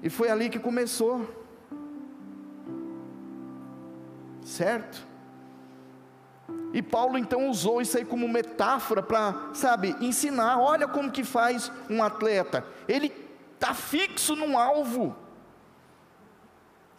E 0.02 0.08
foi 0.08 0.30
ali 0.30 0.48
que 0.48 0.58
começou. 0.58 1.28
Certo? 4.44 5.06
E 6.72 6.82
Paulo 6.82 7.18
então 7.18 7.48
usou 7.50 7.80
isso 7.80 7.98
aí 7.98 8.04
como 8.04 8.28
metáfora 8.28 9.02
para, 9.02 9.50
sabe, 9.54 9.96
ensinar. 10.00 10.60
Olha 10.60 10.86
como 10.86 11.10
que 11.10 11.24
faz 11.24 11.72
um 11.90 12.02
atleta. 12.02 12.64
Ele 12.86 13.12
está 13.54 13.74
fixo 13.74 14.36
num 14.36 14.56
alvo 14.56 15.16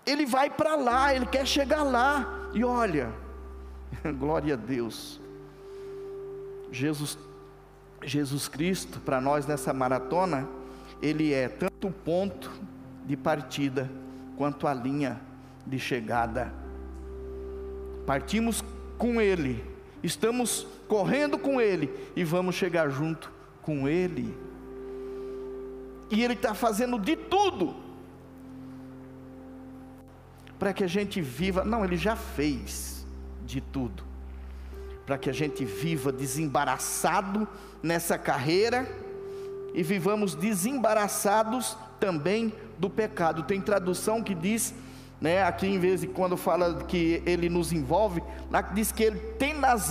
ele 0.09 0.25
vai 0.25 0.49
para 0.49 0.75
lá, 0.75 1.13
ele 1.13 1.25
quer 1.25 1.45
chegar 1.45 1.83
lá. 1.83 2.49
E 2.53 2.63
olha, 2.63 3.13
glória 4.17 4.55
a 4.55 4.57
Deus. 4.57 5.19
Jesus 6.71 7.17
Jesus 8.05 8.47
Cristo 8.47 8.99
para 9.01 9.19
nós 9.19 9.45
nessa 9.45 9.73
maratona, 9.73 10.47
ele 11.01 11.33
é 11.33 11.49
tanto 11.49 11.87
o 11.87 11.91
ponto 11.91 12.49
de 13.05 13.17
partida 13.17 13.89
quanto 14.37 14.67
a 14.67 14.73
linha 14.73 15.19
de 15.65 15.77
chegada. 15.77 16.53
Partimos 18.05 18.63
com 18.97 19.19
ele, 19.19 19.63
estamos 20.01 20.65
correndo 20.87 21.37
com 21.37 21.59
ele 21.59 21.93
e 22.15 22.23
vamos 22.23 22.55
chegar 22.55 22.89
junto 22.89 23.31
com 23.61 23.87
ele. 23.87 24.35
E 26.09 26.23
ele 26.23 26.33
está 26.33 26.53
fazendo 26.53 26.97
de 26.97 27.15
tudo 27.15 27.88
para 30.59 30.73
que 30.73 30.83
a 30.83 30.87
gente 30.87 31.21
viva, 31.21 31.63
não, 31.63 31.85
ele 31.85 31.95
já 31.95 32.17
fez 32.17 33.07
de 33.45 33.61
tudo, 33.61 34.03
para 35.05 35.17
que 35.17 35.29
a 35.29 35.33
gente 35.33 35.63
viva 35.63 36.11
desembaraçado 36.11 37.47
nessa 37.81 38.17
carreira 38.17 38.87
e 39.73 39.81
vivamos 39.81 40.35
desembaraçados 40.35 41.77
também 41.99 42.53
do 42.77 42.89
pecado. 42.89 43.43
Tem 43.43 43.61
tradução 43.61 44.21
que 44.21 44.35
diz, 44.35 44.75
né, 45.21 45.43
aqui 45.43 45.67
em 45.67 45.79
vez 45.79 46.01
de 46.01 46.07
quando 46.07 46.35
fala 46.35 46.83
que 46.83 47.23
ele 47.25 47.49
nos 47.49 47.71
envolve, 47.71 48.21
lá 48.51 48.61
diz 48.61 48.91
que 48.91 49.03
ele 49.03 49.19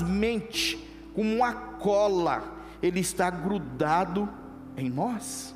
mentes 0.07 0.79
como 1.15 1.35
uma 1.35 1.53
cola, 1.53 2.45
ele 2.83 3.01
está 3.01 3.31
grudado 3.31 4.29
em 4.77 4.89
nós. 4.89 5.55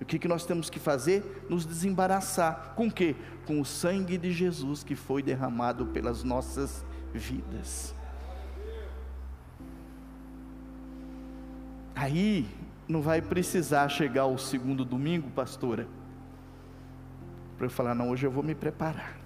O 0.00 0.04
que, 0.04 0.18
que 0.18 0.28
nós 0.28 0.44
temos 0.44 0.70
que 0.70 0.78
fazer? 0.78 1.44
Nos 1.48 1.66
desembaraçar. 1.66 2.72
Com 2.74 2.86
o 2.86 2.92
que? 2.92 3.14
Com 3.46 3.60
o 3.60 3.64
sangue 3.64 4.16
de 4.16 4.32
Jesus 4.32 4.82
que 4.82 4.94
foi 4.94 5.22
derramado 5.22 5.86
pelas 5.86 6.24
nossas 6.24 6.84
vidas. 7.12 7.94
Aí 11.94 12.48
não 12.88 13.02
vai 13.02 13.20
precisar 13.20 13.88
chegar 13.88 14.26
o 14.26 14.38
segundo 14.38 14.84
domingo, 14.84 15.30
pastora, 15.30 15.86
para 17.58 17.66
eu 17.66 17.70
falar, 17.70 17.94
não, 17.94 18.10
hoje 18.10 18.26
eu 18.26 18.30
vou 18.30 18.42
me 18.42 18.54
preparar, 18.54 19.18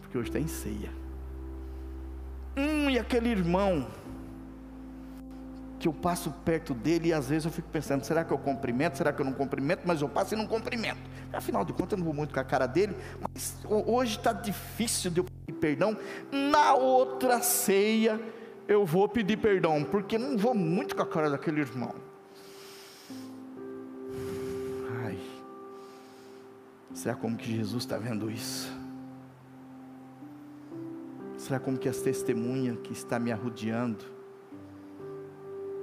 porque 0.00 0.18
hoje 0.18 0.32
tem 0.32 0.48
ceia. 0.48 0.90
Hum, 2.56 2.90
e 2.90 2.98
aquele 2.98 3.28
irmão, 3.28 3.86
que 5.82 5.88
eu 5.88 5.92
passo 5.92 6.30
perto 6.44 6.72
dele 6.74 7.08
e 7.08 7.12
às 7.12 7.28
vezes 7.28 7.44
eu 7.44 7.50
fico 7.50 7.68
pensando, 7.68 8.04
será 8.04 8.24
que 8.24 8.32
eu 8.32 8.38
cumprimento, 8.38 8.96
será 8.96 9.12
que 9.12 9.20
eu 9.20 9.24
não 9.24 9.32
cumprimento, 9.32 9.82
mas 9.84 10.00
eu 10.00 10.08
passo 10.08 10.32
e 10.32 10.36
não 10.36 10.46
cumprimento. 10.46 11.00
Afinal 11.32 11.64
de 11.64 11.72
contas 11.72 11.92
eu 11.92 11.98
não 11.98 12.04
vou 12.04 12.14
muito 12.14 12.32
com 12.32 12.38
a 12.38 12.44
cara 12.44 12.68
dele, 12.68 12.96
mas 13.20 13.56
hoje 13.68 14.16
está 14.16 14.32
difícil 14.32 15.10
de 15.10 15.18
eu 15.18 15.24
pedir 15.24 15.58
perdão. 15.58 15.98
Na 16.30 16.74
outra 16.74 17.42
ceia 17.42 18.20
eu 18.68 18.86
vou 18.86 19.08
pedir 19.08 19.38
perdão, 19.38 19.82
porque 19.82 20.16
não 20.16 20.38
vou 20.38 20.54
muito 20.54 20.94
com 20.94 21.02
a 21.02 21.06
cara 21.06 21.28
daquele 21.28 21.60
irmão. 21.60 21.96
Ai, 25.04 25.18
será 26.94 27.16
como 27.16 27.36
que 27.36 27.56
Jesus 27.56 27.82
está 27.82 27.98
vendo 27.98 28.30
isso? 28.30 28.72
Será 31.36 31.58
como 31.58 31.76
que 31.76 31.88
as 31.88 31.98
testemunhas 31.98 32.78
que 32.84 32.92
está 32.92 33.18
me 33.18 33.32
arrodeando 33.32 34.11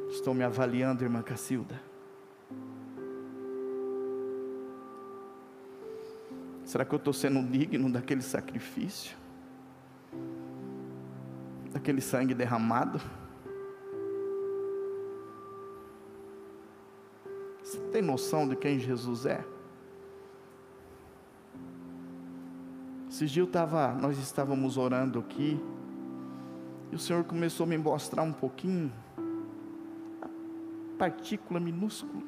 estão 0.09 0.33
me 0.33 0.43
avaliando, 0.43 1.03
irmã 1.03 1.21
Cacilda? 1.21 1.79
Será 6.65 6.85
que 6.85 6.93
eu 6.93 6.97
estou 6.97 7.13
sendo 7.13 7.41
digno 7.41 7.91
daquele 7.91 8.21
sacrifício? 8.21 9.17
Daquele 11.71 12.01
sangue 12.01 12.33
derramado? 12.33 12.99
Você 17.63 17.79
tem 17.91 18.01
noção 18.01 18.47
de 18.47 18.55
quem 18.55 18.79
Jesus 18.79 19.25
é? 19.25 19.43
Esses 23.09 23.31
dias 23.31 23.49
tava, 23.49 23.93
nós 23.93 24.17
estávamos 24.17 24.77
orando 24.77 25.19
aqui, 25.19 25.59
e 26.91 26.95
o 26.95 26.99
Senhor 26.99 27.23
começou 27.23 27.65
a 27.65 27.67
me 27.67 27.77
mostrar 27.77 28.23
um 28.23 28.31
pouquinho 28.31 28.93
partícula 30.99 31.61
minúscula. 31.61 32.21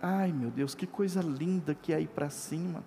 Ai 0.00 0.32
meu 0.32 0.50
Deus, 0.50 0.74
que 0.74 0.86
coisa 0.86 1.20
linda 1.20 1.74
que 1.74 1.92
é 1.92 1.96
aí 1.96 2.06
para 2.06 2.30
cima. 2.30 2.84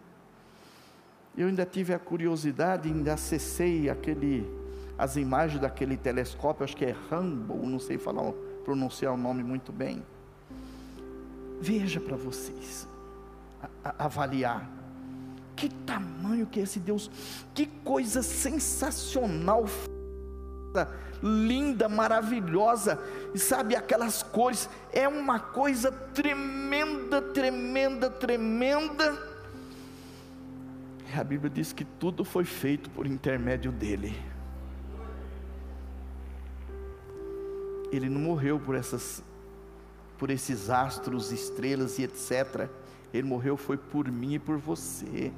Eu 1.36 1.48
ainda 1.48 1.66
tive 1.66 1.94
a 1.94 2.00
curiosidade, 2.00 2.88
ainda 2.88 3.14
acessei 3.14 3.90
aquele, 3.90 4.50
as 4.98 5.18
imagens 5.18 5.62
daquele 5.62 5.98
telescópio, 5.98 6.64
acho 6.64 6.76
que 6.76 6.86
é 6.86 6.96
Hubble, 7.12 7.68
não 7.68 7.80
sei 7.80 7.98
falar, 7.98 8.32
pronunciar 8.64 9.14
o 9.14 9.18
nome 9.18 9.44
muito 9.44 9.72
bem. 9.72 10.04
Veja 11.60 12.00
para 12.00 12.16
vocês, 12.16 12.88
a, 13.84 13.90
a, 13.90 14.06
avaliar. 14.06 14.68
Que 15.56 15.70
tamanho 15.70 16.46
que 16.46 16.60
é 16.60 16.64
esse 16.64 16.80
Deus, 16.80 17.10
que 17.54 17.66
coisa 17.66 18.22
sensacional 18.24 19.66
linda, 21.24 21.88
maravilhosa, 21.88 23.00
e 23.34 23.40
sabe 23.40 23.76
aquelas 23.76 24.22
cores, 24.22 24.70
é 24.92 25.08
uma 25.08 25.40
coisa 25.40 25.92
tremenda, 25.92 27.22
tremenda, 27.22 28.10
tremenda. 28.10 29.18
A 31.16 31.24
Bíblia 31.24 31.50
diz 31.50 31.72
que 31.72 31.86
tudo 31.86 32.26
foi 32.26 32.44
feito 32.44 32.90
por 32.90 33.08
intermédio 33.08 33.72
dele. 33.72 34.16
Ele 37.92 38.10
não 38.10 38.20
morreu 38.20 38.60
por 38.60 38.76
essas 38.76 39.24
por 40.18 40.32
esses 40.32 40.70
astros, 40.70 41.32
estrelas 41.32 42.00
e 42.00 42.04
etc. 42.04 42.68
Ele 43.14 43.28
morreu 43.28 43.56
foi 43.56 43.78
por 43.78 44.12
mim 44.12 44.34
e 44.34 44.40
por 44.40 44.58
você. 44.58 45.32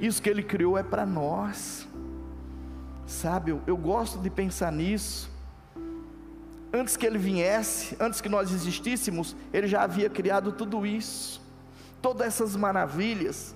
Isso 0.00 0.20
que 0.20 0.28
ele 0.28 0.42
criou 0.42 0.76
é 0.76 0.82
para 0.82 1.06
nós. 1.06 1.86
Sabe, 3.12 3.50
eu, 3.50 3.60
eu 3.66 3.76
gosto 3.76 4.18
de 4.18 4.30
pensar 4.30 4.72
nisso. 4.72 5.30
Antes 6.72 6.96
que 6.96 7.04
ele 7.04 7.18
viesse, 7.18 7.94
antes 8.00 8.22
que 8.22 8.28
nós 8.28 8.50
existíssemos, 8.50 9.36
ele 9.52 9.68
já 9.68 9.82
havia 9.82 10.08
criado 10.08 10.50
tudo 10.50 10.86
isso, 10.86 11.42
todas 12.00 12.26
essas 12.26 12.56
maravilhas. 12.56 13.54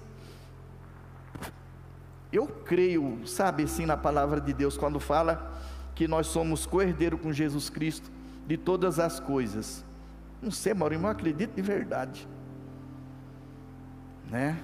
Eu 2.31 2.47
creio, 2.47 3.27
sabe 3.27 3.63
assim, 3.63 3.87
na 3.87 3.97
palavra 3.97 4.43
de 4.43 4.53
Deus, 4.53 4.77
quando 4.77 5.01
fala 5.01 5.59
que 5.95 6.07
nós 6.07 6.27
somos 6.27 6.67
co-herdeiro 6.67 7.17
com 7.17 7.33
Jesus 7.33 7.71
Cristo 7.71 8.11
de 8.47 8.59
todas 8.59 8.99
as 8.99 9.19
coisas. 9.19 9.83
Não 10.43 10.51
sei, 10.51 10.75
Maurinho, 10.75 11.01
eu 11.01 11.09
acredito 11.09 11.55
de 11.55 11.63
verdade. 11.63 12.29
Né? 14.31 14.63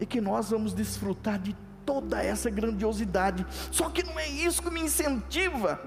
E 0.00 0.06
que 0.06 0.22
nós 0.22 0.48
vamos 0.48 0.72
desfrutar 0.72 1.38
de 1.38 1.54
toda 1.84 2.22
essa 2.22 2.50
grandiosidade. 2.50 3.46
Só 3.70 3.88
que 3.88 4.02
não 4.02 4.18
é 4.18 4.28
isso 4.28 4.62
que 4.62 4.70
me 4.70 4.80
incentiva. 4.80 5.80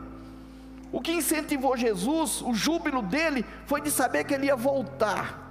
O 0.92 1.02
que 1.02 1.12
incentivou 1.12 1.76
Jesus, 1.76 2.42
o 2.42 2.54
júbilo 2.54 3.02
dele, 3.02 3.46
foi 3.66 3.82
de 3.82 3.92
saber 3.92 4.24
que 4.24 4.34
ele 4.34 4.48
ia 4.48 4.56
voltar. 4.56 5.44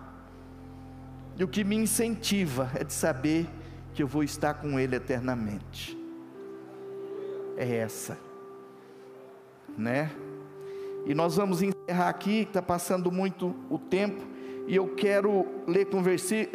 E 1.36 1.44
o 1.44 1.48
que 1.48 1.64
me 1.64 1.76
incentiva 1.76 2.70
é 2.74 2.84
de 2.84 2.92
saber 2.92 3.46
que 3.92 4.02
eu 4.02 4.06
vou 4.06 4.22
estar 4.22 4.54
com 4.54 4.78
ele 4.78 4.96
eternamente. 4.96 5.98
É 7.56 7.76
essa, 7.76 8.18
né? 9.76 10.10
E 11.06 11.14
nós 11.14 11.36
vamos 11.36 11.62
encerrar 11.62 12.08
aqui, 12.08 12.40
está 12.40 12.62
passando 12.62 13.12
muito 13.12 13.54
o 13.68 13.78
tempo, 13.78 14.22
e 14.66 14.74
eu 14.74 14.94
quero 14.94 15.46
ler 15.66 15.86
com, 15.86 16.02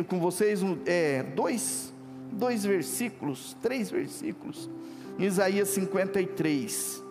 com 0.07 0.19
vocês 0.19 0.61
é, 0.85 1.23
dois 1.23 1.88
dois 2.31 2.63
versículos, 2.63 3.55
três 3.61 3.89
versículos, 3.89 4.69
em 5.17 5.25
Isaías 5.25 5.69
53. 5.69 7.03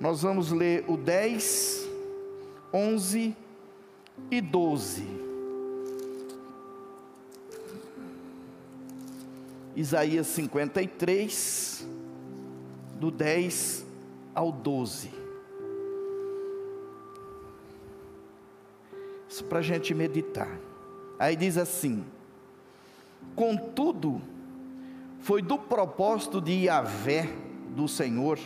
Nós 0.00 0.22
vamos 0.22 0.52
ler 0.52 0.84
o 0.86 0.96
10, 0.96 1.88
11 2.72 3.36
e 4.30 4.40
12. 4.40 5.18
Isaías 9.74 10.26
53, 10.28 11.86
do 12.98 13.10
10 13.10 13.86
ao 14.34 14.50
12. 14.50 15.10
Isso 19.28 19.44
para 19.44 19.60
a 19.60 19.62
gente 19.62 19.94
meditar. 19.94 20.58
Aí 21.18 21.36
diz 21.36 21.56
assim: 21.56 22.04
Contudo, 23.34 24.20
foi 25.20 25.42
do 25.42 25.58
propósito 25.58 26.40
de 26.40 26.64
Yahvé, 26.64 27.28
do 27.70 27.86
Senhor, 27.86 28.38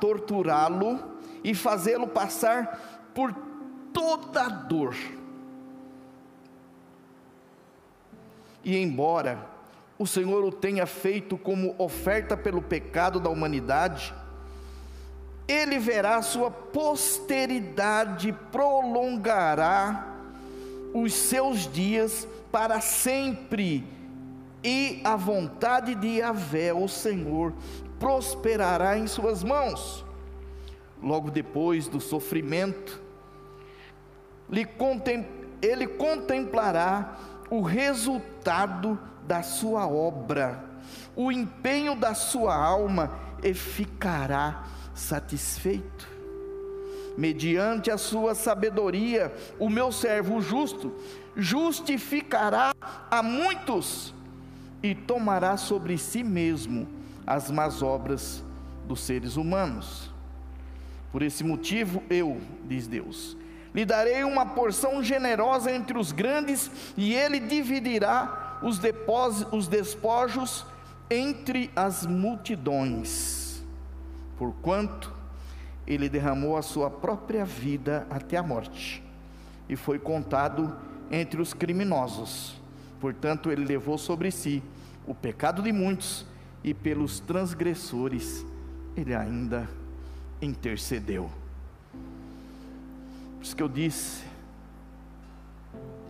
torturá-lo 0.00 0.98
e 1.42 1.54
fazê-lo 1.54 2.06
passar 2.06 3.10
por 3.14 3.34
toda 3.92 4.48
dor. 4.48 4.94
E 8.64 8.78
embora 8.78 9.46
o 9.98 10.06
Senhor 10.06 10.42
o 10.44 10.50
tenha 10.50 10.86
feito 10.86 11.36
como 11.36 11.74
oferta 11.78 12.36
pelo 12.36 12.62
pecado 12.62 13.20
da 13.20 13.28
humanidade, 13.28 14.14
ele 15.46 15.78
verá 15.78 16.22
sua 16.22 16.50
posteridade 16.50 18.32
prolongará 18.50 20.08
os 20.94 21.12
seus 21.12 21.70
dias 21.70 22.26
para 22.54 22.80
sempre, 22.80 23.84
e 24.62 25.00
a 25.02 25.16
vontade 25.16 25.92
de 25.96 26.18
Yahvé, 26.18 26.72
o 26.72 26.86
Senhor, 26.86 27.52
prosperará 27.98 28.96
em 28.96 29.08
suas 29.08 29.42
mãos. 29.42 30.04
Logo 31.02 31.32
depois 31.32 31.88
do 31.88 32.00
sofrimento, 32.00 33.02
ele 35.60 35.88
contemplará 35.88 37.16
o 37.50 37.60
resultado 37.60 39.00
da 39.26 39.42
sua 39.42 39.88
obra, 39.88 40.64
o 41.16 41.32
empenho 41.32 41.96
da 41.96 42.14
sua 42.14 42.54
alma 42.54 43.18
e 43.42 43.52
ficará 43.52 44.62
satisfeito. 44.94 46.14
mediante 47.16 47.90
a 47.90 47.98
sua 47.98 48.34
sabedoria, 48.34 49.32
o 49.58 49.70
meu 49.70 49.92
servo 49.92 50.40
justo 50.40 50.92
justificará 51.36 52.72
a 53.10 53.22
muitos 53.22 54.14
e 54.82 54.94
tomará 54.94 55.56
sobre 55.56 55.96
si 55.96 56.22
mesmo 56.22 56.86
as 57.26 57.50
más 57.50 57.82
obras 57.82 58.44
dos 58.86 59.00
seres 59.00 59.36
humanos. 59.36 60.10
Por 61.10 61.22
esse 61.22 61.42
motivo, 61.42 62.02
eu, 62.10 62.40
diz 62.66 62.86
Deus, 62.86 63.36
lhe 63.74 63.84
darei 63.84 64.22
uma 64.24 64.46
porção 64.46 65.02
generosa 65.02 65.70
entre 65.70 65.98
os 65.98 66.12
grandes, 66.12 66.70
e 66.96 67.14
ele 67.14 67.40
dividirá 67.40 68.58
os, 68.62 68.80
os 69.52 69.68
despojos 69.68 70.66
entre 71.10 71.70
as 71.74 72.06
multidões, 72.06 73.62
porquanto 74.36 75.12
ele 75.86 76.08
derramou 76.08 76.56
a 76.56 76.62
sua 76.62 76.90
própria 76.90 77.44
vida 77.44 78.06
até 78.10 78.36
a 78.36 78.42
morte, 78.42 79.02
e 79.68 79.76
foi 79.76 79.98
contado 79.98 80.76
entre 81.10 81.40
os 81.40 81.52
criminosos. 81.52 82.60
Portanto, 83.00 83.50
ele 83.50 83.64
levou 83.64 83.98
sobre 83.98 84.30
si 84.30 84.62
o 85.06 85.14
pecado 85.14 85.62
de 85.62 85.72
muitos, 85.72 86.26
e 86.64 86.72
pelos 86.72 87.20
transgressores 87.20 88.44
ele 88.96 89.14
ainda 89.14 89.68
intercedeu. 90.40 91.30
Por 93.36 93.42
isso 93.42 93.54
que 93.54 93.62
eu 93.62 93.68
disse, 93.68 94.24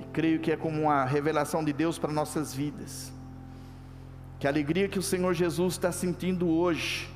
e 0.01 0.05
creio 0.13 0.39
que 0.39 0.53
é 0.53 0.57
como 0.57 0.83
uma 0.83 1.05
revelação 1.05 1.65
de 1.65 1.73
Deus 1.73 1.99
para 1.99 2.13
nossas 2.13 2.55
vidas, 2.55 3.13
que 4.39 4.47
a 4.47 4.51
alegria 4.51 4.89
que 4.89 4.99
o 4.99 5.03
Senhor 5.03 5.35
Jesus 5.35 5.75
está 5.75 5.91
sentindo 5.91 6.49
hoje, 6.49 7.11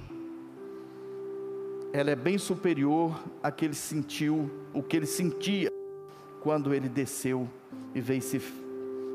ela 1.93 2.11
é 2.11 2.17
bem 2.17 2.39
superior 2.39 3.23
a 3.41 3.53
que 3.53 3.65
ele 3.65 3.75
sentiu, 3.75 4.51
o 4.75 4.83
que 4.83 4.97
ele 4.97 5.07
sentia 5.07 5.71
quando 6.41 6.75
ele 6.75 6.89
desceu 6.89 7.49
e 7.95 8.01
veio 8.01 8.23
se, 8.23 8.41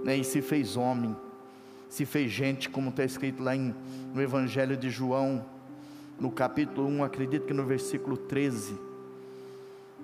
né, 0.04 0.18
e 0.18 0.24
se 0.24 0.42
fez 0.42 0.76
homem, 0.76 1.16
se 1.90 2.06
fez 2.06 2.32
gente, 2.32 2.70
como 2.70 2.90
está 2.90 3.04
escrito 3.04 3.44
lá 3.44 3.56
em, 3.56 3.74
no 4.14 4.22
Evangelho 4.22 4.76
de 4.76 4.90
João, 4.90 5.46
no 6.20 6.32
capítulo 6.32 6.88
1, 6.88 7.04
acredito 7.04 7.46
que 7.46 7.54
no 7.54 7.66
versículo 7.66 8.18
13, 8.18 8.78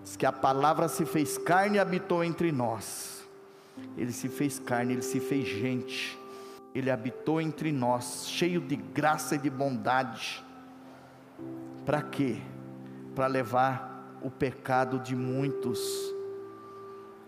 diz 0.03 0.15
que 0.15 0.26
a 0.26 0.32
palavra 0.32 0.88
se 0.88 1.05
fez 1.05 1.38
carne 1.38 1.78
e 1.78 1.80
habitou 1.80 2.24
entre 2.24 2.51
nós. 2.51 3.24
Ele 3.97 4.11
se 4.11 4.28
fez 4.28 4.59
carne, 4.59 4.93
ele 4.93 5.01
se 5.01 5.20
fez 5.20 5.47
gente, 5.47 6.17
ele 6.76 6.91
habitou 6.91 7.41
entre 7.41 7.72
nós, 7.72 8.28
cheio 8.28 8.61
de 8.61 8.76
graça 8.76 9.36
e 9.36 9.39
de 9.39 9.49
bondade. 9.49 10.43
Para 11.86 12.01
quê? 12.01 12.38
Para 13.15 13.28
levar 13.28 14.20
o 14.22 14.30
pecado 14.30 14.99
de 14.99 15.15
muitos. 15.15 15.80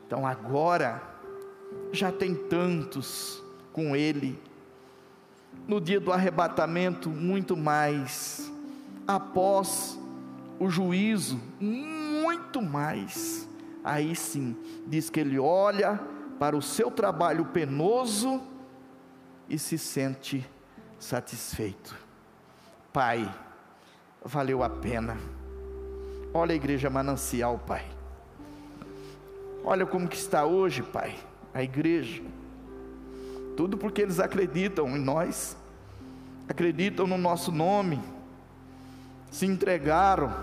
Então 0.05 0.27
agora, 0.27 1.01
já 1.91 2.11
tem 2.11 2.35
tantos 2.35 3.41
com 3.73 3.95
ele. 3.95 4.39
No 5.67 5.79
dia 5.79 5.99
do 5.99 6.11
arrebatamento, 6.11 7.09
muito 7.09 7.55
mais. 7.55 8.51
Após 9.07 9.99
o 10.59 10.69
juízo, 10.69 11.39
muito 11.59 12.61
mais. 12.61 13.47
Aí 13.83 14.15
sim, 14.15 14.55
diz 14.87 15.09
que 15.09 15.19
ele 15.19 15.39
olha 15.39 15.99
para 16.39 16.55
o 16.55 16.61
seu 16.61 16.89
trabalho 16.89 17.45
penoso 17.45 18.41
e 19.49 19.57
se 19.57 19.77
sente 19.77 20.47
satisfeito. 20.99 21.95
Pai, 22.93 23.29
valeu 24.23 24.63
a 24.63 24.69
pena. 24.69 25.17
Olha 26.33 26.53
a 26.53 26.55
igreja 26.55 26.89
manancial, 26.89 27.59
Pai. 27.59 27.85
Olha 29.63 29.85
como 29.85 30.07
que 30.07 30.15
está 30.15 30.45
hoje, 30.45 30.81
Pai, 30.81 31.15
a 31.53 31.61
igreja. 31.63 32.21
Tudo 33.55 33.77
porque 33.77 34.01
eles 34.01 34.19
acreditam 34.19 34.95
em 34.95 34.99
nós, 34.99 35.57
acreditam 36.47 37.05
no 37.05 37.17
nosso 37.17 37.51
nome, 37.51 37.99
se 39.29 39.45
entregaram. 39.45 40.33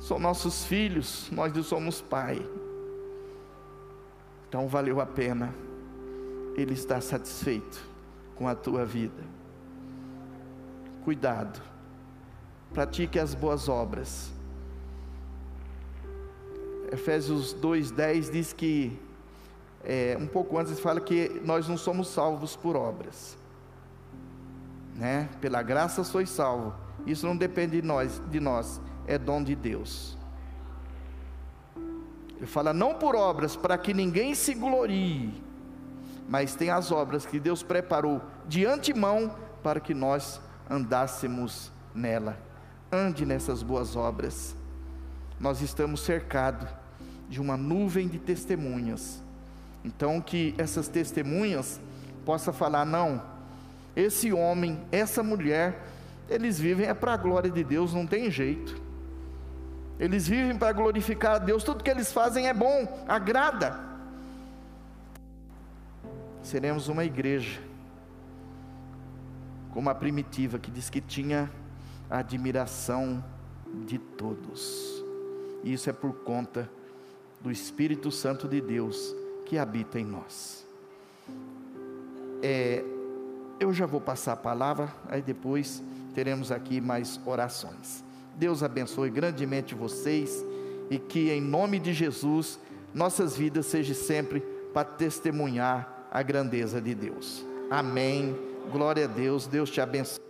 São 0.00 0.18
nossos 0.18 0.64
filhos, 0.64 1.28
nós 1.32 1.52
lhes 1.52 1.66
somos 1.66 2.00
pai. 2.00 2.40
Então 4.48 4.68
valeu 4.68 5.00
a 5.00 5.06
pena. 5.06 5.52
Ele 6.56 6.74
está 6.74 7.00
satisfeito 7.00 7.82
com 8.36 8.46
a 8.46 8.54
tua 8.54 8.84
vida. 8.84 9.22
Cuidado. 11.04 11.60
Pratique 12.72 13.18
as 13.18 13.34
boas 13.34 13.68
obras. 13.68 14.32
Efésios 16.92 17.52
2:10 17.54 18.30
diz 18.30 18.52
que 18.52 18.96
é, 19.88 20.16
um 20.18 20.26
pouco 20.26 20.58
antes 20.58 20.80
fala 20.80 21.00
que 21.00 21.40
nós 21.44 21.68
não 21.68 21.78
somos 21.78 22.08
salvos 22.08 22.56
por 22.56 22.74
obras, 22.74 23.38
né? 24.96 25.28
Pela 25.40 25.62
graça 25.62 26.02
sois 26.02 26.28
salvo. 26.28 26.74
Isso 27.06 27.24
não 27.24 27.36
depende 27.36 27.80
de 27.80 27.86
nós, 27.86 28.20
de 28.28 28.40
nós, 28.40 28.80
é 29.06 29.16
dom 29.16 29.44
de 29.44 29.54
Deus. 29.54 30.18
Ele 32.36 32.46
fala 32.46 32.72
não 32.72 32.94
por 32.94 33.14
obras 33.14 33.54
para 33.54 33.78
que 33.78 33.94
ninguém 33.94 34.34
se 34.34 34.54
glorie, 34.54 35.40
mas 36.28 36.56
tem 36.56 36.68
as 36.68 36.90
obras 36.90 37.24
que 37.24 37.38
Deus 37.38 37.62
preparou 37.62 38.20
de 38.48 38.66
antemão 38.66 39.36
para 39.62 39.78
que 39.78 39.94
nós 39.94 40.40
andássemos 40.68 41.70
nela. 41.94 42.36
Ande 42.90 43.24
nessas 43.24 43.62
boas 43.62 43.94
obras. 43.94 44.56
Nós 45.38 45.60
estamos 45.60 46.00
cercados 46.00 46.68
de 47.28 47.40
uma 47.40 47.56
nuvem 47.56 48.08
de 48.08 48.18
testemunhas 48.18 49.24
então 49.86 50.20
que 50.20 50.52
essas 50.58 50.88
testemunhas 50.88 51.80
possa 52.24 52.52
falar 52.52 52.84
não, 52.84 53.22
esse 53.94 54.32
homem, 54.32 54.80
essa 54.90 55.22
mulher, 55.22 55.80
eles 56.28 56.58
vivem 56.58 56.86
é 56.88 56.92
para 56.92 57.14
a 57.14 57.16
glória 57.16 57.48
de 57.48 57.62
Deus, 57.62 57.94
não 57.94 58.04
tem 58.04 58.28
jeito. 58.28 58.82
Eles 59.96 60.26
vivem 60.26 60.58
para 60.58 60.72
glorificar 60.72 61.36
a 61.36 61.38
Deus, 61.38 61.62
tudo 61.62 61.84
que 61.84 61.90
eles 61.90 62.12
fazem 62.12 62.48
é 62.48 62.52
bom, 62.52 63.04
agrada. 63.06 63.78
Seremos 66.42 66.88
uma 66.88 67.04
igreja 67.04 67.60
como 69.72 69.88
a 69.88 69.94
primitiva 69.94 70.58
que 70.58 70.70
diz 70.70 70.90
que 70.90 71.00
tinha 71.00 71.48
a 72.10 72.18
admiração 72.18 73.24
de 73.86 73.98
todos. 73.98 75.02
E 75.62 75.72
isso 75.72 75.88
é 75.88 75.92
por 75.92 76.12
conta 76.24 76.68
do 77.40 77.52
Espírito 77.52 78.10
Santo 78.10 78.48
de 78.48 78.60
Deus 78.60 79.14
que 79.46 79.56
habita 79.56 79.98
em 79.98 80.04
nós. 80.04 80.66
É, 82.42 82.84
eu 83.58 83.72
já 83.72 83.86
vou 83.86 84.00
passar 84.00 84.32
a 84.32 84.36
palavra, 84.36 84.92
aí 85.08 85.22
depois 85.22 85.82
teremos 86.14 86.52
aqui 86.52 86.80
mais 86.80 87.18
orações. 87.24 88.04
Deus 88.36 88.62
abençoe 88.62 89.08
grandemente 89.08 89.74
vocês 89.74 90.44
e 90.90 90.98
que 90.98 91.30
em 91.30 91.40
nome 91.40 91.78
de 91.78 91.94
Jesus 91.94 92.58
nossas 92.92 93.36
vidas 93.36 93.66
sejam 93.66 93.94
sempre 93.94 94.40
para 94.72 94.84
testemunhar 94.84 96.08
a 96.10 96.22
grandeza 96.22 96.80
de 96.80 96.94
Deus. 96.94 97.44
Amém. 97.70 98.36
Glória 98.70 99.04
a 99.04 99.08
Deus. 99.08 99.46
Deus 99.46 99.70
te 99.70 99.80
abençoe. 99.80 100.25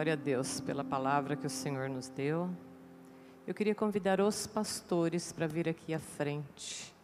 Glória 0.00 0.14
a 0.14 0.16
Deus 0.16 0.62
pela 0.62 0.82
palavra 0.82 1.36
que 1.36 1.46
o 1.46 1.50
Senhor 1.50 1.90
nos 1.90 2.08
deu. 2.08 2.48
Eu 3.46 3.52
queria 3.52 3.74
convidar 3.74 4.18
os 4.18 4.46
pastores 4.46 5.30
para 5.30 5.46
vir 5.46 5.68
aqui 5.68 5.92
à 5.92 5.98
frente. 5.98 6.96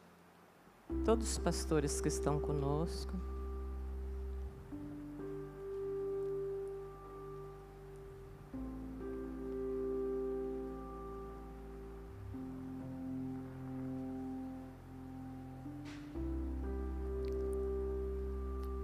Todos 1.04 1.32
os 1.32 1.36
pastores 1.36 2.00
que 2.00 2.08
estão 2.08 2.40
conosco. 2.40 3.12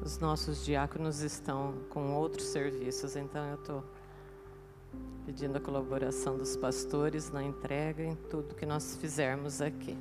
Os 0.05 0.19
nossos 0.19 0.63
diáconos 0.67 1.21
estão 1.21 1.73
com 1.89 2.13
outros 2.13 2.49
serviços, 2.49 3.17
então 3.17 3.43
eu 3.49 3.55
estou 3.55 3.83
pedindo 5.25 5.57
a 5.57 5.61
colaboração 5.61 6.37
dos 6.37 6.57
pastores 6.57 7.31
na 7.31 7.43
entrega 7.43 8.03
em 8.03 8.15
tudo 8.31 8.55
que 8.55 8.67
nós 8.67 8.97
fizermos 8.97 9.61
aqui. 9.61 9.97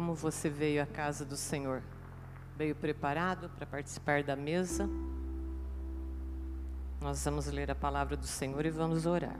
Como 0.00 0.14
você 0.14 0.48
veio 0.48 0.82
à 0.82 0.86
casa 0.86 1.26
do 1.26 1.36
Senhor? 1.36 1.82
Veio 2.56 2.74
preparado 2.74 3.50
para 3.50 3.66
participar 3.66 4.22
da 4.22 4.34
mesa? 4.34 4.88
Nós 7.02 7.22
vamos 7.22 7.46
ler 7.48 7.70
a 7.70 7.74
palavra 7.74 8.16
do 8.16 8.26
Senhor 8.26 8.64
e 8.64 8.70
vamos 8.70 9.04
orar. 9.04 9.38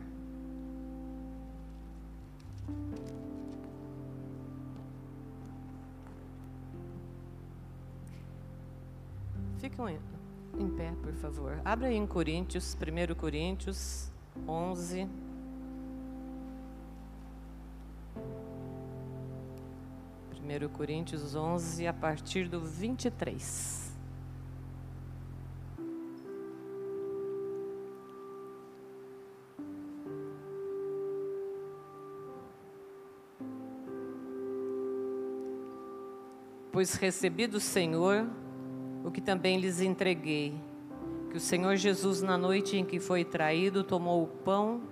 Fiquem 9.61 9.99
em 10.59 10.69
pé, 10.69 10.93
por 11.03 11.15
favor. 11.15 11.59
Abra 11.65 11.89
aí 11.89 11.97
em 11.97 12.07
Coríntios, 12.07 12.77
1 12.77 13.15
Coríntios 13.15 14.11
11. 14.47 15.09
Primeiro 20.51 20.69
Coríntios 20.69 21.37
11, 21.37 21.87
a 21.87 21.93
partir 21.93 22.49
do 22.49 22.61
23. 22.61 23.95
Pois 36.73 36.95
recebi 36.95 37.47
do 37.47 37.61
Senhor 37.61 38.29
o 39.05 39.11
que 39.13 39.21
também 39.21 39.61
lhes 39.61 39.81
entreguei, 39.81 40.61
que 41.31 41.37
o 41.37 41.41
Senhor 41.41 41.77
Jesus, 41.77 42.23
na 42.23 42.37
noite 42.37 42.77
em 42.77 42.85
que 42.85 42.99
foi 42.99 43.25
traído, 43.25 43.85
tomou 43.85 44.25
o 44.25 44.27
pão 44.27 44.83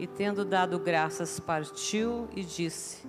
e, 0.00 0.08
tendo 0.08 0.44
dado 0.44 0.80
graças, 0.80 1.38
partiu 1.38 2.28
e 2.34 2.42
disse: 2.42 3.08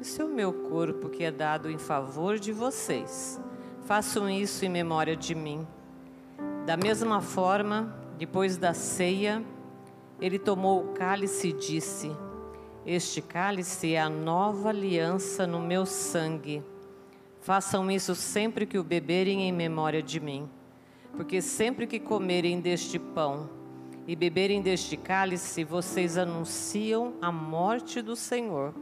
Isso 0.00 0.22
é 0.22 0.24
o 0.24 0.28
meu 0.28 0.50
corpo 0.50 1.10
que 1.10 1.22
é 1.22 1.30
dado 1.30 1.70
em 1.70 1.76
favor 1.76 2.38
de 2.38 2.52
vocês. 2.52 3.38
Façam 3.84 4.30
isso 4.30 4.64
em 4.64 4.68
memória 4.70 5.14
de 5.14 5.34
mim. 5.34 5.66
Da 6.64 6.74
mesma 6.74 7.20
forma, 7.20 7.94
depois 8.16 8.56
da 8.56 8.72
ceia, 8.72 9.44
ele 10.18 10.38
tomou 10.38 10.82
o 10.82 10.92
cálice 10.94 11.48
e 11.48 11.52
disse: 11.52 12.10
Este 12.86 13.20
cálice 13.20 13.92
é 13.92 14.00
a 14.00 14.08
nova 14.08 14.70
aliança 14.70 15.46
no 15.46 15.60
meu 15.60 15.84
sangue. 15.84 16.62
Façam 17.42 17.90
isso 17.90 18.14
sempre 18.14 18.64
que 18.64 18.78
o 18.78 18.84
beberem 18.84 19.42
em 19.42 19.52
memória 19.52 20.02
de 20.02 20.18
mim. 20.18 20.48
Porque 21.12 21.42
sempre 21.42 21.86
que 21.86 22.00
comerem 22.00 22.58
deste 22.58 22.98
pão 22.98 23.50
e 24.06 24.16
beberem 24.16 24.62
deste 24.62 24.96
cálice, 24.96 25.62
vocês 25.62 26.16
anunciam 26.16 27.12
a 27.20 27.30
morte 27.30 28.00
do 28.00 28.16
Senhor 28.16 28.72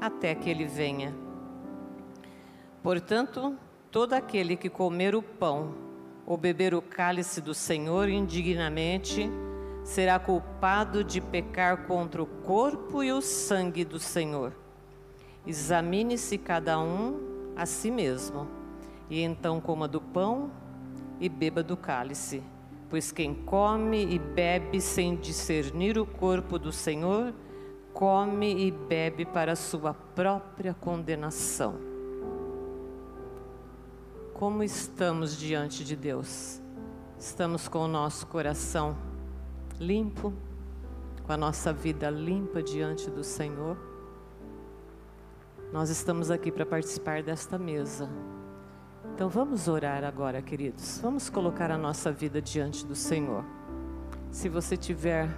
até 0.00 0.34
que 0.34 0.50
ele 0.50 0.66
venha. 0.66 1.14
Portanto, 2.82 3.56
todo 3.90 4.12
aquele 4.12 4.56
que 4.56 4.68
comer 4.68 5.14
o 5.14 5.22
pão 5.22 5.74
ou 6.26 6.36
beber 6.36 6.74
o 6.74 6.82
cálice 6.82 7.40
do 7.40 7.54
Senhor 7.54 8.08
indignamente 8.08 9.30
será 9.84 10.18
culpado 10.18 11.04
de 11.04 11.20
pecar 11.20 11.86
contra 11.86 12.22
o 12.22 12.26
corpo 12.26 13.02
e 13.02 13.12
o 13.12 13.20
sangue 13.20 13.84
do 13.84 13.98
Senhor. 13.98 14.52
Examine-se 15.46 16.38
cada 16.38 16.80
um 16.80 17.52
a 17.54 17.66
si 17.66 17.90
mesmo, 17.90 18.48
e 19.10 19.20
então 19.20 19.60
coma 19.60 19.86
do 19.86 20.00
pão 20.00 20.50
e 21.20 21.28
beba 21.28 21.62
do 21.62 21.76
cálice. 21.76 22.42
Pois 22.88 23.12
quem 23.12 23.34
come 23.34 24.04
e 24.06 24.18
bebe 24.18 24.80
sem 24.80 25.16
discernir 25.16 25.98
o 25.98 26.06
corpo 26.06 26.58
do 26.58 26.72
Senhor, 26.72 27.34
come 27.94 28.66
e 28.66 28.72
bebe 28.72 29.24
para 29.24 29.54
sua 29.54 29.94
própria 29.94 30.74
condenação. 30.74 31.76
Como 34.34 34.64
estamos 34.64 35.38
diante 35.38 35.84
de 35.84 35.94
Deus? 35.94 36.60
Estamos 37.16 37.68
com 37.68 37.84
o 37.84 37.88
nosso 37.88 38.26
coração 38.26 38.96
limpo, 39.78 40.34
com 41.24 41.32
a 41.32 41.36
nossa 41.36 41.72
vida 41.72 42.10
limpa 42.10 42.60
diante 42.60 43.08
do 43.08 43.22
Senhor? 43.22 43.78
Nós 45.72 45.88
estamos 45.88 46.32
aqui 46.32 46.50
para 46.50 46.66
participar 46.66 47.22
desta 47.22 47.56
mesa. 47.56 48.10
Então 49.14 49.28
vamos 49.28 49.68
orar 49.68 50.02
agora, 50.02 50.42
queridos. 50.42 50.98
Vamos 51.00 51.30
colocar 51.30 51.70
a 51.70 51.78
nossa 51.78 52.10
vida 52.10 52.42
diante 52.42 52.84
do 52.84 52.96
Senhor. 52.96 53.44
Se 54.32 54.48
você 54.48 54.76
tiver 54.76 55.28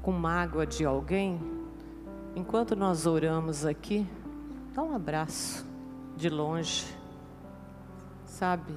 com 0.00 0.12
mágoa 0.12 0.66
de 0.66 0.84
alguém, 0.84 1.53
enquanto 2.34 2.74
nós 2.74 3.06
oramos 3.06 3.64
aqui, 3.64 4.06
dá 4.74 4.82
um 4.82 4.94
abraço 4.94 5.66
de 6.16 6.28
longe, 6.28 6.84
sabe? 8.26 8.74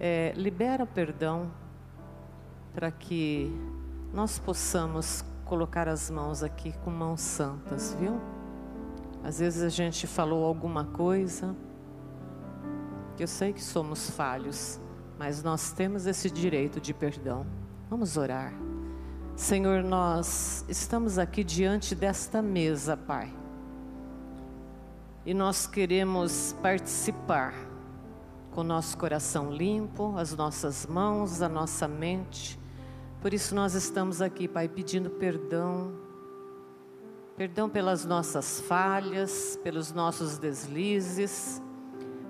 É, 0.00 0.32
libera 0.36 0.86
perdão 0.86 1.50
para 2.74 2.90
que 2.90 3.52
nós 4.12 4.38
possamos 4.38 5.24
colocar 5.44 5.88
as 5.88 6.10
mãos 6.10 6.42
aqui 6.42 6.72
com 6.84 6.90
mãos 6.90 7.20
santas, 7.20 7.96
viu? 7.98 8.20
Às 9.24 9.40
vezes 9.40 9.62
a 9.62 9.68
gente 9.68 10.06
falou 10.06 10.44
alguma 10.44 10.84
coisa. 10.84 11.54
Eu 13.18 13.26
sei 13.26 13.52
que 13.52 13.62
somos 13.62 14.10
falhos, 14.10 14.80
mas 15.18 15.42
nós 15.42 15.72
temos 15.72 16.06
esse 16.06 16.30
direito 16.30 16.80
de 16.80 16.94
perdão. 16.94 17.44
Vamos 17.90 18.16
orar. 18.16 18.67
Senhor, 19.38 19.84
nós 19.84 20.64
estamos 20.68 21.16
aqui 21.16 21.44
diante 21.44 21.94
desta 21.94 22.42
mesa, 22.42 22.96
Pai. 22.96 23.32
E 25.24 25.32
nós 25.32 25.64
queremos 25.64 26.56
participar 26.60 27.54
com 28.50 28.64
nosso 28.64 28.98
coração 28.98 29.52
limpo, 29.52 30.18
as 30.18 30.34
nossas 30.34 30.86
mãos, 30.86 31.40
a 31.40 31.48
nossa 31.48 31.86
mente. 31.86 32.58
Por 33.22 33.32
isso 33.32 33.54
nós 33.54 33.74
estamos 33.74 34.20
aqui, 34.20 34.48
Pai, 34.48 34.66
pedindo 34.68 35.08
perdão 35.08 35.92
Perdão 37.36 37.68
pelas 37.68 38.04
nossas 38.04 38.60
falhas, 38.62 39.56
pelos 39.62 39.92
nossos 39.92 40.36
deslizes, 40.36 41.62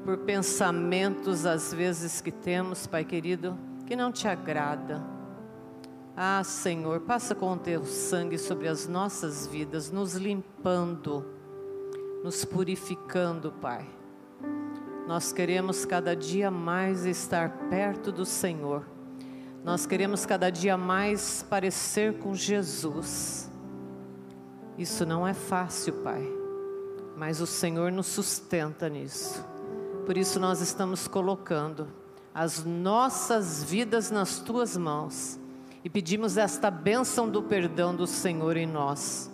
por 0.05 0.19
pensamentos 0.19 1.47
às 1.47 1.73
vezes 1.73 2.21
que 2.21 2.31
temos, 2.31 2.87
Pai 2.87 3.07
querido, 3.07 3.59
que 3.87 3.97
não 3.97 4.13
te 4.13 4.29
agrada. 4.29 5.18
Ah, 6.21 6.43
Senhor, 6.43 6.99
passa 7.03 7.33
com 7.33 7.53
o 7.53 7.57
teu 7.57 7.85
sangue 7.85 8.39
sobre 8.39 8.67
as 8.67 8.89
nossas 8.89 9.47
vidas, 9.47 9.89
nos 9.93 10.15
limpando, 10.15 11.25
nos 12.25 12.45
purificando, 12.45 13.53
Pai. 13.53 13.89
Nós 15.07 15.33
queremos 15.33 15.85
cada 15.85 16.17
dia 16.17 16.51
mais 16.51 17.05
estar 17.07 17.69
perto 17.71 18.11
do 18.11 18.25
Senhor. 18.25 18.85
Nós 19.63 19.87
queremos 19.87 20.27
cada 20.27 20.51
dia 20.51 20.77
mais 20.77 21.47
parecer 21.49 22.19
com 22.19 22.35
Jesus. 22.35 23.49
Isso 24.77 25.07
não 25.07 25.25
é 25.25 25.33
fácil, 25.33 26.03
Pai, 26.03 26.29
mas 27.17 27.41
o 27.41 27.47
Senhor 27.47 27.93
nos 27.93 28.09
sustenta 28.09 28.89
nisso. 28.89 29.47
Por 30.05 30.17
isso 30.17 30.41
nós 30.41 30.61
estamos 30.61 31.07
colocando 31.07 31.87
as 32.35 32.65
nossas 32.65 33.63
vidas 33.63 34.11
nas 34.11 34.41
tuas 34.41 34.77
mãos 34.77 35.38
e 35.89 35.91
pedimos 35.91 36.37
esta 36.37 36.71
bênção 36.71 37.27
do 37.31 37.43
perdão 37.43 37.97
do 37.97 38.07
Senhor 38.07 38.59
em 38.59 38.67
nós. 38.67 39.33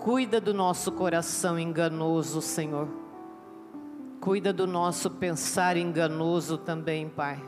Cuida 0.00 0.40
do 0.40 0.52
nosso 0.52 0.90
coração 0.90 1.56
enganoso, 1.56 2.42
Senhor. 2.42 2.88
Cuida 4.20 4.52
do 4.52 4.66
nosso 4.66 5.08
pensar 5.12 5.76
enganoso 5.76 6.58
também, 6.58 7.08
Pai. 7.08 7.40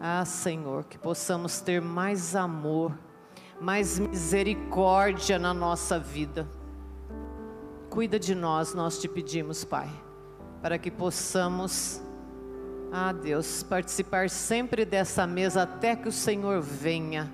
Ah, 0.00 0.24
Senhor, 0.24 0.84
que 0.84 0.96
possamos 0.96 1.60
ter 1.60 1.82
mais 1.82 2.34
amor 2.34 2.96
mais 3.60 3.98
misericórdia 3.98 5.38
na 5.38 5.52
nossa 5.52 5.98
vida. 5.98 6.48
Cuida 7.90 8.18
de 8.18 8.34
nós, 8.34 8.72
nós 8.72 8.98
te 8.98 9.06
pedimos, 9.06 9.64
Pai, 9.64 9.90
para 10.62 10.78
que 10.78 10.90
possamos, 10.90 12.00
ah 12.92 13.12
Deus, 13.12 13.62
participar 13.62 14.28
sempre 14.28 14.84
dessa 14.84 15.26
mesa 15.26 15.62
até 15.62 15.94
que 15.94 16.08
o 16.08 16.12
Senhor 16.12 16.60
venha. 16.60 17.30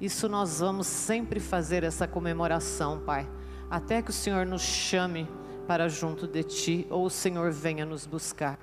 Isso 0.00 0.28
nós 0.28 0.60
vamos 0.60 0.86
sempre 0.86 1.40
fazer 1.40 1.84
essa 1.84 2.06
comemoração, 2.06 3.00
Pai, 3.00 3.28
até 3.70 4.02
que 4.02 4.10
o 4.10 4.12
Senhor 4.14 4.44
nos 4.44 4.62
chame 4.62 5.28
para 5.66 5.88
junto 5.88 6.26
de 6.26 6.42
Ti 6.42 6.86
ou 6.90 7.06
o 7.06 7.10
Senhor 7.10 7.50
venha 7.50 7.86
nos 7.86 8.04
buscar. 8.06 8.58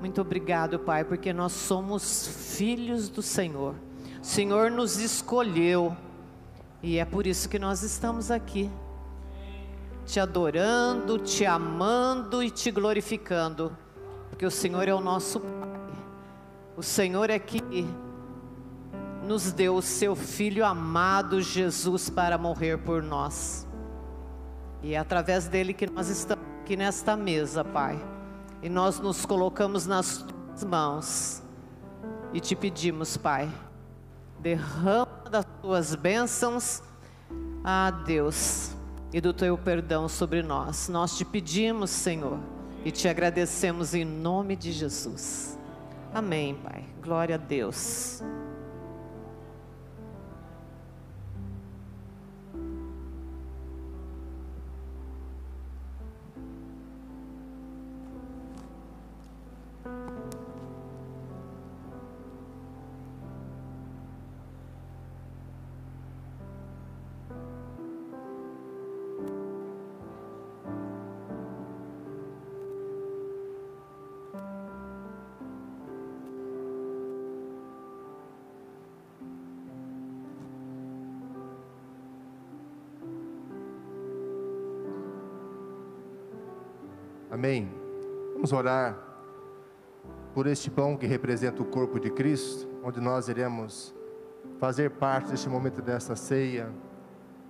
Muito 0.00 0.20
obrigado, 0.20 0.78
Pai, 0.78 1.04
porque 1.04 1.32
nós 1.32 1.52
somos 1.52 2.26
filhos 2.56 3.08
do 3.08 3.22
Senhor. 3.22 3.74
O 4.20 4.24
Senhor 4.24 4.70
nos 4.70 4.98
escolheu 4.98 5.96
e 6.82 6.98
é 6.98 7.04
por 7.04 7.26
isso 7.26 7.48
que 7.48 7.58
nós 7.58 7.82
estamos 7.82 8.30
aqui, 8.30 8.70
te 10.04 10.20
adorando, 10.20 11.18
te 11.18 11.46
amando 11.46 12.42
e 12.42 12.50
te 12.50 12.70
glorificando, 12.70 13.74
porque 14.34 14.44
o 14.44 14.50
Senhor 14.50 14.88
é 14.88 14.92
o 14.92 15.00
nosso 15.00 15.38
Pai. 15.38 15.94
O 16.76 16.82
Senhor 16.82 17.30
é 17.30 17.38
que 17.38 17.62
nos 19.22 19.52
deu 19.52 19.76
o 19.76 19.80
seu 19.80 20.16
Filho 20.16 20.66
amado 20.66 21.40
Jesus 21.40 22.10
para 22.10 22.36
morrer 22.36 22.78
por 22.78 23.00
nós. 23.00 23.64
E 24.82 24.92
é 24.94 24.98
através 24.98 25.46
dele 25.46 25.72
que 25.72 25.88
nós 25.88 26.08
estamos 26.08 26.44
aqui 26.60 26.76
nesta 26.76 27.16
mesa, 27.16 27.62
Pai. 27.62 27.96
E 28.60 28.68
nós 28.68 28.98
nos 28.98 29.24
colocamos 29.24 29.86
nas 29.86 30.18
tuas 30.18 30.64
mãos 30.64 31.42
e 32.32 32.40
te 32.40 32.56
pedimos, 32.56 33.16
Pai, 33.16 33.48
derrama 34.40 35.30
das 35.30 35.46
tuas 35.62 35.94
bênçãos 35.94 36.82
a 37.62 37.92
Deus 37.92 38.72
e 39.12 39.20
do 39.20 39.32
teu 39.32 39.56
perdão 39.56 40.08
sobre 40.08 40.42
nós. 40.42 40.88
Nós 40.88 41.16
te 41.16 41.24
pedimos, 41.24 41.90
Senhor, 41.90 42.40
e 42.84 42.90
te 42.90 43.08
agradecemos 43.08 43.94
em 43.94 44.04
nome 44.04 44.54
de 44.54 44.70
Jesus. 44.70 45.58
Amém, 46.12 46.54
Pai. 46.54 46.84
Glória 47.02 47.36
a 47.36 47.38
Deus. 47.38 48.22
Amém. 87.34 87.68
Vamos 88.32 88.52
orar 88.52 88.96
por 90.32 90.46
este 90.46 90.70
pão 90.70 90.96
que 90.96 91.04
representa 91.04 91.60
o 91.62 91.64
corpo 91.64 91.98
de 91.98 92.08
Cristo, 92.08 92.68
onde 92.80 93.00
nós 93.00 93.28
iremos 93.28 93.92
fazer 94.60 94.92
parte 94.92 95.32
deste 95.32 95.48
momento 95.48 95.82
dessa 95.82 96.14
ceia. 96.14 96.70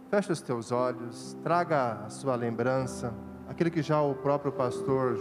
Feche 0.08 0.32
os 0.32 0.40
teus 0.40 0.72
olhos, 0.72 1.36
traga 1.42 2.00
a 2.06 2.08
sua 2.08 2.34
lembrança, 2.34 3.12
aquilo 3.46 3.70
que 3.70 3.82
já 3.82 4.00
o 4.00 4.14
próprio 4.14 4.52
pastor 4.52 5.18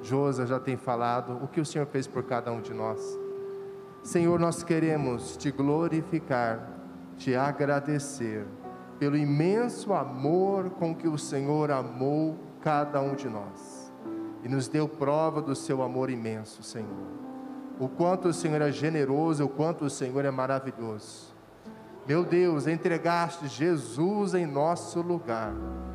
Josa 0.00 0.46
já 0.46 0.58
tem 0.58 0.78
falado, 0.78 1.44
o 1.44 1.46
que 1.46 1.60
o 1.60 1.66
Senhor 1.66 1.86
fez 1.86 2.06
por 2.06 2.22
cada 2.22 2.50
um 2.50 2.62
de 2.62 2.72
nós. 2.72 2.98
Senhor, 4.02 4.40
nós 4.40 4.62
queremos 4.62 5.36
te 5.36 5.50
glorificar, 5.50 6.66
te 7.18 7.34
agradecer 7.34 8.46
pelo 8.98 9.18
imenso 9.18 9.92
amor 9.92 10.70
com 10.70 10.94
que 10.94 11.06
o 11.06 11.18
Senhor 11.18 11.70
amou 11.70 12.38
cada 12.62 13.02
um 13.02 13.14
de 13.14 13.28
nós 13.28 13.77
e 14.42 14.48
nos 14.48 14.68
deu 14.68 14.88
prova 14.88 15.42
do 15.42 15.54
seu 15.54 15.82
amor 15.82 16.10
imenso, 16.10 16.62
Senhor. 16.62 17.06
O 17.78 17.88
quanto 17.88 18.28
o 18.28 18.32
Senhor 18.32 18.60
é 18.60 18.72
generoso, 18.72 19.44
o 19.44 19.48
quanto 19.48 19.84
o 19.84 19.90
Senhor 19.90 20.24
é 20.24 20.30
maravilhoso. 20.30 21.34
Meu 22.06 22.24
Deus, 22.24 22.66
entregaste 22.66 23.46
Jesus 23.46 24.34
em 24.34 24.46
nosso 24.46 25.00
lugar, 25.00 25.52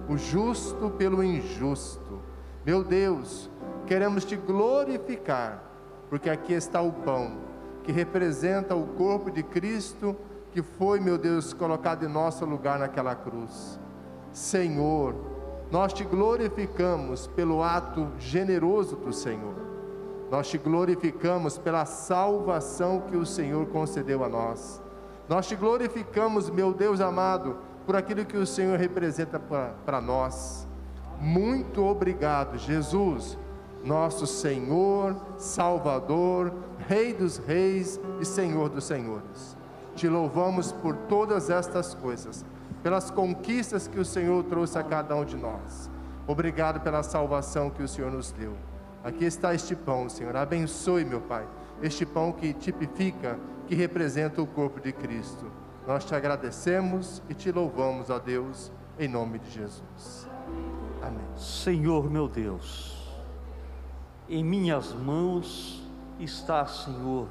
o 0.07 0.15
justo 0.17 0.91
pelo 0.91 1.23
injusto. 1.23 2.21
Meu 2.65 2.83
Deus, 2.83 3.49
queremos 3.87 4.23
te 4.23 4.35
glorificar, 4.35 5.63
porque 6.09 6.29
aqui 6.29 6.53
está 6.53 6.81
o 6.81 6.91
pão 6.91 7.37
que 7.83 7.91
representa 7.91 8.75
o 8.75 8.87
corpo 8.87 9.29
de 9.29 9.43
Cristo 9.43 10.15
que 10.53 10.61
foi, 10.61 10.99
meu 10.99 11.17
Deus, 11.17 11.51
colocado 11.51 12.05
em 12.05 12.07
nosso 12.07 12.45
lugar 12.45 12.77
naquela 12.77 13.15
cruz. 13.15 13.79
Senhor, 14.31 15.15
nós 15.73 15.91
te 15.91 16.03
glorificamos 16.03 17.25
pelo 17.25 17.63
ato 17.63 18.07
generoso 18.19 18.95
do 18.95 19.11
Senhor. 19.11 19.55
Nós 20.29 20.47
te 20.47 20.55
glorificamos 20.55 21.57
pela 21.57 21.83
salvação 21.83 23.01
que 23.09 23.17
o 23.17 23.25
Senhor 23.25 23.65
concedeu 23.65 24.23
a 24.23 24.29
nós. 24.29 24.79
Nós 25.27 25.47
te 25.47 25.55
glorificamos, 25.55 26.47
meu 26.47 26.75
Deus 26.75 27.01
amado, 27.01 27.57
por 27.87 27.95
aquilo 27.95 28.23
que 28.23 28.37
o 28.37 28.45
Senhor 28.45 28.77
representa 28.77 29.39
para 29.39 29.99
nós. 29.99 30.67
Muito 31.19 31.83
obrigado, 31.83 32.55
Jesus, 32.55 33.35
nosso 33.83 34.27
Senhor, 34.27 35.15
Salvador, 35.39 36.53
Rei 36.87 37.13
dos 37.13 37.39
Reis 37.39 37.99
e 38.21 38.25
Senhor 38.25 38.69
dos 38.69 38.83
Senhores. 38.83 39.57
Te 39.95 40.07
louvamos 40.07 40.71
por 40.71 40.95
todas 41.09 41.49
estas 41.49 41.95
coisas 41.95 42.45
pelas 42.83 43.09
conquistas 43.09 43.87
que 43.87 43.97
o 43.97 44.03
Senhor 44.03 44.43
trouxe 44.43 44.77
a 44.77 44.83
cada 44.83 45.15
um 45.15 45.23
de 45.23 45.37
nós. 45.37 45.89
Obrigado 46.27 46.81
pela 46.81 47.01
salvação 47.01 47.69
que 47.69 47.81
o 47.81 47.87
Senhor 47.87 48.11
nos 48.11 48.31
deu. 48.33 48.53
Aqui 49.01 49.23
está 49.23 49.53
este 49.53 49.75
pão, 49.75 50.09
Senhor. 50.09 50.35
Abençoe, 50.35 51.05
meu 51.05 51.21
Pai, 51.21 51.47
este 51.81 52.05
pão 52.05 52.33
que 52.33 52.53
tipifica, 52.53 53.39
que 53.67 53.73
representa 53.73 54.41
o 54.41 54.47
corpo 54.47 54.81
de 54.81 54.91
Cristo. 54.91 55.49
Nós 55.87 56.03
te 56.03 56.13
agradecemos 56.13 57.23
e 57.29 57.33
te 57.33 57.51
louvamos, 57.51 58.09
ó 58.09 58.19
Deus, 58.19 58.71
em 58.99 59.07
nome 59.07 59.39
de 59.39 59.49
Jesus. 59.49 60.29
Amém. 61.01 61.25
Senhor 61.35 62.09
meu 62.09 62.27
Deus, 62.27 63.13
em 64.29 64.43
minhas 64.43 64.93
mãos 64.93 65.89
está, 66.19 66.65
Senhor, 66.65 67.27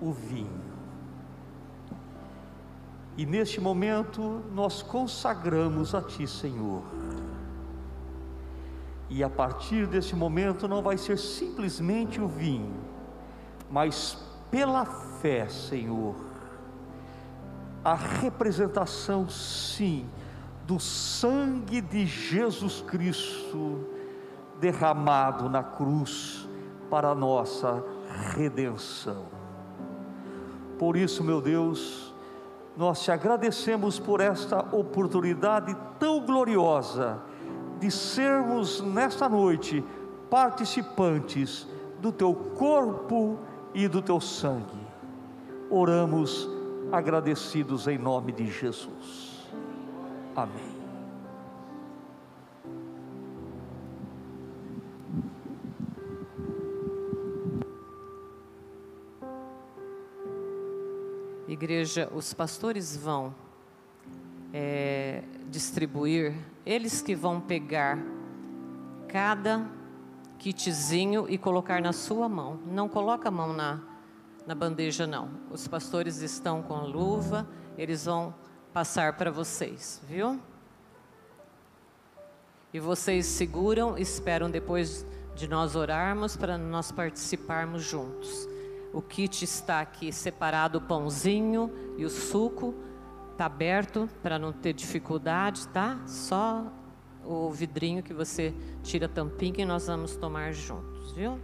o 0.00 0.12
vinho 0.12 0.63
e 3.16 3.24
neste 3.24 3.60
momento 3.60 4.42
nós 4.52 4.82
consagramos 4.82 5.94
a 5.94 6.02
Ti, 6.02 6.26
Senhor. 6.26 6.82
E 9.08 9.22
a 9.22 9.30
partir 9.30 9.86
desse 9.86 10.16
momento 10.16 10.66
não 10.66 10.82
vai 10.82 10.98
ser 10.98 11.18
simplesmente 11.18 12.20
o 12.20 12.26
vinho, 12.26 12.74
mas 13.70 14.18
pela 14.50 14.84
fé, 14.84 15.48
Senhor, 15.48 16.16
a 17.84 17.94
representação, 17.94 19.28
sim, 19.28 20.06
do 20.66 20.80
sangue 20.80 21.80
de 21.80 22.06
Jesus 22.06 22.80
Cristo 22.80 23.86
derramado 24.58 25.48
na 25.48 25.62
cruz 25.62 26.48
para 26.88 27.10
a 27.10 27.14
nossa 27.14 27.84
redenção. 28.34 29.26
Por 30.78 30.96
isso, 30.96 31.22
meu 31.22 31.40
Deus, 31.40 32.13
nós 32.76 33.02
te 33.02 33.10
agradecemos 33.10 33.98
por 33.98 34.20
esta 34.20 34.60
oportunidade 34.74 35.76
tão 35.98 36.24
gloriosa 36.24 37.20
de 37.78 37.90
sermos 37.90 38.80
nesta 38.80 39.28
noite 39.28 39.84
participantes 40.28 41.68
do 42.00 42.10
teu 42.10 42.34
corpo 42.34 43.38
e 43.72 43.86
do 43.86 44.02
teu 44.02 44.20
sangue. 44.20 44.84
Oramos 45.70 46.48
agradecidos 46.90 47.86
em 47.86 47.98
nome 47.98 48.32
de 48.32 48.46
Jesus. 48.50 49.48
Amém. 50.34 50.73
Igreja, 61.64 62.10
os 62.14 62.34
pastores 62.34 62.94
vão 62.94 63.34
é, 64.52 65.22
distribuir, 65.48 66.34
eles 66.66 67.00
que 67.00 67.14
vão 67.14 67.40
pegar 67.40 67.98
cada 69.08 69.66
kitzinho 70.38 71.24
e 71.26 71.38
colocar 71.38 71.80
na 71.80 71.94
sua 71.94 72.28
mão. 72.28 72.60
Não 72.66 72.86
coloca 72.86 73.28
a 73.28 73.30
mão 73.30 73.54
na, 73.54 73.80
na 74.46 74.54
bandeja, 74.54 75.06
não. 75.06 75.30
Os 75.50 75.66
pastores 75.66 76.20
estão 76.20 76.60
com 76.62 76.74
a 76.74 76.82
luva, 76.82 77.48
eles 77.78 78.04
vão 78.04 78.34
passar 78.70 79.16
para 79.16 79.30
vocês, 79.30 80.02
viu? 80.06 80.38
E 82.74 82.78
vocês 82.78 83.24
seguram, 83.24 83.96
esperam 83.96 84.50
depois 84.50 85.06
de 85.34 85.48
nós 85.48 85.74
orarmos 85.74 86.36
para 86.36 86.58
nós 86.58 86.92
participarmos 86.92 87.82
juntos. 87.82 88.52
O 88.94 89.02
kit 89.02 89.44
está 89.44 89.80
aqui 89.80 90.12
separado 90.12 90.78
o 90.78 90.80
pãozinho 90.80 91.68
e 91.98 92.04
o 92.04 92.08
suco. 92.08 92.72
Está 93.32 93.46
aberto 93.46 94.08
para 94.22 94.38
não 94.38 94.52
ter 94.52 94.72
dificuldade, 94.72 95.66
tá? 95.68 96.00
Só 96.06 96.72
o 97.24 97.50
vidrinho 97.50 98.04
que 98.04 98.14
você 98.14 98.54
tira 98.84 99.06
a 99.06 99.08
tampinha 99.08 99.62
e 99.62 99.64
nós 99.64 99.88
vamos 99.88 100.14
tomar 100.14 100.52
juntos, 100.52 101.10
viu? 101.10 101.40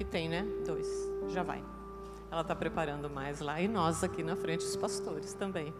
Aqui 0.00 0.10
tem, 0.10 0.30
né? 0.30 0.46
Dois. 0.64 0.88
Já 1.28 1.42
vai. 1.42 1.62
Ela 2.30 2.40
está 2.40 2.56
preparando 2.56 3.10
mais 3.10 3.40
lá. 3.40 3.60
E 3.60 3.68
nós 3.68 4.02
aqui 4.02 4.22
na 4.22 4.34
frente, 4.34 4.64
os 4.64 4.74
pastores 4.74 5.34
também. 5.34 5.74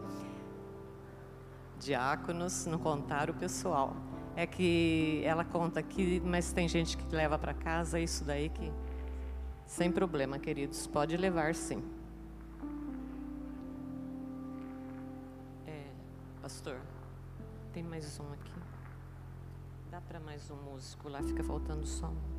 diáconos, 1.79 2.67
não 2.67 2.77
contaram 2.77 3.33
o 3.33 3.35
pessoal. 3.35 3.95
É 4.35 4.45
que 4.45 5.23
ela 5.25 5.43
conta 5.43 5.79
aqui, 5.79 6.21
mas 6.23 6.53
tem 6.53 6.67
gente 6.67 6.97
que 6.97 7.15
leva 7.15 7.39
para 7.39 7.55
casa, 7.55 7.99
isso 7.99 8.23
daí 8.23 8.49
que. 8.49 8.71
Sem 9.65 9.91
problema, 9.91 10.37
queridos, 10.37 10.85
pode 10.85 11.17
levar 11.17 11.55
sim. 11.55 11.83
É, 15.65 15.85
pastor, 16.43 16.79
tem 17.73 17.81
mais 17.81 18.19
um 18.19 18.31
aqui. 18.33 18.61
Dá 19.89 19.99
para 19.99 20.19
mais 20.19 20.47
um 20.51 20.57
músico 20.57 21.09
lá, 21.09 21.23
fica 21.23 21.43
faltando 21.43 21.87
só 21.87 22.05
um. 22.05 22.30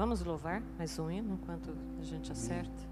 Vamos 0.00 0.24
louvar 0.24 0.62
mais 0.78 0.98
um 0.98 1.10
hino 1.10 1.34
enquanto 1.34 1.76
a 2.00 2.02
gente 2.02 2.32
acerta? 2.32 2.88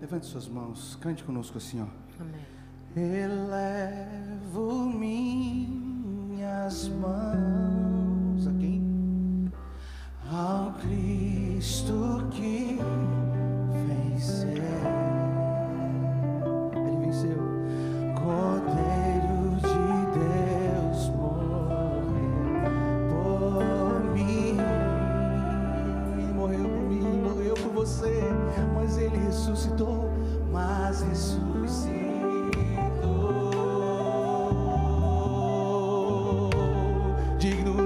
Levante 0.00 0.26
suas 0.26 0.46
mãos, 0.46 0.96
cante 1.00 1.24
conosco 1.24 1.58
assim, 1.58 1.82
ó. 1.82 1.86
Amém. 2.20 2.46
Elevo 2.94 4.88
minhas 4.88 6.86
mãos 6.90 8.46
a 8.46 8.52
quem? 8.52 9.50
Ao 10.30 10.72
Cristo 10.74 12.28
que 12.30 12.78
venceu. 13.88 14.62
Ele 16.86 16.98
venceu. 17.04 17.36
Cordeiro 18.14 19.37
ressuscitou, 29.38 30.10
mas 30.50 31.02
ressuscitou. 31.02 31.60
Digno, 37.38 37.76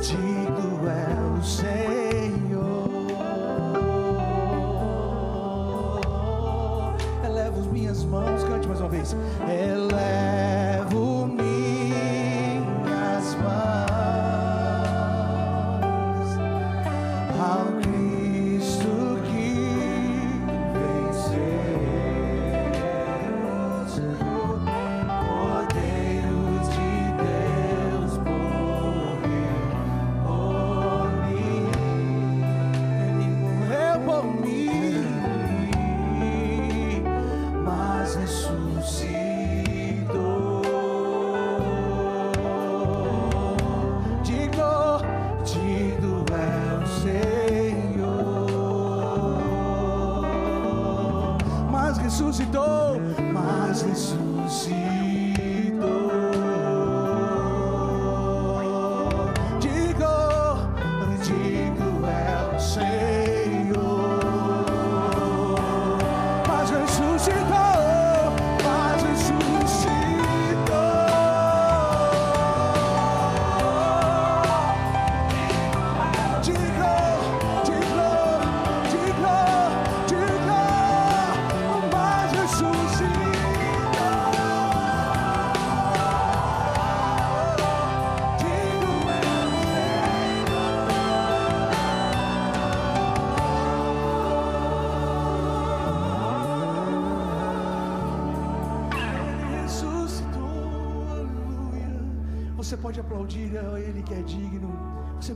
digno 0.00 0.88
é 0.88 1.38
o 1.38 1.42
Senhor. 1.44 2.88
Elevo 7.24 7.60
as 7.60 7.66
minhas 7.66 8.04
mãos, 8.04 8.42
cante 8.42 8.66
mais 8.66 8.80
uma 8.80 8.88
vez. 8.88 9.14
Ressuscitou, 52.08 52.98
mas 53.34 53.82
ressuscitou. 53.82 55.47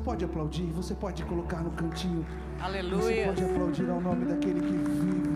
Pode 0.03 0.25
aplaudir, 0.25 0.67
você 0.73 0.95
pode 0.95 1.25
colocar 1.25 1.63
no 1.63 1.71
cantinho. 1.71 2.27
Você 2.59 2.63
Aleluia. 2.65 3.27
pode 3.27 3.45
aplaudir 3.45 3.91
ao 3.91 4.01
nome 4.01 4.27
daquele 4.27 4.61
que 4.61 4.73
vive. 4.73 5.33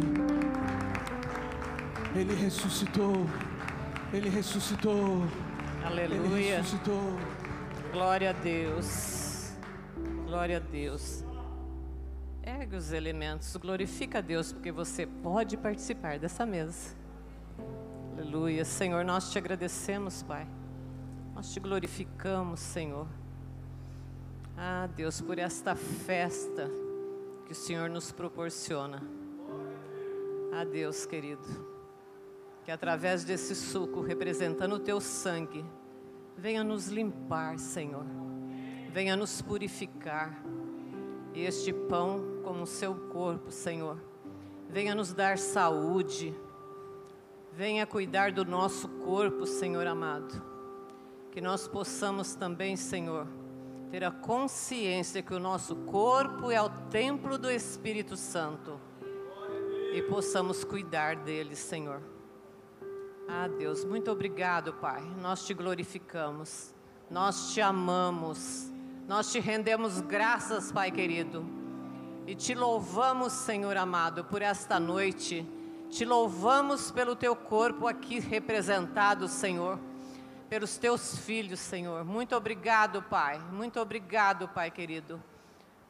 Ele 2.14 2.34
ressuscitou. 2.34 3.26
Ele 4.12 4.28
ressuscitou. 4.28 5.22
Ele 5.90 6.02
Aleluia. 6.02 6.56
ressuscitou. 6.58 7.02
Glória 7.92 8.30
a 8.30 8.32
Deus. 8.32 9.52
Glória 10.26 10.56
a 10.56 10.60
Deus. 10.60 11.24
Ergue 12.42 12.76
os 12.76 12.92
elementos, 12.92 13.56
glorifica 13.56 14.18
a 14.18 14.20
Deus, 14.20 14.52
porque 14.52 14.70
você 14.70 15.06
pode 15.06 15.56
participar 15.56 16.18
dessa 16.18 16.46
mesa. 16.46 16.94
Aleluia. 18.12 18.64
Senhor, 18.64 19.04
nós 19.04 19.30
te 19.30 19.38
agradecemos, 19.38 20.22
Pai. 20.22 20.46
Nós 21.34 21.52
te 21.52 21.60
glorificamos, 21.60 22.60
Senhor. 22.60 23.06
Ah, 24.58 24.86
Deus, 24.86 25.20
por 25.20 25.38
esta 25.38 25.74
festa 25.74 26.70
que 27.44 27.52
o 27.52 27.54
Senhor 27.54 27.90
nos 27.90 28.10
proporciona. 28.10 29.02
Ah, 30.50 30.64
Deus 30.64 31.04
querido, 31.04 31.46
que 32.64 32.70
através 32.70 33.22
desse 33.22 33.54
suco, 33.54 34.00
representando 34.00 34.76
o 34.76 34.78
teu 34.78 34.98
sangue, 34.98 35.62
venha 36.38 36.64
nos 36.64 36.88
limpar, 36.88 37.58
Senhor. 37.58 38.06
Venha 38.90 39.14
nos 39.14 39.42
purificar. 39.42 40.42
Este 41.34 41.70
pão, 41.70 42.40
como 42.42 42.62
o 42.62 42.66
seu 42.66 42.94
corpo, 42.94 43.50
Senhor, 43.50 44.02
venha 44.70 44.94
nos 44.94 45.12
dar 45.12 45.36
saúde. 45.36 46.34
Venha 47.52 47.86
cuidar 47.86 48.32
do 48.32 48.42
nosso 48.42 48.88
corpo, 48.88 49.44
Senhor 49.44 49.86
amado. 49.86 50.42
Que 51.30 51.42
nós 51.42 51.68
possamos 51.68 52.34
também, 52.34 52.74
Senhor, 52.74 53.26
ter 53.90 54.04
a 54.04 54.10
consciência 54.10 55.22
que 55.22 55.34
o 55.34 55.38
nosso 55.38 55.76
corpo 55.76 56.50
é 56.50 56.60
o 56.60 56.68
templo 56.68 57.38
do 57.38 57.50
Espírito 57.50 58.16
Santo 58.16 58.80
e 59.92 60.02
possamos 60.02 60.64
cuidar 60.64 61.16
dele, 61.16 61.56
Senhor. 61.56 62.02
Ah, 63.28 63.48
Deus, 63.48 63.84
muito 63.84 64.10
obrigado, 64.10 64.72
Pai. 64.74 65.02
Nós 65.20 65.46
te 65.46 65.54
glorificamos, 65.54 66.74
nós 67.10 67.52
te 67.52 67.60
amamos, 67.60 68.70
nós 69.08 69.32
te 69.32 69.40
rendemos 69.40 70.00
graças, 70.00 70.70
Pai 70.70 70.90
querido, 70.90 71.44
e 72.26 72.34
te 72.34 72.54
louvamos, 72.54 73.32
Senhor 73.32 73.76
amado, 73.76 74.24
por 74.24 74.42
esta 74.42 74.78
noite. 74.78 75.46
Te 75.88 76.04
louvamos 76.04 76.90
pelo 76.90 77.14
teu 77.14 77.34
corpo 77.34 77.86
aqui 77.86 78.18
representado, 78.18 79.28
Senhor, 79.28 79.78
pelos 80.48 80.76
teus 80.76 81.18
filhos, 81.18 81.60
Senhor. 81.60 82.04
Muito 82.04 82.34
obrigado, 82.36 83.02
Pai. 83.02 83.38
Muito 83.52 83.80
obrigado, 83.80 84.48
Pai 84.48 84.70
querido. 84.70 85.22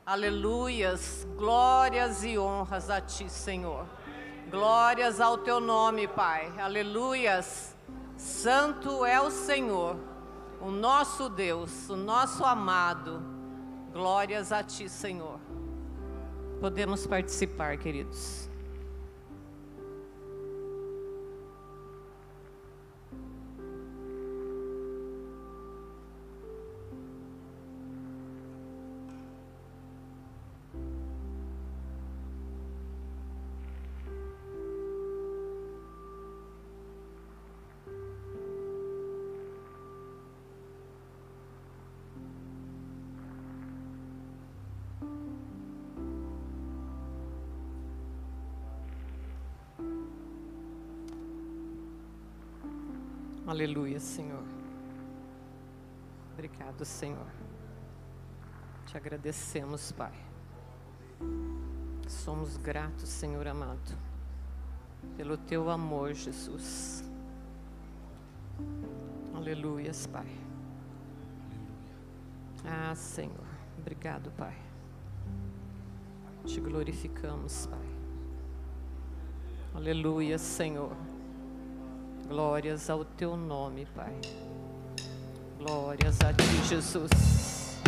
Aleluias, 0.04 1.26
glórias 1.36 2.24
e 2.24 2.38
honras 2.38 2.88
a 2.90 3.00
ti, 3.00 3.28
Senhor. 3.28 3.86
Glórias 4.50 5.20
ao 5.20 5.38
teu 5.38 5.60
nome, 5.60 6.06
Pai. 6.06 6.52
Aleluias. 6.58 7.76
Santo 8.16 9.04
é 9.04 9.20
o 9.20 9.30
Senhor, 9.30 9.96
o 10.60 10.70
nosso 10.70 11.28
Deus, 11.28 11.90
o 11.90 11.96
nosso 11.96 12.44
amado. 12.44 13.22
Glórias 13.92 14.52
a 14.52 14.62
ti, 14.62 14.88
Senhor. 14.88 15.38
Podemos 16.60 17.06
participar, 17.06 17.76
queridos. 17.76 18.45
Aleluia, 53.46 54.00
Senhor. 54.00 54.42
Obrigado, 56.32 56.84
Senhor. 56.84 57.28
Te 58.86 58.96
agradecemos, 58.96 59.92
Pai. 59.92 60.12
Somos 62.08 62.56
gratos, 62.56 63.08
Senhor 63.08 63.46
amado, 63.46 63.96
pelo 65.16 65.36
teu 65.36 65.70
amor, 65.70 66.12
Jesus. 66.12 67.04
Aleluia, 69.32 69.92
Pai. 70.12 70.26
Ah, 72.64 72.96
Senhor. 72.96 73.46
Obrigado, 73.78 74.32
Pai. 74.32 74.56
Te 76.44 76.60
glorificamos, 76.60 77.68
Pai. 77.68 77.88
Aleluia, 79.72 80.36
Senhor. 80.36 80.96
Glórias 82.28 82.90
ao 82.90 83.04
teu 83.04 83.36
nome, 83.36 83.86
Pai. 83.94 84.12
Glórias 85.58 86.18
a 86.20 86.32
ti, 86.32 86.68
Jesus. 86.68 87.80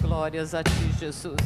Glórias 0.00 0.54
a 0.54 0.62
ti, 0.62 0.92
Jesus. 0.98 1.36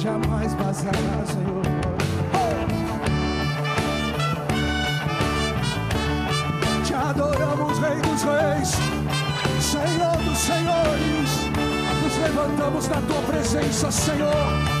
jamais 0.00 0.54
vazar, 0.54 0.94
Senhor. 1.26 1.62
Te 6.84 6.94
adoramos, 6.94 7.78
Rei 7.78 8.00
dos 8.00 8.22
Reis, 8.22 8.70
Senhor 9.60 10.16
dos 10.24 10.38
Senhores. 10.38 11.30
Nos 12.02 12.16
levantamos 12.16 12.88
na 12.88 13.00
tua 13.02 13.20
presença, 13.30 13.90
Senhor. 13.90 14.79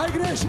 A 0.00 0.08
igreja, 0.08 0.48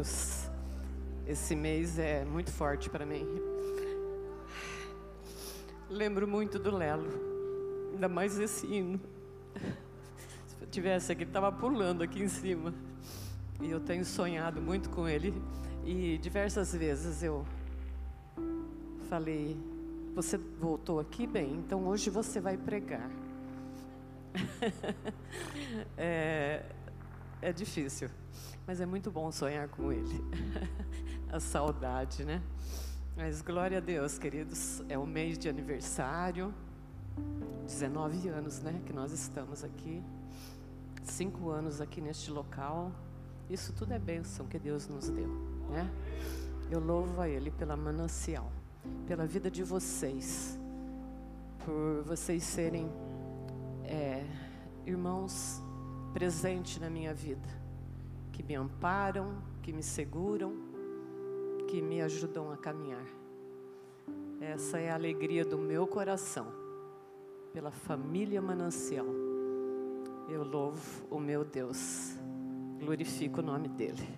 Deus. 0.00 0.48
Esse 1.26 1.54
mês 1.54 1.98
é 1.98 2.24
muito 2.24 2.50
forte 2.50 2.88
para 2.88 3.04
mim. 3.04 3.26
Lembro 5.90 6.26
muito 6.26 6.58
do 6.58 6.74
Lelo, 6.74 7.06
ainda 7.92 8.08
mais 8.08 8.38
esse 8.38 8.66
hino. 8.66 8.98
Se 10.46 10.56
eu 10.58 10.66
tivesse 10.68 11.12
aqui, 11.12 11.24
estava 11.24 11.52
pulando 11.52 12.02
aqui 12.02 12.22
em 12.22 12.28
cima. 12.28 12.72
E 13.60 13.70
eu 13.70 13.78
tenho 13.78 14.04
sonhado 14.04 14.60
muito 14.62 14.88
com 14.88 15.06
ele. 15.06 15.34
E 15.84 16.16
diversas 16.16 16.74
vezes 16.74 17.22
eu 17.22 17.44
falei: 19.10 19.54
Você 20.14 20.38
voltou 20.38 20.98
aqui 20.98 21.26
bem, 21.26 21.56
então 21.56 21.86
hoje 21.86 22.08
você 22.08 22.40
vai 22.40 22.56
pregar. 22.56 23.10
é, 25.98 26.64
é 27.42 27.52
difícil, 27.52 28.08
mas 28.70 28.80
é 28.80 28.86
muito 28.86 29.10
bom 29.10 29.32
sonhar 29.32 29.66
com 29.66 29.90
ele. 29.90 30.24
A 31.28 31.40
saudade, 31.40 32.24
né? 32.24 32.40
Mas 33.16 33.42
glória 33.42 33.78
a 33.78 33.80
Deus, 33.80 34.16
queridos. 34.16 34.80
É 34.88 34.96
o 34.96 35.04
mês 35.04 35.36
de 35.36 35.48
aniversário, 35.48 36.54
19 37.66 38.28
anos, 38.28 38.60
né? 38.60 38.80
Que 38.86 38.92
nós 38.92 39.10
estamos 39.10 39.64
aqui, 39.64 40.00
cinco 41.02 41.50
anos 41.50 41.80
aqui 41.80 42.00
neste 42.00 42.30
local. 42.30 42.92
Isso 43.48 43.72
tudo 43.72 43.92
é 43.92 43.98
bênção 43.98 44.46
que 44.46 44.56
Deus 44.56 44.86
nos 44.86 45.10
deu, 45.10 45.32
né? 45.68 45.90
Eu 46.70 46.78
louvo 46.78 47.20
a 47.20 47.28
Ele 47.28 47.50
pela 47.50 47.76
manancial, 47.76 48.52
pela 49.04 49.26
vida 49.26 49.50
de 49.50 49.64
vocês, 49.64 50.56
por 51.64 52.04
vocês 52.04 52.44
serem 52.44 52.88
é, 53.82 54.24
irmãos 54.86 55.60
presentes 56.12 56.78
na 56.78 56.88
minha 56.88 57.12
vida, 57.12 57.59
que 58.40 58.46
me 58.46 58.54
amparam, 58.54 59.34
que 59.62 59.70
me 59.70 59.82
seguram, 59.82 60.54
que 61.68 61.82
me 61.82 62.00
ajudam 62.00 62.50
a 62.50 62.56
caminhar. 62.56 63.04
Essa 64.40 64.78
é 64.78 64.88
a 64.88 64.94
alegria 64.94 65.44
do 65.44 65.58
meu 65.58 65.86
coração, 65.86 66.46
pela 67.52 67.70
família 67.70 68.40
Manancial. 68.40 69.04
Eu 70.26 70.42
louvo 70.42 71.06
o 71.10 71.20
meu 71.20 71.44
Deus, 71.44 72.16
glorifico 72.78 73.40
o 73.40 73.42
nome 73.42 73.68
dEle. 73.68 74.08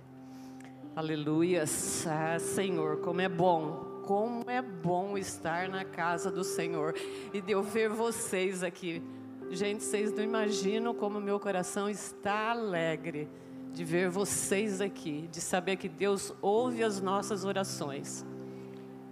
Aleluias, 0.95 2.07
ah, 2.07 2.39
Senhor, 2.39 2.99
como 2.99 3.21
é 3.21 3.29
bom, 3.29 4.03
como 4.07 4.49
é 4.49 4.63
bom 4.63 5.19
estar 5.19 5.69
na 5.69 5.85
casa 5.85 6.31
do 6.31 6.45
Senhor 6.45 6.95
e 7.35 7.41
de 7.41 7.51
eu 7.51 7.63
ver 7.63 7.89
vocês 7.89 8.63
aqui. 8.63 9.03
Gente, 9.51 9.83
vocês 9.83 10.13
não 10.13 10.23
imaginam 10.23 10.95
como 10.95 11.21
meu 11.21 11.41
coração 11.41 11.91
está 11.91 12.53
alegre 12.53 13.29
de 13.73 13.85
ver 13.85 14.11
vocês 14.11 14.81
aqui, 14.81 15.29
de 15.31 15.41
saber 15.41 15.77
que 15.77 15.89
Deus 15.89 16.35
ouve 16.43 16.83
as 16.83 17.01
nossas 17.01 17.45
orações. 17.45 18.25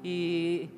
E, 0.04 0.68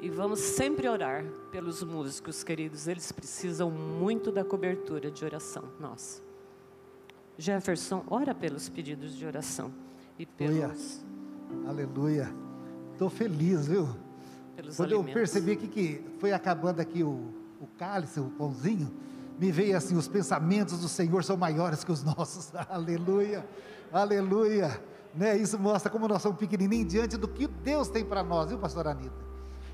e 0.00 0.08
vamos 0.08 0.40
sempre 0.40 0.88
orar 0.88 1.24
pelos 1.50 1.82
músicos, 1.82 2.44
queridos, 2.44 2.86
eles 2.86 3.10
precisam 3.10 3.70
muito 3.70 4.30
da 4.30 4.44
cobertura 4.44 5.10
de 5.10 5.24
oração 5.24 5.64
nossa. 5.80 6.22
Jefferson, 7.36 8.04
ora 8.08 8.34
pelos 8.34 8.68
pedidos 8.68 9.16
de 9.16 9.26
oração 9.26 9.72
e 10.18 10.26
pelos, 10.26 11.02
Aleluia. 11.66 12.32
Estou 12.92 13.10
feliz, 13.10 13.66
viu? 13.66 13.88
pelos 14.54 14.76
Quando 14.76 14.92
eu 14.92 14.98
alimentos. 14.98 15.14
percebi 15.14 15.56
que, 15.56 15.68
que 15.68 16.04
foi 16.18 16.32
acabando 16.32 16.80
aqui 16.80 17.02
o, 17.02 17.32
o 17.60 17.66
cálice, 17.78 18.20
o 18.20 18.30
pãozinho, 18.30 18.92
me 19.38 19.50
veio 19.50 19.76
assim: 19.76 19.96
os 19.96 20.08
pensamentos 20.08 20.78
do 20.80 20.88
Senhor 20.88 21.24
são 21.24 21.36
maiores 21.36 21.84
que 21.84 21.92
os 21.92 22.02
nossos. 22.02 22.52
Aleluia, 22.68 23.46
aleluia. 23.92 24.80
Né? 25.14 25.36
Isso 25.36 25.58
mostra 25.58 25.90
como 25.90 26.08
nós 26.08 26.22
somos 26.22 26.38
pequenininhos 26.38 26.90
diante 26.90 27.16
do 27.16 27.28
que 27.28 27.46
Deus 27.46 27.88
tem 27.88 28.04
para 28.04 28.22
nós, 28.22 28.48
viu, 28.48 28.58
pastor 28.58 28.86
Anitta? 28.88 29.22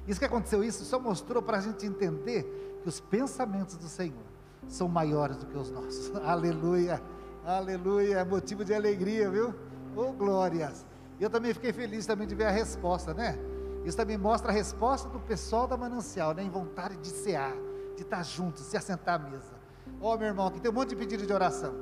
Isso 0.06 0.18
que 0.18 0.26
aconteceu, 0.26 0.64
isso 0.64 0.84
só 0.84 0.98
mostrou 0.98 1.42
para 1.42 1.58
a 1.58 1.60
gente 1.60 1.86
entender 1.86 2.80
que 2.82 2.88
os 2.88 2.98
pensamentos 2.98 3.76
do 3.76 3.88
Senhor 3.88 4.24
são 4.66 4.88
maiores 4.88 5.36
do 5.36 5.46
que 5.46 5.56
os 5.56 5.70
nossos. 5.70 6.14
Aleluia, 6.24 7.00
aleluia. 7.44 8.18
É 8.18 8.24
motivo 8.24 8.64
de 8.64 8.74
alegria, 8.74 9.30
viu? 9.30 9.54
Oh, 9.94 10.12
glórias. 10.12 10.84
Eu 11.20 11.28
também 11.28 11.52
fiquei 11.52 11.72
feliz 11.72 12.06
também 12.06 12.26
de 12.26 12.34
ver 12.34 12.44
a 12.44 12.50
resposta, 12.50 13.12
né? 13.12 13.38
Isso 13.84 13.96
também 13.96 14.16
mostra 14.16 14.50
a 14.50 14.54
resposta 14.54 15.08
do 15.08 15.20
pessoal 15.20 15.66
da 15.66 15.76
Manancial, 15.76 16.34
né? 16.34 16.42
Em 16.42 16.50
vontade 16.50 16.96
de 16.96 17.08
cear, 17.08 17.54
de 17.98 18.04
estar 18.04 18.22
juntos, 18.22 18.62
de 18.62 18.70
se 18.70 18.76
assentar 18.76 19.16
à 19.16 19.18
mesa. 19.18 19.52
Ó, 20.00 20.16
meu 20.16 20.28
irmão, 20.28 20.46
aqui 20.46 20.60
tem 20.60 20.70
um 20.70 20.74
monte 20.74 20.90
de 20.90 20.96
pedido 20.96 21.26
de 21.26 21.32
oração. 21.32 21.74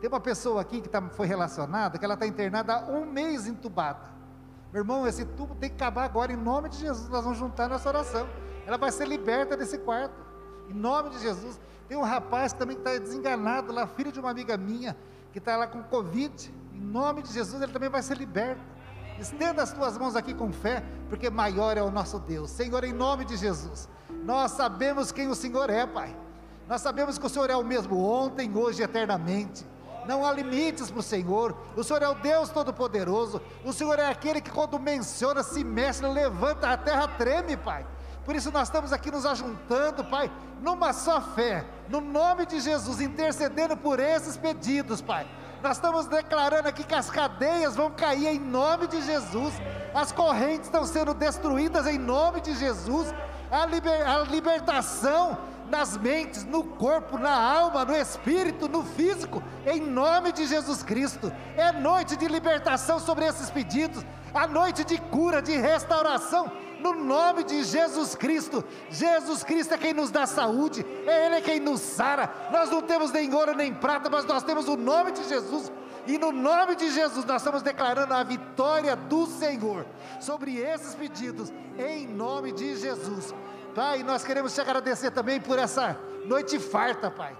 Tem 0.00 0.08
uma 0.08 0.20
pessoa 0.20 0.60
aqui 0.60 0.80
que 0.80 0.88
tá, 0.88 1.00
foi 1.10 1.26
relacionada, 1.26 1.98
que 1.98 2.04
ela 2.04 2.14
está 2.14 2.26
internada 2.26 2.74
há 2.74 2.90
um 2.90 3.06
mês 3.06 3.46
entubada. 3.46 4.12
Meu 4.72 4.82
irmão, 4.82 5.06
esse 5.06 5.24
tubo 5.24 5.54
tem 5.54 5.70
que 5.70 5.76
acabar 5.76 6.04
agora, 6.04 6.32
em 6.32 6.36
nome 6.36 6.68
de 6.68 6.78
Jesus. 6.78 7.08
Nós 7.08 7.22
vamos 7.22 7.38
juntar 7.38 7.68
nossa 7.68 7.88
oração. 7.88 8.28
Ela 8.66 8.76
vai 8.76 8.90
ser 8.90 9.06
liberta 9.06 9.56
desse 9.56 9.78
quarto. 9.78 10.20
Em 10.68 10.74
nome 10.74 11.10
de 11.10 11.20
Jesus. 11.20 11.60
Tem 11.88 11.96
um 11.96 12.02
rapaz 12.02 12.52
também 12.52 12.76
que 12.76 12.82
está 12.82 12.98
desenganado 12.98 13.72
lá, 13.72 13.86
filho 13.86 14.10
de 14.10 14.18
uma 14.18 14.30
amiga 14.30 14.56
minha, 14.56 14.96
que 15.32 15.38
está 15.38 15.56
lá 15.56 15.66
com 15.66 15.82
Covid. 15.84 16.52
Em 16.72 16.80
nome 16.80 17.22
de 17.22 17.32
Jesus, 17.32 17.62
ele 17.62 17.72
também 17.72 17.88
vai 17.88 18.02
ser 18.02 18.16
liberto. 18.16 18.62
Estenda 19.18 19.62
as 19.62 19.72
tuas 19.72 19.96
mãos 19.96 20.16
aqui 20.16 20.34
com 20.34 20.52
fé, 20.52 20.82
porque 21.08 21.30
maior 21.30 21.76
é 21.76 21.82
o 21.82 21.90
nosso 21.90 22.18
Deus. 22.18 22.50
Senhor, 22.50 22.82
em 22.82 22.92
nome 22.92 23.24
de 23.24 23.36
Jesus, 23.36 23.88
nós 24.24 24.52
sabemos 24.52 25.12
quem 25.12 25.28
o 25.28 25.34
Senhor 25.34 25.68
é, 25.68 25.86
Pai. 25.86 26.16
Nós 26.66 26.80
sabemos 26.80 27.18
que 27.18 27.26
o 27.26 27.28
Senhor 27.28 27.50
é 27.50 27.56
o 27.56 27.62
mesmo 27.62 28.02
ontem, 28.02 28.50
hoje 28.56 28.80
e 28.80 28.84
eternamente. 28.84 29.66
Não 30.06 30.24
há 30.24 30.32
limites 30.32 30.90
para 30.90 31.00
o 31.00 31.02
Senhor. 31.02 31.56
O 31.76 31.84
Senhor 31.84 32.02
é 32.02 32.08
o 32.08 32.14
Deus 32.14 32.48
Todo-Poderoso. 32.48 33.40
O 33.64 33.72
Senhor 33.72 33.98
é 33.98 34.08
aquele 34.08 34.40
que, 34.40 34.50
quando 34.50 34.78
menciona, 34.78 35.42
se 35.42 35.62
mexe, 35.62 36.04
levanta, 36.06 36.70
a 36.70 36.76
terra 36.76 37.06
treme, 37.06 37.56
Pai. 37.56 37.86
Por 38.24 38.34
isso 38.34 38.50
nós 38.50 38.68
estamos 38.68 38.92
aqui 38.92 39.10
nos 39.10 39.26
ajuntando, 39.26 40.02
Pai, 40.04 40.32
numa 40.62 40.94
só 40.94 41.20
fé, 41.20 41.64
no 41.90 42.00
nome 42.00 42.46
de 42.46 42.60
Jesus, 42.60 43.00
intercedendo 43.00 43.76
por 43.76 44.00
esses 44.00 44.36
pedidos, 44.36 45.02
Pai. 45.02 45.26
Nós 45.62 45.76
estamos 45.76 46.06
declarando 46.06 46.68
aqui 46.68 46.84
que 46.84 46.94
as 46.94 47.10
cadeias 47.10 47.76
vão 47.76 47.90
cair 47.90 48.28
em 48.28 48.38
nome 48.38 48.86
de 48.86 49.00
Jesus, 49.02 49.54
as 49.94 50.12
correntes 50.12 50.66
estão 50.66 50.86
sendo 50.86 51.12
destruídas 51.12 51.86
em 51.86 51.98
nome 51.98 52.40
de 52.40 52.54
Jesus, 52.54 53.14
a, 53.50 53.66
liber- 53.66 54.08
a 54.08 54.20
libertação 54.22 55.38
nas 55.68 55.96
mentes, 55.96 56.44
no 56.44 56.62
corpo, 56.62 57.18
na 57.18 57.34
alma, 57.34 57.84
no 57.84 57.96
espírito, 57.96 58.68
no 58.68 58.84
físico, 58.84 59.42
em 59.66 59.80
nome 59.80 60.32
de 60.32 60.46
Jesus 60.46 60.82
Cristo. 60.82 61.32
É 61.56 61.72
noite 61.72 62.16
de 62.16 62.28
libertação 62.28 62.98
sobre 62.98 63.24
esses 63.24 63.50
pedidos, 63.50 64.04
a 64.32 64.46
noite 64.46 64.84
de 64.84 64.98
cura, 64.98 65.40
de 65.40 65.56
restauração, 65.56 66.50
no 66.80 66.92
nome 66.92 67.44
de 67.44 67.64
Jesus 67.64 68.14
Cristo. 68.14 68.62
Jesus 68.90 69.42
Cristo 69.42 69.72
é 69.72 69.78
quem 69.78 69.94
nos 69.94 70.10
dá 70.10 70.26
saúde, 70.26 70.84
é 71.06 71.26
Ele 71.26 71.40
quem 71.40 71.58
nos 71.58 71.80
sara. 71.80 72.30
Nós 72.52 72.70
não 72.70 72.82
temos 72.82 73.10
nem 73.10 73.32
ouro 73.32 73.54
nem 73.54 73.72
prata, 73.72 74.10
mas 74.10 74.26
nós 74.26 74.42
temos 74.42 74.68
o 74.68 74.76
nome 74.76 75.12
de 75.12 75.26
Jesus. 75.26 75.72
E 76.06 76.18
no 76.18 76.32
nome 76.32 76.76
de 76.76 76.90
Jesus 76.90 77.24
nós 77.24 77.40
estamos 77.40 77.62
declarando 77.62 78.12
a 78.12 78.22
vitória 78.22 78.94
do 78.94 79.26
Senhor 79.26 79.86
sobre 80.20 80.56
esses 80.58 80.94
pedidos, 80.94 81.52
em 81.78 82.06
nome 82.06 82.52
de 82.52 82.76
Jesus. 82.76 83.34
Pai, 83.74 84.02
nós 84.02 84.24
queremos 84.24 84.54
te 84.54 84.60
agradecer 84.60 85.10
também 85.10 85.40
por 85.40 85.58
essa 85.58 85.98
noite 86.26 86.58
farta, 86.58 87.10
Pai. 87.10 87.36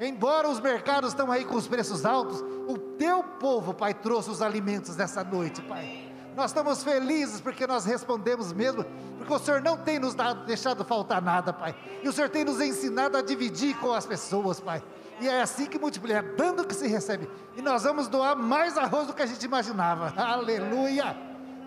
Embora 0.00 0.48
os 0.48 0.60
mercados 0.60 1.10
estão 1.10 1.30
aí 1.30 1.44
com 1.44 1.56
os 1.56 1.68
preços 1.68 2.04
altos, 2.04 2.40
o 2.66 2.78
teu 2.78 3.22
povo, 3.22 3.74
Pai, 3.74 3.94
trouxe 3.94 4.30
os 4.30 4.42
alimentos 4.42 4.96
dessa 4.96 5.22
noite, 5.22 5.62
Pai. 5.62 6.10
Nós 6.34 6.50
estamos 6.50 6.82
felizes 6.82 7.40
porque 7.40 7.66
nós 7.66 7.84
respondemos 7.84 8.52
mesmo, 8.52 8.84
porque 9.18 9.32
o 9.32 9.38
Senhor 9.38 9.60
não 9.60 9.76
tem 9.76 9.98
nos 9.98 10.14
dado, 10.14 10.46
deixado 10.46 10.84
faltar 10.84 11.20
nada, 11.20 11.52
Pai. 11.52 11.74
E 12.02 12.08
o 12.08 12.12
Senhor 12.12 12.30
tem 12.30 12.44
nos 12.44 12.60
ensinado 12.60 13.16
a 13.16 13.22
dividir 13.22 13.76
com 13.78 13.92
as 13.92 14.06
pessoas, 14.06 14.58
Pai. 14.58 14.82
E 15.20 15.28
é 15.28 15.42
assim 15.42 15.66
que 15.66 15.78
multiplica, 15.78 16.18
é 16.18 16.22
dando 16.22 16.66
que 16.66 16.74
se 16.74 16.88
recebe. 16.88 17.28
E 17.54 17.60
nós 17.60 17.82
vamos 17.82 18.08
doar 18.08 18.34
mais 18.34 18.78
arroz 18.78 19.06
do 19.06 19.12
que 19.12 19.22
a 19.22 19.26
gente 19.26 19.44
imaginava. 19.44 20.14
Aleluia! 20.16 21.16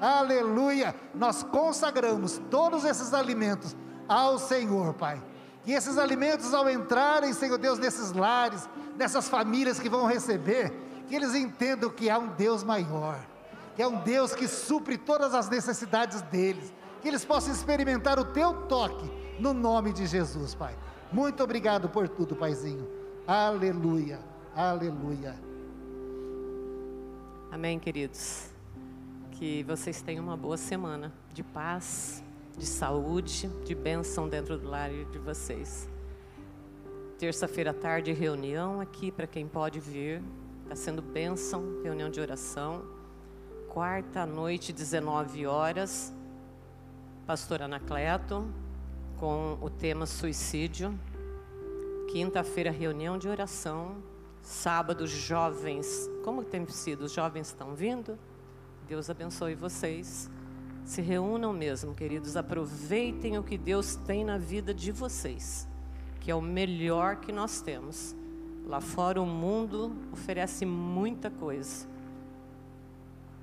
Aleluia! 0.02 0.96
Nós 1.14 1.44
consagramos 1.44 2.42
todos 2.50 2.84
esses 2.84 3.14
alimentos 3.14 3.76
ao 4.10 4.40
Senhor, 4.40 4.94
Pai. 4.96 5.22
E 5.66 5.74
esses 5.74 5.98
alimentos, 5.98 6.54
ao 6.54 6.70
entrarem, 6.70 7.32
Senhor 7.32 7.58
Deus, 7.58 7.78
nesses 7.78 8.12
lares, 8.12 8.68
nessas 8.98 9.30
famílias 9.30 9.80
que 9.80 9.88
vão 9.88 10.06
receber, 10.06 10.74
que 11.08 11.16
eles 11.16 11.36
entendam 11.36 11.90
que 11.90 12.10
há 12.10 12.18
um 12.18 12.28
Deus 12.30 12.64
maior, 12.64 13.24
que 13.76 13.82
é 13.82 13.88
um 13.88 14.00
Deus 14.00 14.34
que 14.34 14.48
supre 14.48 14.98
todas 14.98 15.34
as 15.34 15.48
necessidades 15.48 16.22
deles, 16.24 16.74
que 17.02 17.08
eles 17.08 17.24
possam 17.24 17.54
experimentar 17.54 18.20
o 18.20 18.26
teu 18.26 18.54
toque, 18.64 19.10
no 19.40 19.54
nome 19.54 19.94
de 19.94 20.06
Jesus, 20.06 20.56
Pai. 20.56 20.76
Muito 21.12 21.44
obrigado 21.44 21.88
por 21.88 22.10
tudo, 22.10 22.36
Paizinho. 22.36 23.03
Aleluia, 23.26 24.20
aleluia. 24.54 25.34
Amém, 27.50 27.80
queridos. 27.80 28.50
Que 29.32 29.64
vocês 29.64 30.02
tenham 30.02 30.26
uma 30.26 30.36
boa 30.36 30.58
semana 30.58 31.10
de 31.32 31.42
paz, 31.42 32.22
de 32.58 32.66
saúde, 32.66 33.48
de 33.64 33.74
bênção 33.74 34.28
dentro 34.28 34.58
do 34.58 34.68
lar 34.68 34.90
de 34.90 35.18
vocês. 35.20 35.90
Terça-feira 37.18 37.72
à 37.72 37.74
tarde, 37.74 38.12
reunião 38.12 38.82
aqui 38.82 39.10
para 39.10 39.26
quem 39.26 39.48
pode 39.48 39.80
vir. 39.80 40.22
Está 40.64 40.76
sendo 40.76 41.02
bênção, 41.02 41.82
reunião 41.82 42.10
de 42.10 42.20
oração. 42.20 42.84
Quarta 43.70 44.26
noite, 44.26 44.74
19 44.74 45.48
horas, 45.48 46.14
pastor 47.26 47.62
Anacleto, 47.62 48.46
com 49.18 49.58
o 49.62 49.70
tema 49.70 50.06
suicídio. 50.06 50.94
Quinta-feira, 52.14 52.70
reunião 52.70 53.18
de 53.18 53.28
oração. 53.28 53.96
Sábado, 54.44 55.08
jovens. 55.08 56.08
Como 56.24 56.44
tem 56.44 56.64
sido? 56.68 57.06
Os 57.06 57.12
jovens 57.12 57.48
estão 57.48 57.74
vindo? 57.74 58.20
Deus 58.88 59.10
abençoe 59.10 59.56
vocês. 59.56 60.30
Se 60.86 61.02
reúnam 61.02 61.52
mesmo, 61.52 61.96
queridos. 61.96 62.38
Aproveitem 62.38 63.40
o 63.40 63.44
que 63.44 63.58
Deus 63.58 63.96
tem 63.96 64.24
na 64.24 64.38
vida 64.38 64.76
de 64.76 64.92
vocês, 64.92 65.68
que 66.20 66.30
é 66.30 66.36
o 66.36 66.42
melhor 66.42 67.16
que 67.16 67.32
nós 67.32 67.62
temos. 67.62 68.16
Lá 68.68 68.80
fora, 68.80 69.20
o 69.20 69.26
mundo 69.26 69.92
oferece 70.12 70.68
muita 70.68 71.32
coisa, 71.32 71.88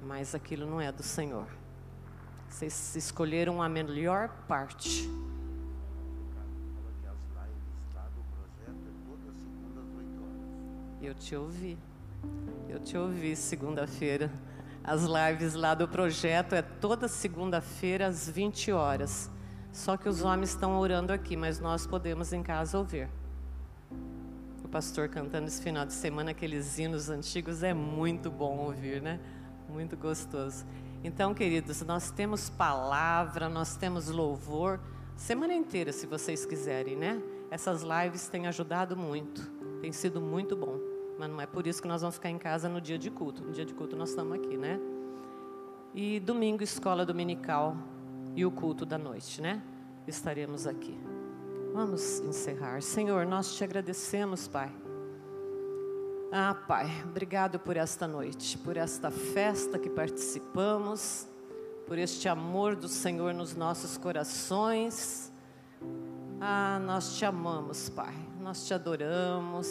mas 0.07 0.33
aquilo 0.33 0.65
não 0.65 0.81
é 0.81 0.93
do 0.93 1.03
Senhor. 1.03 1.49
Vocês 2.49 2.95
escolheram 2.95 3.61
a 3.61 3.69
melhor 3.69 4.29
parte. 4.47 5.11
Eu 11.03 11.15
te 11.15 11.35
ouvi. 11.35 11.79
Eu 12.69 12.79
te 12.79 12.97
ouvi 12.97 13.35
segunda-feira. 13.35 14.31
As 14.85 15.03
lives 15.05 15.55
lá 15.55 15.75
do 15.75 15.89
projeto 15.89 16.55
é 16.55 16.61
toda 16.61 17.09
segunda-feira 17.09 18.07
às 18.07 18.29
20 18.29 18.71
horas. 18.73 19.31
Só 19.73 19.97
que 19.97 20.09
os 20.09 20.23
homens 20.23 20.51
estão 20.51 20.79
orando 20.79 21.11
aqui, 21.11 21.37
mas 21.37 21.59
nós 21.59 21.87
podemos 21.87 22.35
em 22.35 22.43
casa 22.43 22.77
ouvir. 22.77 23.09
O 24.63 24.69
pastor 24.69 25.09
cantando 25.09 25.47
esse 25.47 25.63
final 25.63 25.87
de 25.87 25.95
semana 25.95 26.33
aqueles 26.33 26.79
hinos 26.79 27.09
antigos 27.09 27.63
é 27.63 27.73
muito 27.73 28.31
bom 28.31 28.59
ouvir, 28.59 29.01
né? 29.01 29.19
Muito 29.71 29.97
gostoso. 29.97 30.67
Então, 31.03 31.33
queridos, 31.33 31.81
nós 31.81 32.11
temos 32.11 32.51
palavra, 32.51 33.49
nós 33.49 33.75
temos 33.75 34.09
louvor, 34.09 34.79
semana 35.17 35.55
inteira, 35.55 35.93
se 35.93 36.07
vocês 36.07 36.45
quiserem, 36.45 36.95
né? 36.95 37.23
Essas 37.51 37.83
lives 37.83 38.29
têm 38.29 38.47
ajudado 38.47 38.97
muito, 38.97 39.51
tem 39.81 39.93
sido 39.93 40.21
muito 40.21 40.55
bom. 40.55 40.90
Mas 41.21 41.29
não 41.29 41.39
é 41.39 41.45
por 41.45 41.67
isso 41.67 41.83
que 41.83 41.87
nós 41.87 42.01
vamos 42.01 42.15
ficar 42.15 42.31
em 42.31 42.39
casa 42.39 42.67
no 42.67 42.81
dia 42.81 42.99
de 42.99 43.11
culto. 43.11 43.45
No 43.45 43.53
dia 43.53 43.67
de 43.67 43.75
culto 43.75 43.95
nós 43.95 44.09
estamos 44.09 44.33
aqui, 44.39 44.57
né? 44.57 44.81
E 45.93 46.19
domingo, 46.19 46.63
escola 46.63 47.05
dominical 47.05 47.77
e 48.35 48.47
o 48.47 48.51
culto 48.51 48.87
da 48.87 48.97
noite, 48.97 49.43
né? 49.43 49.63
Estaremos 50.07 50.67
aqui. 50.67 50.99
Vamos 51.75 52.21
encerrar. 52.21 52.81
Senhor, 52.81 53.27
nós 53.27 53.55
te 53.55 53.63
agradecemos, 53.63 54.49
Pai. 54.49 54.73
Ah, 56.33 56.55
Pai, 56.55 56.87
obrigado 57.05 57.59
por 57.59 57.77
esta 57.77 58.09
noite, 58.09 58.57
por 58.57 58.79
esta 58.79 59.11
festa 59.11 59.79
que 59.79 59.91
participamos, 59.91 61.29
por 61.87 61.99
este 61.99 62.31
amor 62.31 62.75
do 62.75 62.89
Senhor 62.89 63.35
nos 63.35 63.55
nossos 63.55 63.99
corações. 63.99 65.31
Ah, 66.41 66.81
nós 66.83 67.19
te 67.19 67.27
amamos, 67.27 67.91
Pai, 67.91 68.15
nós 68.41 68.65
te 68.67 68.73
adoramos, 68.73 69.69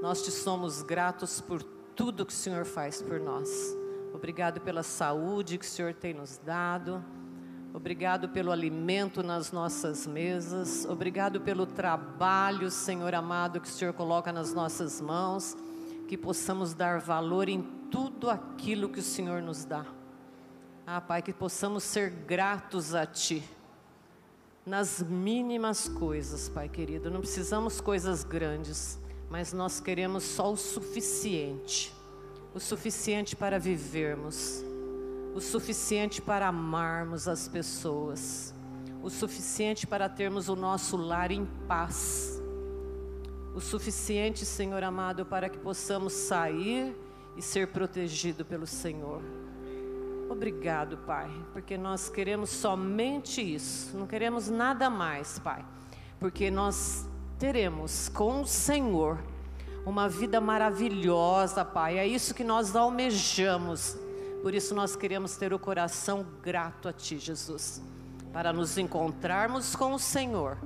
nós 0.00 0.22
te 0.22 0.30
somos 0.30 0.82
gratos 0.82 1.40
por 1.40 1.62
tudo 1.62 2.24
que 2.24 2.32
o 2.32 2.36
Senhor 2.36 2.64
faz 2.64 3.02
por 3.02 3.18
nós. 3.18 3.50
Obrigado 4.14 4.60
pela 4.60 4.82
saúde 4.82 5.58
que 5.58 5.64
o 5.64 5.68
Senhor 5.68 5.92
tem 5.92 6.14
nos 6.14 6.38
dado. 6.38 7.04
Obrigado 7.74 8.28
pelo 8.28 8.50
alimento 8.50 9.22
nas 9.22 9.52
nossas 9.52 10.06
mesas. 10.06 10.84
Obrigado 10.84 11.40
pelo 11.40 11.66
trabalho, 11.66 12.70
Senhor 12.70 13.14
amado, 13.14 13.60
que 13.60 13.68
o 13.68 13.70
Senhor 13.70 13.92
coloca 13.92 14.32
nas 14.32 14.54
nossas 14.54 15.00
mãos. 15.00 15.56
Que 16.06 16.16
possamos 16.16 16.74
dar 16.74 17.00
valor 17.00 17.48
em 17.48 17.62
tudo 17.90 18.30
aquilo 18.30 18.88
que 18.88 19.00
o 19.00 19.02
Senhor 19.02 19.42
nos 19.42 19.64
dá. 19.64 19.84
Ah, 20.86 21.00
Pai, 21.00 21.20
que 21.20 21.32
possamos 21.32 21.82
ser 21.82 22.10
gratos 22.10 22.94
a 22.94 23.04
Ti. 23.04 23.42
Nas 24.64 25.02
mínimas 25.02 25.88
coisas, 25.88 26.48
Pai 26.48 26.68
querido. 26.68 27.10
Não 27.10 27.20
precisamos 27.20 27.80
coisas 27.80 28.24
grandes, 28.24 28.98
mas 29.30 29.52
nós 29.52 29.80
queremos 29.80 30.24
só 30.24 30.52
o 30.52 30.56
suficiente 30.56 31.94
o 32.54 32.60
suficiente 32.60 33.36
para 33.36 33.58
vivermos 33.58 34.64
o 35.38 35.40
suficiente 35.40 36.20
para 36.20 36.48
amarmos 36.48 37.28
as 37.28 37.46
pessoas, 37.46 38.52
o 39.00 39.08
suficiente 39.08 39.86
para 39.86 40.08
termos 40.08 40.48
o 40.48 40.56
nosso 40.56 40.96
lar 40.96 41.30
em 41.30 41.46
paz, 41.68 42.42
o 43.54 43.60
suficiente, 43.60 44.44
Senhor 44.44 44.82
amado, 44.82 45.24
para 45.24 45.48
que 45.48 45.58
possamos 45.58 46.12
sair 46.12 46.92
e 47.36 47.42
ser 47.42 47.68
protegido 47.68 48.44
pelo 48.44 48.66
Senhor. 48.66 49.22
Obrigado, 50.28 50.98
Pai, 50.98 51.30
porque 51.52 51.78
nós 51.78 52.08
queremos 52.08 52.50
somente 52.50 53.40
isso, 53.40 53.96
não 53.96 54.08
queremos 54.08 54.48
nada 54.48 54.90
mais, 54.90 55.38
Pai, 55.38 55.64
porque 56.18 56.50
nós 56.50 57.07
teremos 57.38 58.08
com 58.08 58.42
o 58.42 58.46
Senhor 58.46 59.18
uma 59.86 60.08
vida 60.08 60.40
maravilhosa, 60.40 61.64
Pai, 61.64 61.98
é 61.98 62.06
isso 62.06 62.34
que 62.34 62.44
nós 62.44 62.76
almejamos. 62.76 63.96
Por 64.42 64.54
isso 64.54 64.74
nós 64.74 64.94
queremos 64.94 65.36
ter 65.36 65.52
o 65.54 65.58
coração 65.58 66.26
grato 66.42 66.88
a 66.88 66.92
Ti, 66.92 67.18
Jesus, 67.18 67.82
para 68.32 68.52
nos 68.52 68.76
encontrarmos 68.76 69.74
com 69.74 69.94
o 69.94 69.98
Senhor. 69.98 70.58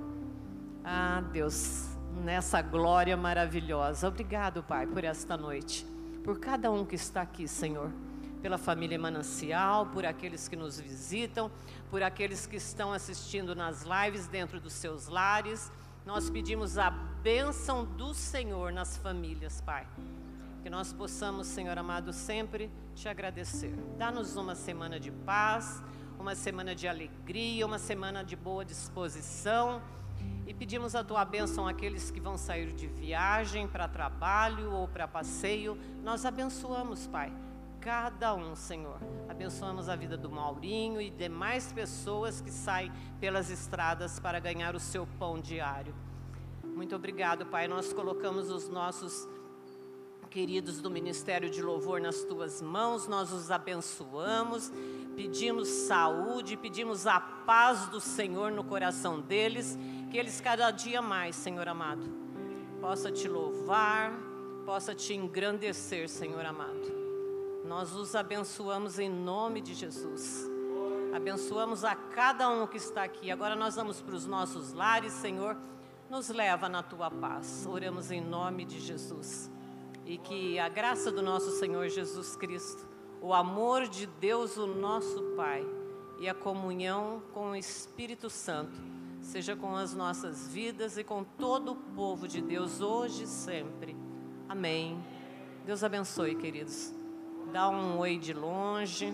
Ah, 0.84 1.22
Deus, 1.32 1.86
nessa 2.24 2.60
glória 2.60 3.16
maravilhosa. 3.16 4.08
Obrigado, 4.08 4.62
Pai, 4.62 4.86
por 4.86 5.04
esta 5.04 5.36
noite, 5.36 5.86
por 6.24 6.40
cada 6.40 6.70
um 6.70 6.84
que 6.84 6.96
está 6.96 7.22
aqui, 7.22 7.46
Senhor, 7.46 7.92
pela 8.40 8.58
família 8.58 8.98
Manancial, 8.98 9.86
por 9.86 10.04
aqueles 10.04 10.48
que 10.48 10.56
nos 10.56 10.80
visitam, 10.80 11.50
por 11.90 12.02
aqueles 12.02 12.46
que 12.46 12.56
estão 12.56 12.92
assistindo 12.92 13.54
nas 13.54 13.84
lives 13.84 14.26
dentro 14.26 14.58
dos 14.58 14.72
seus 14.72 15.06
lares. 15.06 15.70
Nós 16.04 16.28
pedimos 16.28 16.78
a 16.78 16.90
bênção 16.90 17.84
do 17.84 18.12
Senhor 18.12 18.72
nas 18.72 18.96
famílias, 18.96 19.60
Pai. 19.60 19.86
Que 20.60 20.68
nós 20.68 20.92
possamos, 20.92 21.46
Senhor 21.46 21.78
amado, 21.78 22.12
sempre 22.12 22.70
te 22.94 23.08
agradecer. 23.08 23.72
Dá-nos 23.96 24.36
uma 24.36 24.56
semana 24.56 24.98
de 24.98 25.12
paz, 25.12 25.82
uma 26.18 26.34
semana 26.34 26.74
de 26.74 26.88
alegria, 26.88 27.64
uma 27.64 27.78
semana 27.78 28.24
de 28.24 28.34
boa 28.34 28.64
disposição. 28.64 29.80
E 30.44 30.52
pedimos 30.52 30.96
a 30.96 31.04
tua 31.04 31.24
bênção 31.24 31.68
àqueles 31.68 32.10
que 32.10 32.20
vão 32.20 32.36
sair 32.36 32.72
de 32.72 32.88
viagem 32.88 33.68
para 33.68 33.86
trabalho 33.86 34.72
ou 34.72 34.88
para 34.88 35.06
passeio. 35.06 35.78
Nós 36.02 36.24
abençoamos, 36.24 37.06
Pai, 37.06 37.32
cada 37.82 38.32
um, 38.32 38.54
Senhor. 38.54 38.98
Abençoamos 39.28 39.88
a 39.88 39.96
vida 39.96 40.16
do 40.16 40.30
Maurinho 40.30 41.00
e 41.00 41.10
demais 41.10 41.72
pessoas 41.72 42.40
que 42.40 42.50
saem 42.50 42.92
pelas 43.20 43.50
estradas 43.50 44.20
para 44.20 44.38
ganhar 44.38 44.76
o 44.76 44.80
seu 44.80 45.06
pão 45.18 45.40
diário. 45.40 45.92
Muito 46.62 46.94
obrigado, 46.94 47.44
Pai. 47.44 47.66
Nós 47.66 47.92
colocamos 47.92 48.50
os 48.50 48.68
nossos 48.68 49.28
queridos 50.30 50.80
do 50.80 50.90
Ministério 50.90 51.50
de 51.50 51.60
Louvor 51.60 52.00
nas 52.00 52.22
tuas 52.22 52.62
mãos, 52.62 53.06
nós 53.06 53.30
os 53.32 53.50
abençoamos, 53.50 54.72
pedimos 55.14 55.68
saúde, 55.68 56.56
pedimos 56.56 57.06
a 57.06 57.20
paz 57.20 57.88
do 57.88 58.00
Senhor 58.00 58.50
no 58.50 58.64
coração 58.64 59.20
deles, 59.20 59.76
que 60.10 60.16
eles 60.16 60.40
cada 60.40 60.70
dia 60.70 61.02
mais, 61.02 61.36
Senhor 61.36 61.68
amado, 61.68 62.08
possa 62.80 63.12
te 63.12 63.28
louvar, 63.28 64.10
possa 64.64 64.94
te 64.94 65.12
engrandecer, 65.12 66.08
Senhor 66.08 66.46
amado. 66.46 67.01
Nós 67.72 67.94
os 67.94 68.14
abençoamos 68.14 68.98
em 68.98 69.08
nome 69.08 69.62
de 69.62 69.72
Jesus. 69.72 70.46
Abençoamos 71.10 71.86
a 71.86 71.94
cada 71.94 72.50
um 72.50 72.66
que 72.66 72.76
está 72.76 73.02
aqui. 73.02 73.30
Agora 73.30 73.56
nós 73.56 73.76
vamos 73.76 73.98
para 73.98 74.14
os 74.14 74.26
nossos 74.26 74.74
lares, 74.74 75.10
Senhor. 75.14 75.56
Nos 76.10 76.28
leva 76.28 76.68
na 76.68 76.82
tua 76.82 77.10
paz. 77.10 77.66
Oramos 77.66 78.10
em 78.10 78.20
nome 78.20 78.66
de 78.66 78.78
Jesus 78.78 79.50
e 80.04 80.18
que 80.18 80.58
a 80.58 80.68
graça 80.68 81.10
do 81.10 81.22
nosso 81.22 81.50
Senhor 81.52 81.88
Jesus 81.88 82.36
Cristo, 82.36 82.86
o 83.22 83.32
amor 83.32 83.88
de 83.88 84.06
Deus, 84.06 84.58
o 84.58 84.66
nosso 84.66 85.22
Pai, 85.34 85.64
e 86.20 86.28
a 86.28 86.34
comunhão 86.34 87.22
com 87.32 87.52
o 87.52 87.56
Espírito 87.56 88.28
Santo, 88.28 88.78
seja 89.22 89.56
com 89.56 89.74
as 89.74 89.94
nossas 89.94 90.46
vidas 90.46 90.98
e 90.98 91.04
com 91.04 91.24
todo 91.24 91.72
o 91.72 91.76
povo 91.76 92.28
de 92.28 92.42
Deus, 92.42 92.82
hoje 92.82 93.22
e 93.22 93.26
sempre. 93.26 93.96
Amém. 94.46 95.02
Deus 95.64 95.82
abençoe, 95.82 96.34
queridos. 96.34 97.00
Dá 97.52 97.68
um 97.68 97.98
oi 97.98 98.16
de 98.16 98.32
longe. 98.32 99.12